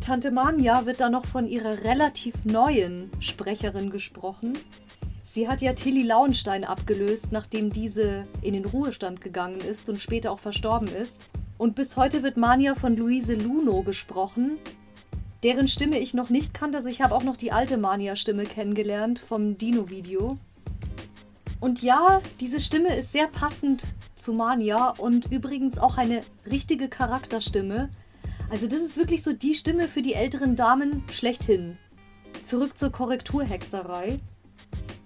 Tante 0.00 0.30
Mania 0.30 0.86
wird 0.86 1.00
da 1.00 1.10
noch 1.10 1.26
von 1.26 1.46
ihrer 1.46 1.84
relativ 1.84 2.44
neuen 2.44 3.10
Sprecherin 3.20 3.90
gesprochen. 3.90 4.56
Sie 5.24 5.48
hat 5.48 5.60
ja 5.60 5.74
Tilly 5.74 6.02
Lauenstein 6.02 6.64
abgelöst, 6.64 7.32
nachdem 7.32 7.70
diese 7.70 8.26
in 8.40 8.54
den 8.54 8.64
Ruhestand 8.64 9.20
gegangen 9.20 9.60
ist 9.60 9.90
und 9.90 10.00
später 10.00 10.32
auch 10.32 10.38
verstorben 10.38 10.88
ist. 10.88 11.20
Und 11.58 11.74
bis 11.74 11.96
heute 11.96 12.22
wird 12.22 12.36
Mania 12.36 12.74
von 12.74 12.96
Luise 12.96 13.34
Luno 13.34 13.82
gesprochen, 13.82 14.58
deren 15.42 15.68
Stimme 15.68 15.98
ich 15.98 16.14
noch 16.14 16.30
nicht 16.30 16.54
kannte. 16.54 16.78
Also 16.78 16.88
ich 16.88 17.02
habe 17.02 17.14
auch 17.14 17.24
noch 17.24 17.36
die 17.36 17.52
alte 17.52 17.76
Mania-Stimme 17.76 18.44
kennengelernt 18.44 19.18
vom 19.18 19.58
Dino-Video. 19.58 20.38
Und 21.60 21.82
ja, 21.82 22.22
diese 22.40 22.60
Stimme 22.60 22.96
ist 22.96 23.12
sehr 23.12 23.26
passend 23.26 23.82
zu 24.18 24.32
Mania 24.32 24.90
und 24.98 25.30
übrigens 25.30 25.78
auch 25.78 25.96
eine 25.96 26.22
richtige 26.50 26.88
Charakterstimme. 26.88 27.88
Also 28.50 28.66
das 28.66 28.80
ist 28.80 28.96
wirklich 28.96 29.22
so 29.22 29.32
die 29.32 29.54
Stimme 29.54 29.88
für 29.88 30.02
die 30.02 30.14
älteren 30.14 30.56
Damen 30.56 31.04
schlechthin. 31.10 31.78
Zurück 32.42 32.76
zur 32.76 32.90
Korrekturhexerei. 32.90 34.20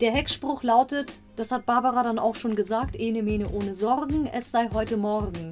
Der 0.01 0.13
Hexspruch 0.13 0.63
lautet, 0.63 1.21
das 1.37 1.51
hat 1.51 1.67
Barbara 1.67 2.03
dann 2.03 2.19
auch 2.19 2.35
schon 2.35 2.57
gesagt, 2.57 2.97
ene 2.97 3.23
mene 3.23 3.49
ohne 3.49 3.75
Sorgen, 3.75 4.27
es 4.27 4.51
sei 4.51 4.69
heute 4.73 4.97
Morgen. 4.97 5.51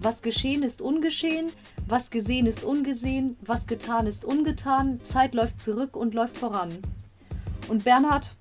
Was 0.00 0.22
geschehen 0.22 0.62
ist 0.62 0.82
ungeschehen, 0.82 1.50
was 1.86 2.10
gesehen 2.10 2.46
ist 2.46 2.64
ungesehen, 2.64 3.36
was 3.40 3.66
getan 3.66 4.06
ist 4.06 4.24
ungetan, 4.24 5.00
Zeit 5.04 5.34
läuft 5.34 5.60
zurück 5.60 5.96
und 5.96 6.14
läuft 6.14 6.38
voran. 6.38 6.70
Und 7.68 7.84
Bernhard 7.84 8.34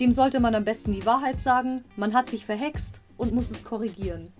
dem 0.00 0.12
sollte 0.12 0.40
man 0.40 0.54
am 0.54 0.64
besten 0.64 0.92
die 0.92 1.06
Wahrheit 1.06 1.42
sagen, 1.42 1.84
man 1.96 2.14
hat 2.14 2.30
sich 2.30 2.46
verhext 2.46 3.00
und 3.18 3.34
muss 3.34 3.50
es 3.50 3.64
korrigieren. 3.64 4.32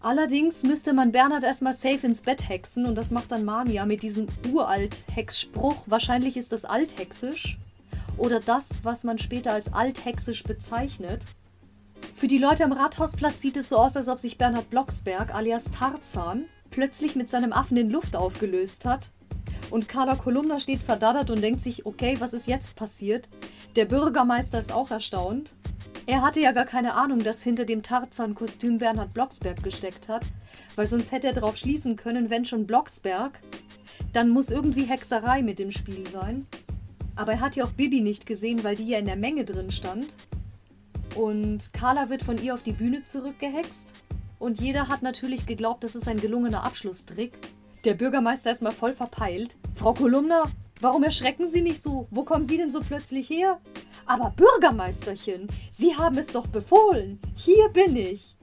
Allerdings 0.00 0.62
müsste 0.62 0.92
man 0.92 1.12
Bernhard 1.12 1.44
erstmal 1.44 1.74
safe 1.74 2.06
ins 2.06 2.22
Bett 2.22 2.48
hexen 2.48 2.86
und 2.86 2.96
das 2.96 3.10
macht 3.10 3.32
dann 3.32 3.44
Mania 3.44 3.86
mit 3.86 4.02
diesem 4.02 4.26
uralt-Hexspruch. 4.52 5.84
Wahrscheinlich 5.86 6.36
ist 6.36 6.52
das 6.52 6.64
althexisch 6.64 7.58
oder 8.16 8.40
das, 8.40 8.84
was 8.84 9.04
man 9.04 9.18
später 9.18 9.52
als 9.52 9.72
althexisch 9.72 10.42
bezeichnet. 10.42 11.24
Für 12.14 12.28
die 12.28 12.38
Leute 12.38 12.64
am 12.64 12.72
Rathausplatz 12.72 13.40
sieht 13.40 13.56
es 13.56 13.68
so 13.68 13.78
aus, 13.78 13.96
als 13.96 14.08
ob 14.08 14.18
sich 14.18 14.38
Bernhard 14.38 14.70
Blocksberg 14.70 15.34
alias 15.34 15.64
Tarzan 15.76 16.44
plötzlich 16.70 17.16
mit 17.16 17.28
seinem 17.28 17.52
Affen 17.52 17.76
in 17.76 17.90
Luft 17.90 18.16
aufgelöst 18.16 18.84
hat. 18.84 19.10
Und 19.70 19.88
Carla 19.88 20.14
Kolumna 20.14 20.60
steht 20.60 20.80
verdaddert 20.80 21.30
und 21.30 21.42
denkt 21.42 21.60
sich, 21.60 21.84
okay, 21.84 22.16
was 22.20 22.32
ist 22.32 22.46
jetzt 22.46 22.76
passiert? 22.76 23.28
Der 23.74 23.84
Bürgermeister 23.86 24.60
ist 24.60 24.72
auch 24.72 24.90
erstaunt. 24.90 25.54
Er 26.06 26.22
hatte 26.22 26.40
ja 26.40 26.52
gar 26.52 26.66
keine 26.66 26.94
Ahnung, 26.94 27.18
dass 27.24 27.42
hinter 27.42 27.64
dem 27.64 27.82
Tarzan-Kostüm 27.82 28.78
Bernhard 28.78 29.12
Blocksberg 29.12 29.60
gesteckt 29.64 30.08
hat, 30.08 30.24
weil 30.76 30.86
sonst 30.86 31.10
hätte 31.10 31.26
er 31.26 31.32
darauf 31.32 31.56
schließen 31.56 31.96
können, 31.96 32.30
wenn 32.30 32.44
schon 32.44 32.66
Blocksberg, 32.66 33.40
dann 34.12 34.28
muss 34.28 34.50
irgendwie 34.50 34.84
Hexerei 34.84 35.42
mit 35.42 35.58
im 35.58 35.72
Spiel 35.72 36.08
sein. 36.08 36.46
Aber 37.16 37.32
er 37.32 37.40
hat 37.40 37.56
ja 37.56 37.64
auch 37.64 37.72
Bibi 37.72 38.02
nicht 38.02 38.24
gesehen, 38.24 38.62
weil 38.62 38.76
die 38.76 38.86
ja 38.86 38.98
in 38.98 39.06
der 39.06 39.16
Menge 39.16 39.44
drin 39.44 39.72
stand. 39.72 40.14
Und 41.16 41.72
Carla 41.72 42.08
wird 42.08 42.22
von 42.22 42.40
ihr 42.40 42.54
auf 42.54 42.62
die 42.62 42.72
Bühne 42.72 43.04
zurückgehext. 43.04 43.92
Und 44.38 44.60
jeder 44.60 44.86
hat 44.86 45.02
natürlich 45.02 45.46
geglaubt, 45.46 45.82
das 45.82 45.96
ist 45.96 46.06
ein 46.06 46.20
gelungener 46.20 46.62
Abschlusstrick. 46.62 47.36
Der 47.84 47.94
Bürgermeister 47.94 48.52
ist 48.52 48.62
mal 48.62 48.70
voll 48.70 48.92
verpeilt. 48.92 49.56
Frau 49.74 49.94
Kolumna, 49.94 50.44
Warum 50.80 51.02
erschrecken 51.02 51.48
Sie 51.48 51.62
nicht 51.62 51.80
so? 51.80 52.06
Wo 52.10 52.24
kommen 52.24 52.44
Sie 52.44 52.58
denn 52.58 52.70
so 52.70 52.80
plötzlich 52.80 53.30
her? 53.30 53.60
Aber 54.04 54.34
Bürgermeisterchen, 54.36 55.48
Sie 55.70 55.96
haben 55.96 56.18
es 56.18 56.28
doch 56.28 56.46
befohlen. 56.46 57.18
Hier 57.34 57.68
bin 57.70 57.96
ich. 57.96 58.36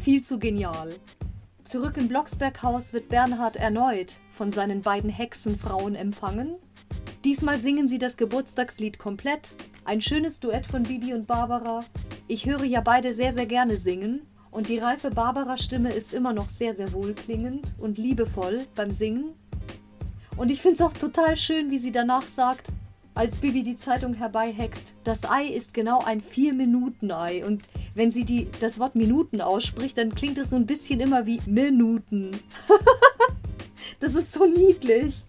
Viel 0.00 0.22
zu 0.22 0.38
genial. 0.38 0.94
Zurück 1.64 1.96
im 1.96 2.08
Blocksberghaus 2.08 2.92
wird 2.92 3.08
Bernhard 3.08 3.56
erneut 3.56 4.18
von 4.30 4.52
seinen 4.52 4.82
beiden 4.82 5.10
Hexenfrauen 5.10 5.94
empfangen. 5.94 6.56
Diesmal 7.24 7.58
singen 7.58 7.86
sie 7.86 7.98
das 7.98 8.16
Geburtstagslied 8.16 8.98
komplett. 8.98 9.54
Ein 9.84 10.00
schönes 10.00 10.40
Duett 10.40 10.66
von 10.66 10.82
Bibi 10.82 11.14
und 11.14 11.26
Barbara. 11.26 11.84
Ich 12.28 12.46
höre 12.46 12.64
ja 12.64 12.80
beide 12.80 13.14
sehr, 13.14 13.32
sehr 13.32 13.46
gerne 13.46 13.76
singen. 13.76 14.26
Und 14.50 14.68
die 14.68 14.78
reife 14.78 15.10
Barbara-Stimme 15.10 15.92
ist 15.92 16.12
immer 16.12 16.32
noch 16.32 16.48
sehr, 16.48 16.74
sehr 16.74 16.92
wohlklingend 16.92 17.74
und 17.78 17.96
liebevoll 17.96 18.66
beim 18.74 18.92
Singen. 18.92 19.34
Und 20.36 20.50
ich 20.50 20.60
finde 20.60 20.76
es 20.76 20.80
auch 20.80 20.92
total 20.92 21.36
schön, 21.36 21.70
wie 21.70 21.78
sie 21.78 21.92
danach 21.92 22.26
sagt, 22.26 22.68
als 23.14 23.36
Bibi 23.36 23.62
die 23.62 23.76
Zeitung 23.76 24.14
herbeihext, 24.14 24.94
das 25.04 25.28
Ei 25.28 25.44
ist 25.44 25.74
genau 25.74 26.00
ein 26.00 26.22
Vier-Minuten-Ei. 26.22 27.44
Und 27.44 27.62
wenn 27.94 28.10
sie 28.10 28.24
die, 28.24 28.48
das 28.60 28.78
Wort 28.78 28.94
Minuten 28.94 29.40
ausspricht, 29.40 29.98
dann 29.98 30.14
klingt 30.14 30.38
es 30.38 30.50
so 30.50 30.56
ein 30.56 30.66
bisschen 30.66 31.00
immer 31.00 31.26
wie 31.26 31.40
Minuten. 31.46 32.30
das 34.00 34.14
ist 34.14 34.32
so 34.32 34.46
niedlich. 34.46 35.20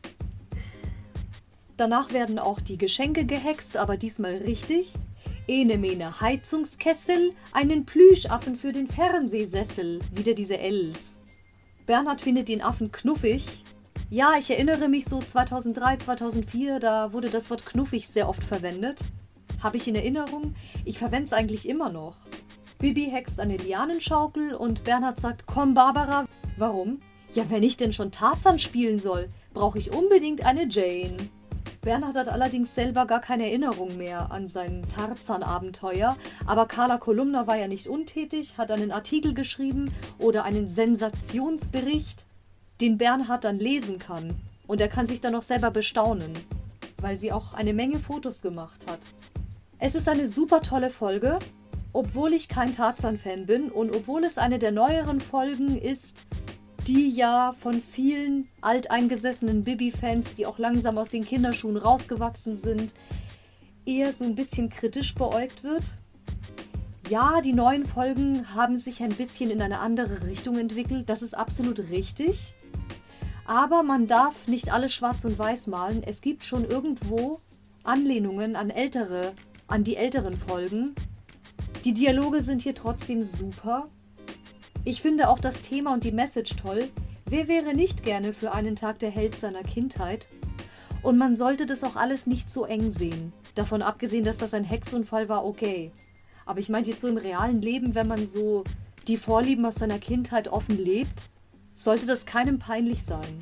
Danach 1.75 2.13
werden 2.13 2.39
auch 2.39 2.61
die 2.61 2.77
Geschenke 2.77 3.25
gehext, 3.25 3.75
aber 3.75 3.97
diesmal 3.97 4.37
richtig. 4.37 4.93
Ene 5.45 5.77
mene 5.77 6.21
Heizungskessel, 6.21 7.33
einen 7.51 7.85
Plüschaffen 7.85 8.55
für 8.55 8.71
den 8.71 8.87
Fernsehsessel. 8.87 9.99
Wieder 10.13 10.33
diese 10.33 10.55
Ls. 10.55 11.17
Bernhard 11.85 12.21
findet 12.21 12.47
den 12.47 12.61
Affen 12.61 12.93
knuffig. 12.93 13.65
Ja, 14.09 14.33
ich 14.37 14.49
erinnere 14.51 14.89
mich 14.89 15.05
so 15.05 15.21
2003, 15.21 15.97
2004, 15.97 16.79
da 16.79 17.13
wurde 17.13 17.29
das 17.29 17.49
Wort 17.49 17.65
knuffig 17.65 18.07
sehr 18.07 18.29
oft 18.29 18.43
verwendet. 18.43 19.03
Habe 19.61 19.77
ich 19.77 19.87
in 19.87 19.95
Erinnerung. 19.95 20.55
Ich 20.85 20.99
verwende 20.99 21.25
es 21.25 21.33
eigentlich 21.33 21.67
immer 21.67 21.89
noch. 21.89 22.17
Bibi 22.79 23.05
hext 23.05 23.39
eine 23.39 23.57
Lianenschaukel 23.57 24.53
und 24.53 24.83
Bernhard 24.83 25.19
sagt, 25.19 25.45
komm 25.45 25.73
Barbara. 25.73 26.25
Warum? 26.57 26.99
Ja, 27.33 27.49
wenn 27.49 27.63
ich 27.63 27.77
denn 27.77 27.93
schon 27.93 28.11
Tarzan 28.11 28.59
spielen 28.59 28.99
soll, 28.99 29.29
brauche 29.53 29.79
ich 29.79 29.91
unbedingt 29.91 30.45
eine 30.45 30.67
Jane. 30.69 31.17
Bernhard 31.81 32.15
hat 32.15 32.29
allerdings 32.29 32.75
selber 32.75 33.05
gar 33.05 33.19
keine 33.19 33.45
Erinnerung 33.47 33.97
mehr 33.97 34.31
an 34.31 34.47
sein 34.47 34.83
Tarzan-Abenteuer, 34.93 36.15
aber 36.45 36.65
Carla 36.65 36.97
Kolumna 36.97 37.47
war 37.47 37.57
ja 37.57 37.67
nicht 37.67 37.87
untätig, 37.87 38.57
hat 38.57 38.71
einen 38.71 38.91
Artikel 38.91 39.33
geschrieben 39.33 39.93
oder 40.17 40.45
einen 40.45 40.69
Sensationsbericht, 40.69 42.25
den 42.83 42.97
Bernhard 42.97 43.45
dann 43.45 43.59
lesen 43.59 43.97
kann. 43.97 44.35
Und 44.67 44.81
er 44.81 44.89
kann 44.89 45.07
sich 45.07 45.21
dann 45.21 45.31
noch 45.31 45.41
selber 45.41 45.71
bestaunen, 45.71 46.33
weil 46.97 47.17
sie 47.17 47.31
auch 47.31 47.53
eine 47.53 47.73
Menge 47.73 47.97
Fotos 47.97 48.41
gemacht 48.41 48.85
hat. 48.87 48.99
Es 49.79 49.95
ist 49.95 50.09
eine 50.09 50.27
super 50.27 50.61
tolle 50.61 50.89
Folge, 50.89 51.39
obwohl 51.93 52.33
ich 52.33 52.49
kein 52.49 52.73
Tarzan-Fan 52.73 53.45
bin 53.45 53.71
und 53.71 53.95
obwohl 53.95 54.25
es 54.25 54.37
eine 54.37 54.59
der 54.59 54.73
neueren 54.73 55.21
Folgen 55.21 55.77
ist, 55.77 56.17
die 56.85 57.09
ja 57.09 57.55
von 57.57 57.81
vielen 57.81 58.49
alteingesessenen 58.59 59.63
Bibi-Fans, 59.63 60.33
die 60.33 60.45
auch 60.45 60.59
langsam 60.59 60.97
aus 60.97 61.09
den 61.09 61.23
Kinderschuhen 61.23 61.77
rausgewachsen 61.77 62.57
sind, 62.57 62.93
eher 63.85 64.11
so 64.11 64.25
ein 64.25 64.35
bisschen 64.35 64.69
kritisch 64.69 65.15
beäugt 65.15 65.63
wird. 65.63 65.93
Ja, 67.09 67.41
die 67.41 67.53
neuen 67.53 67.85
Folgen 67.85 68.55
haben 68.55 68.77
sich 68.77 69.03
ein 69.03 69.13
bisschen 69.13 69.49
in 69.49 69.61
eine 69.61 69.79
andere 69.79 70.25
Richtung 70.25 70.57
entwickelt, 70.57 71.09
das 71.09 71.21
ist 71.21 71.33
absolut 71.33 71.79
richtig. 71.91 72.55
Aber 73.45 73.83
man 73.83 74.07
darf 74.07 74.47
nicht 74.47 74.71
alles 74.71 74.93
schwarz 74.93 75.25
und 75.25 75.37
weiß 75.37 75.67
malen. 75.67 76.01
Es 76.03 76.21
gibt 76.21 76.45
schon 76.45 76.63
irgendwo 76.63 77.39
Anlehnungen 77.83 78.55
an 78.55 78.69
ältere, 78.69 79.33
an 79.67 79.83
die 79.83 79.97
älteren 79.97 80.37
Folgen. 80.37 80.95
Die 81.83 81.93
Dialoge 81.93 82.41
sind 82.41 82.61
hier 82.61 82.73
trotzdem 82.73 83.27
super. 83.27 83.89
Ich 84.85 85.01
finde 85.01 85.27
auch 85.27 85.39
das 85.39 85.61
Thema 85.61 85.93
und 85.93 86.05
die 86.05 86.13
Message 86.13 86.55
toll. 86.55 86.89
Wer 87.25 87.49
wäre 87.49 87.73
nicht 87.73 88.03
gerne 88.05 88.31
für 88.31 88.53
einen 88.53 88.77
Tag 88.77 88.99
der 88.99 89.11
Held 89.11 89.35
seiner 89.35 89.63
Kindheit? 89.63 90.27
Und 91.01 91.17
man 91.17 91.35
sollte 91.35 91.65
das 91.65 91.83
auch 91.83 91.97
alles 91.97 92.27
nicht 92.27 92.49
so 92.49 92.63
eng 92.63 92.91
sehen. 92.91 93.33
Davon 93.55 93.81
abgesehen, 93.81 94.23
dass 94.23 94.37
das 94.37 94.53
ein 94.53 94.63
Hexunfall 94.63 95.27
war, 95.27 95.45
okay. 95.45 95.91
Aber 96.45 96.59
ich 96.59 96.69
meine 96.69 96.87
jetzt 96.87 97.01
so 97.01 97.07
im 97.07 97.17
realen 97.17 97.61
Leben, 97.61 97.95
wenn 97.95 98.07
man 98.07 98.27
so 98.27 98.63
die 99.07 99.17
Vorlieben 99.17 99.65
aus 99.65 99.75
seiner 99.75 99.99
Kindheit 99.99 100.47
offen 100.47 100.77
lebt, 100.77 101.29
sollte 101.73 102.05
das 102.05 102.25
keinem 102.25 102.59
peinlich 102.59 103.03
sein. 103.03 103.39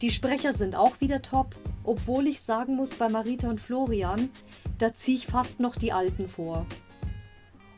Die 0.00 0.10
Sprecher 0.10 0.52
sind 0.52 0.74
auch 0.74 1.00
wieder 1.00 1.22
top, 1.22 1.54
obwohl 1.84 2.26
ich 2.26 2.40
sagen 2.40 2.76
muss, 2.76 2.94
bei 2.94 3.08
Marita 3.08 3.48
und 3.48 3.60
Florian, 3.60 4.30
da 4.78 4.94
ziehe 4.94 5.16
ich 5.16 5.26
fast 5.26 5.60
noch 5.60 5.76
die 5.76 5.92
Alten 5.92 6.28
vor. 6.28 6.66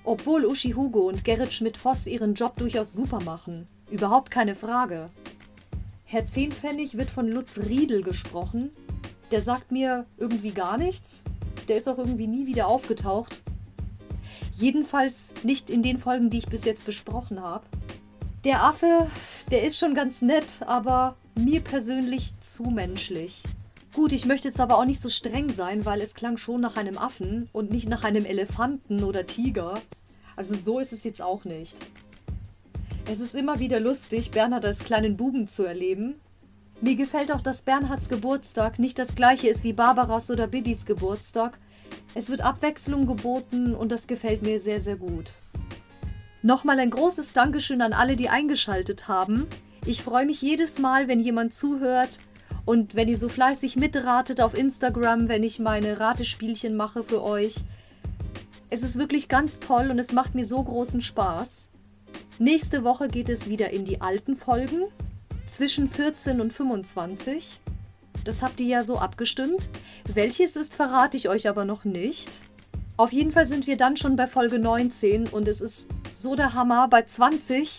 Obwohl 0.04 0.44
Uschi 0.44 0.72
Hugo 0.72 1.08
und 1.08 1.24
Gerrit 1.24 1.52
Schmidt-Voss 1.52 2.06
ihren 2.06 2.34
Job 2.34 2.56
durchaus 2.56 2.92
super 2.92 3.20
machen. 3.22 3.66
Überhaupt 3.90 4.30
keine 4.30 4.54
Frage. 4.54 5.10
Herr 6.04 6.26
Zehnpfennig 6.26 6.96
wird 6.96 7.10
von 7.10 7.30
Lutz 7.30 7.58
Riedel 7.58 8.02
gesprochen. 8.02 8.70
Der 9.30 9.42
sagt 9.42 9.72
mir 9.72 10.06
irgendwie 10.16 10.52
gar 10.52 10.76
nichts. 10.76 11.24
Der 11.68 11.78
ist 11.78 11.88
auch 11.88 11.98
irgendwie 11.98 12.26
nie 12.26 12.46
wieder 12.46 12.66
aufgetaucht. 12.68 13.42
Jedenfalls 14.54 15.30
nicht 15.42 15.70
in 15.70 15.82
den 15.82 15.98
Folgen, 15.98 16.30
die 16.30 16.38
ich 16.38 16.46
bis 16.46 16.64
jetzt 16.64 16.84
besprochen 16.84 17.42
habe. 17.42 17.64
Der 18.44 18.62
Affe, 18.62 19.08
der 19.50 19.64
ist 19.64 19.78
schon 19.78 19.94
ganz 19.94 20.22
nett, 20.22 20.60
aber 20.66 21.16
mir 21.34 21.60
persönlich 21.60 22.32
zu 22.40 22.64
menschlich. 22.64 23.42
Gut, 23.94 24.12
ich 24.12 24.26
möchte 24.26 24.48
jetzt 24.48 24.60
aber 24.60 24.78
auch 24.78 24.84
nicht 24.84 25.00
so 25.00 25.08
streng 25.08 25.50
sein, 25.52 25.84
weil 25.84 26.00
es 26.00 26.14
klang 26.14 26.36
schon 26.36 26.60
nach 26.60 26.76
einem 26.76 26.98
Affen 26.98 27.48
und 27.52 27.70
nicht 27.70 27.88
nach 27.88 28.04
einem 28.04 28.24
Elefanten 28.24 29.04
oder 29.04 29.26
Tiger. 29.26 29.80
Also 30.36 30.54
so 30.54 30.78
ist 30.78 30.92
es 30.92 31.04
jetzt 31.04 31.22
auch 31.22 31.44
nicht. 31.44 31.76
Es 33.10 33.20
ist 33.20 33.34
immer 33.34 33.58
wieder 33.60 33.80
lustig, 33.80 34.30
Bernhard 34.30 34.64
als 34.64 34.80
kleinen 34.80 35.16
Buben 35.16 35.46
zu 35.46 35.64
erleben. 35.64 36.14
Mir 36.80 36.96
gefällt 36.96 37.30
auch, 37.30 37.40
dass 37.40 37.62
Bernhards 37.62 38.08
Geburtstag 38.08 38.78
nicht 38.78 38.98
das 38.98 39.14
gleiche 39.14 39.48
ist 39.48 39.62
wie 39.64 39.72
Barbaras 39.72 40.30
oder 40.30 40.46
Bibis 40.46 40.86
Geburtstag. 40.86 41.58
Es 42.14 42.28
wird 42.28 42.40
Abwechslung 42.40 43.06
geboten 43.06 43.74
und 43.74 43.90
das 43.90 44.06
gefällt 44.06 44.42
mir 44.42 44.60
sehr, 44.60 44.80
sehr 44.80 44.96
gut. 44.96 45.34
Nochmal 46.42 46.78
ein 46.78 46.90
großes 46.90 47.32
Dankeschön 47.32 47.80
an 47.80 47.92
alle, 47.92 48.16
die 48.16 48.28
eingeschaltet 48.28 49.08
haben. 49.08 49.46
Ich 49.86 50.02
freue 50.02 50.26
mich 50.26 50.42
jedes 50.42 50.78
Mal, 50.78 51.08
wenn 51.08 51.20
jemand 51.20 51.54
zuhört 51.54 52.18
und 52.64 52.94
wenn 52.94 53.08
ihr 53.08 53.18
so 53.18 53.28
fleißig 53.28 53.76
mitratet 53.76 54.40
auf 54.40 54.56
Instagram, 54.56 55.28
wenn 55.28 55.42
ich 55.42 55.58
meine 55.58 56.00
Ratespielchen 56.00 56.76
mache 56.76 57.02
für 57.02 57.22
euch. 57.22 57.56
Es 58.70 58.82
ist 58.82 58.98
wirklich 58.98 59.28
ganz 59.28 59.60
toll 59.60 59.90
und 59.90 59.98
es 59.98 60.12
macht 60.12 60.34
mir 60.34 60.46
so 60.46 60.62
großen 60.62 61.02
Spaß. 61.02 61.68
Nächste 62.38 62.84
Woche 62.84 63.08
geht 63.08 63.28
es 63.28 63.48
wieder 63.48 63.70
in 63.70 63.84
die 63.84 64.00
alten 64.00 64.36
Folgen 64.36 64.82
zwischen 65.46 65.88
14 65.88 66.40
und 66.40 66.52
25. 66.52 67.60
Das 68.24 68.42
habt 68.42 68.60
ihr 68.60 68.66
ja 68.66 68.84
so 68.84 68.98
abgestimmt. 68.98 69.68
Welches 70.12 70.56
ist, 70.56 70.74
verrate 70.74 71.16
ich 71.16 71.28
euch 71.28 71.48
aber 71.48 71.64
noch 71.64 71.84
nicht. 71.84 72.40
Auf 72.96 73.12
jeden 73.12 73.32
Fall 73.32 73.46
sind 73.46 73.66
wir 73.66 73.76
dann 73.76 73.96
schon 73.96 74.16
bei 74.16 74.26
Folge 74.26 74.58
19 74.58 75.28
und 75.28 75.46
es 75.48 75.60
ist 75.60 75.90
so 76.10 76.34
der 76.36 76.54
Hammer. 76.54 76.88
Bei 76.88 77.02
20, 77.02 77.78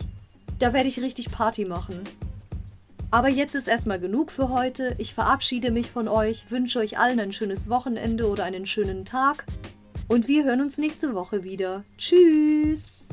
da 0.59 0.73
werde 0.73 0.87
ich 0.87 1.01
richtig 1.01 1.31
Party 1.31 1.65
machen. 1.65 2.01
Aber 3.11 3.29
jetzt 3.29 3.55
ist 3.55 3.67
erstmal 3.67 3.99
genug 3.99 4.31
für 4.31 4.49
heute. 4.49 4.95
Ich 4.97 5.13
verabschiede 5.13 5.71
mich 5.71 5.89
von 5.89 6.07
euch, 6.07 6.51
wünsche 6.51 6.79
euch 6.79 6.99
allen 6.99 7.19
ein 7.19 7.33
schönes 7.33 7.69
Wochenende 7.69 8.27
oder 8.27 8.43
einen 8.43 8.65
schönen 8.65 9.05
Tag. 9.05 9.45
Und 10.07 10.27
wir 10.27 10.43
hören 10.43 10.61
uns 10.61 10.77
nächste 10.77 11.15
Woche 11.15 11.43
wieder. 11.43 11.83
Tschüss! 11.97 13.07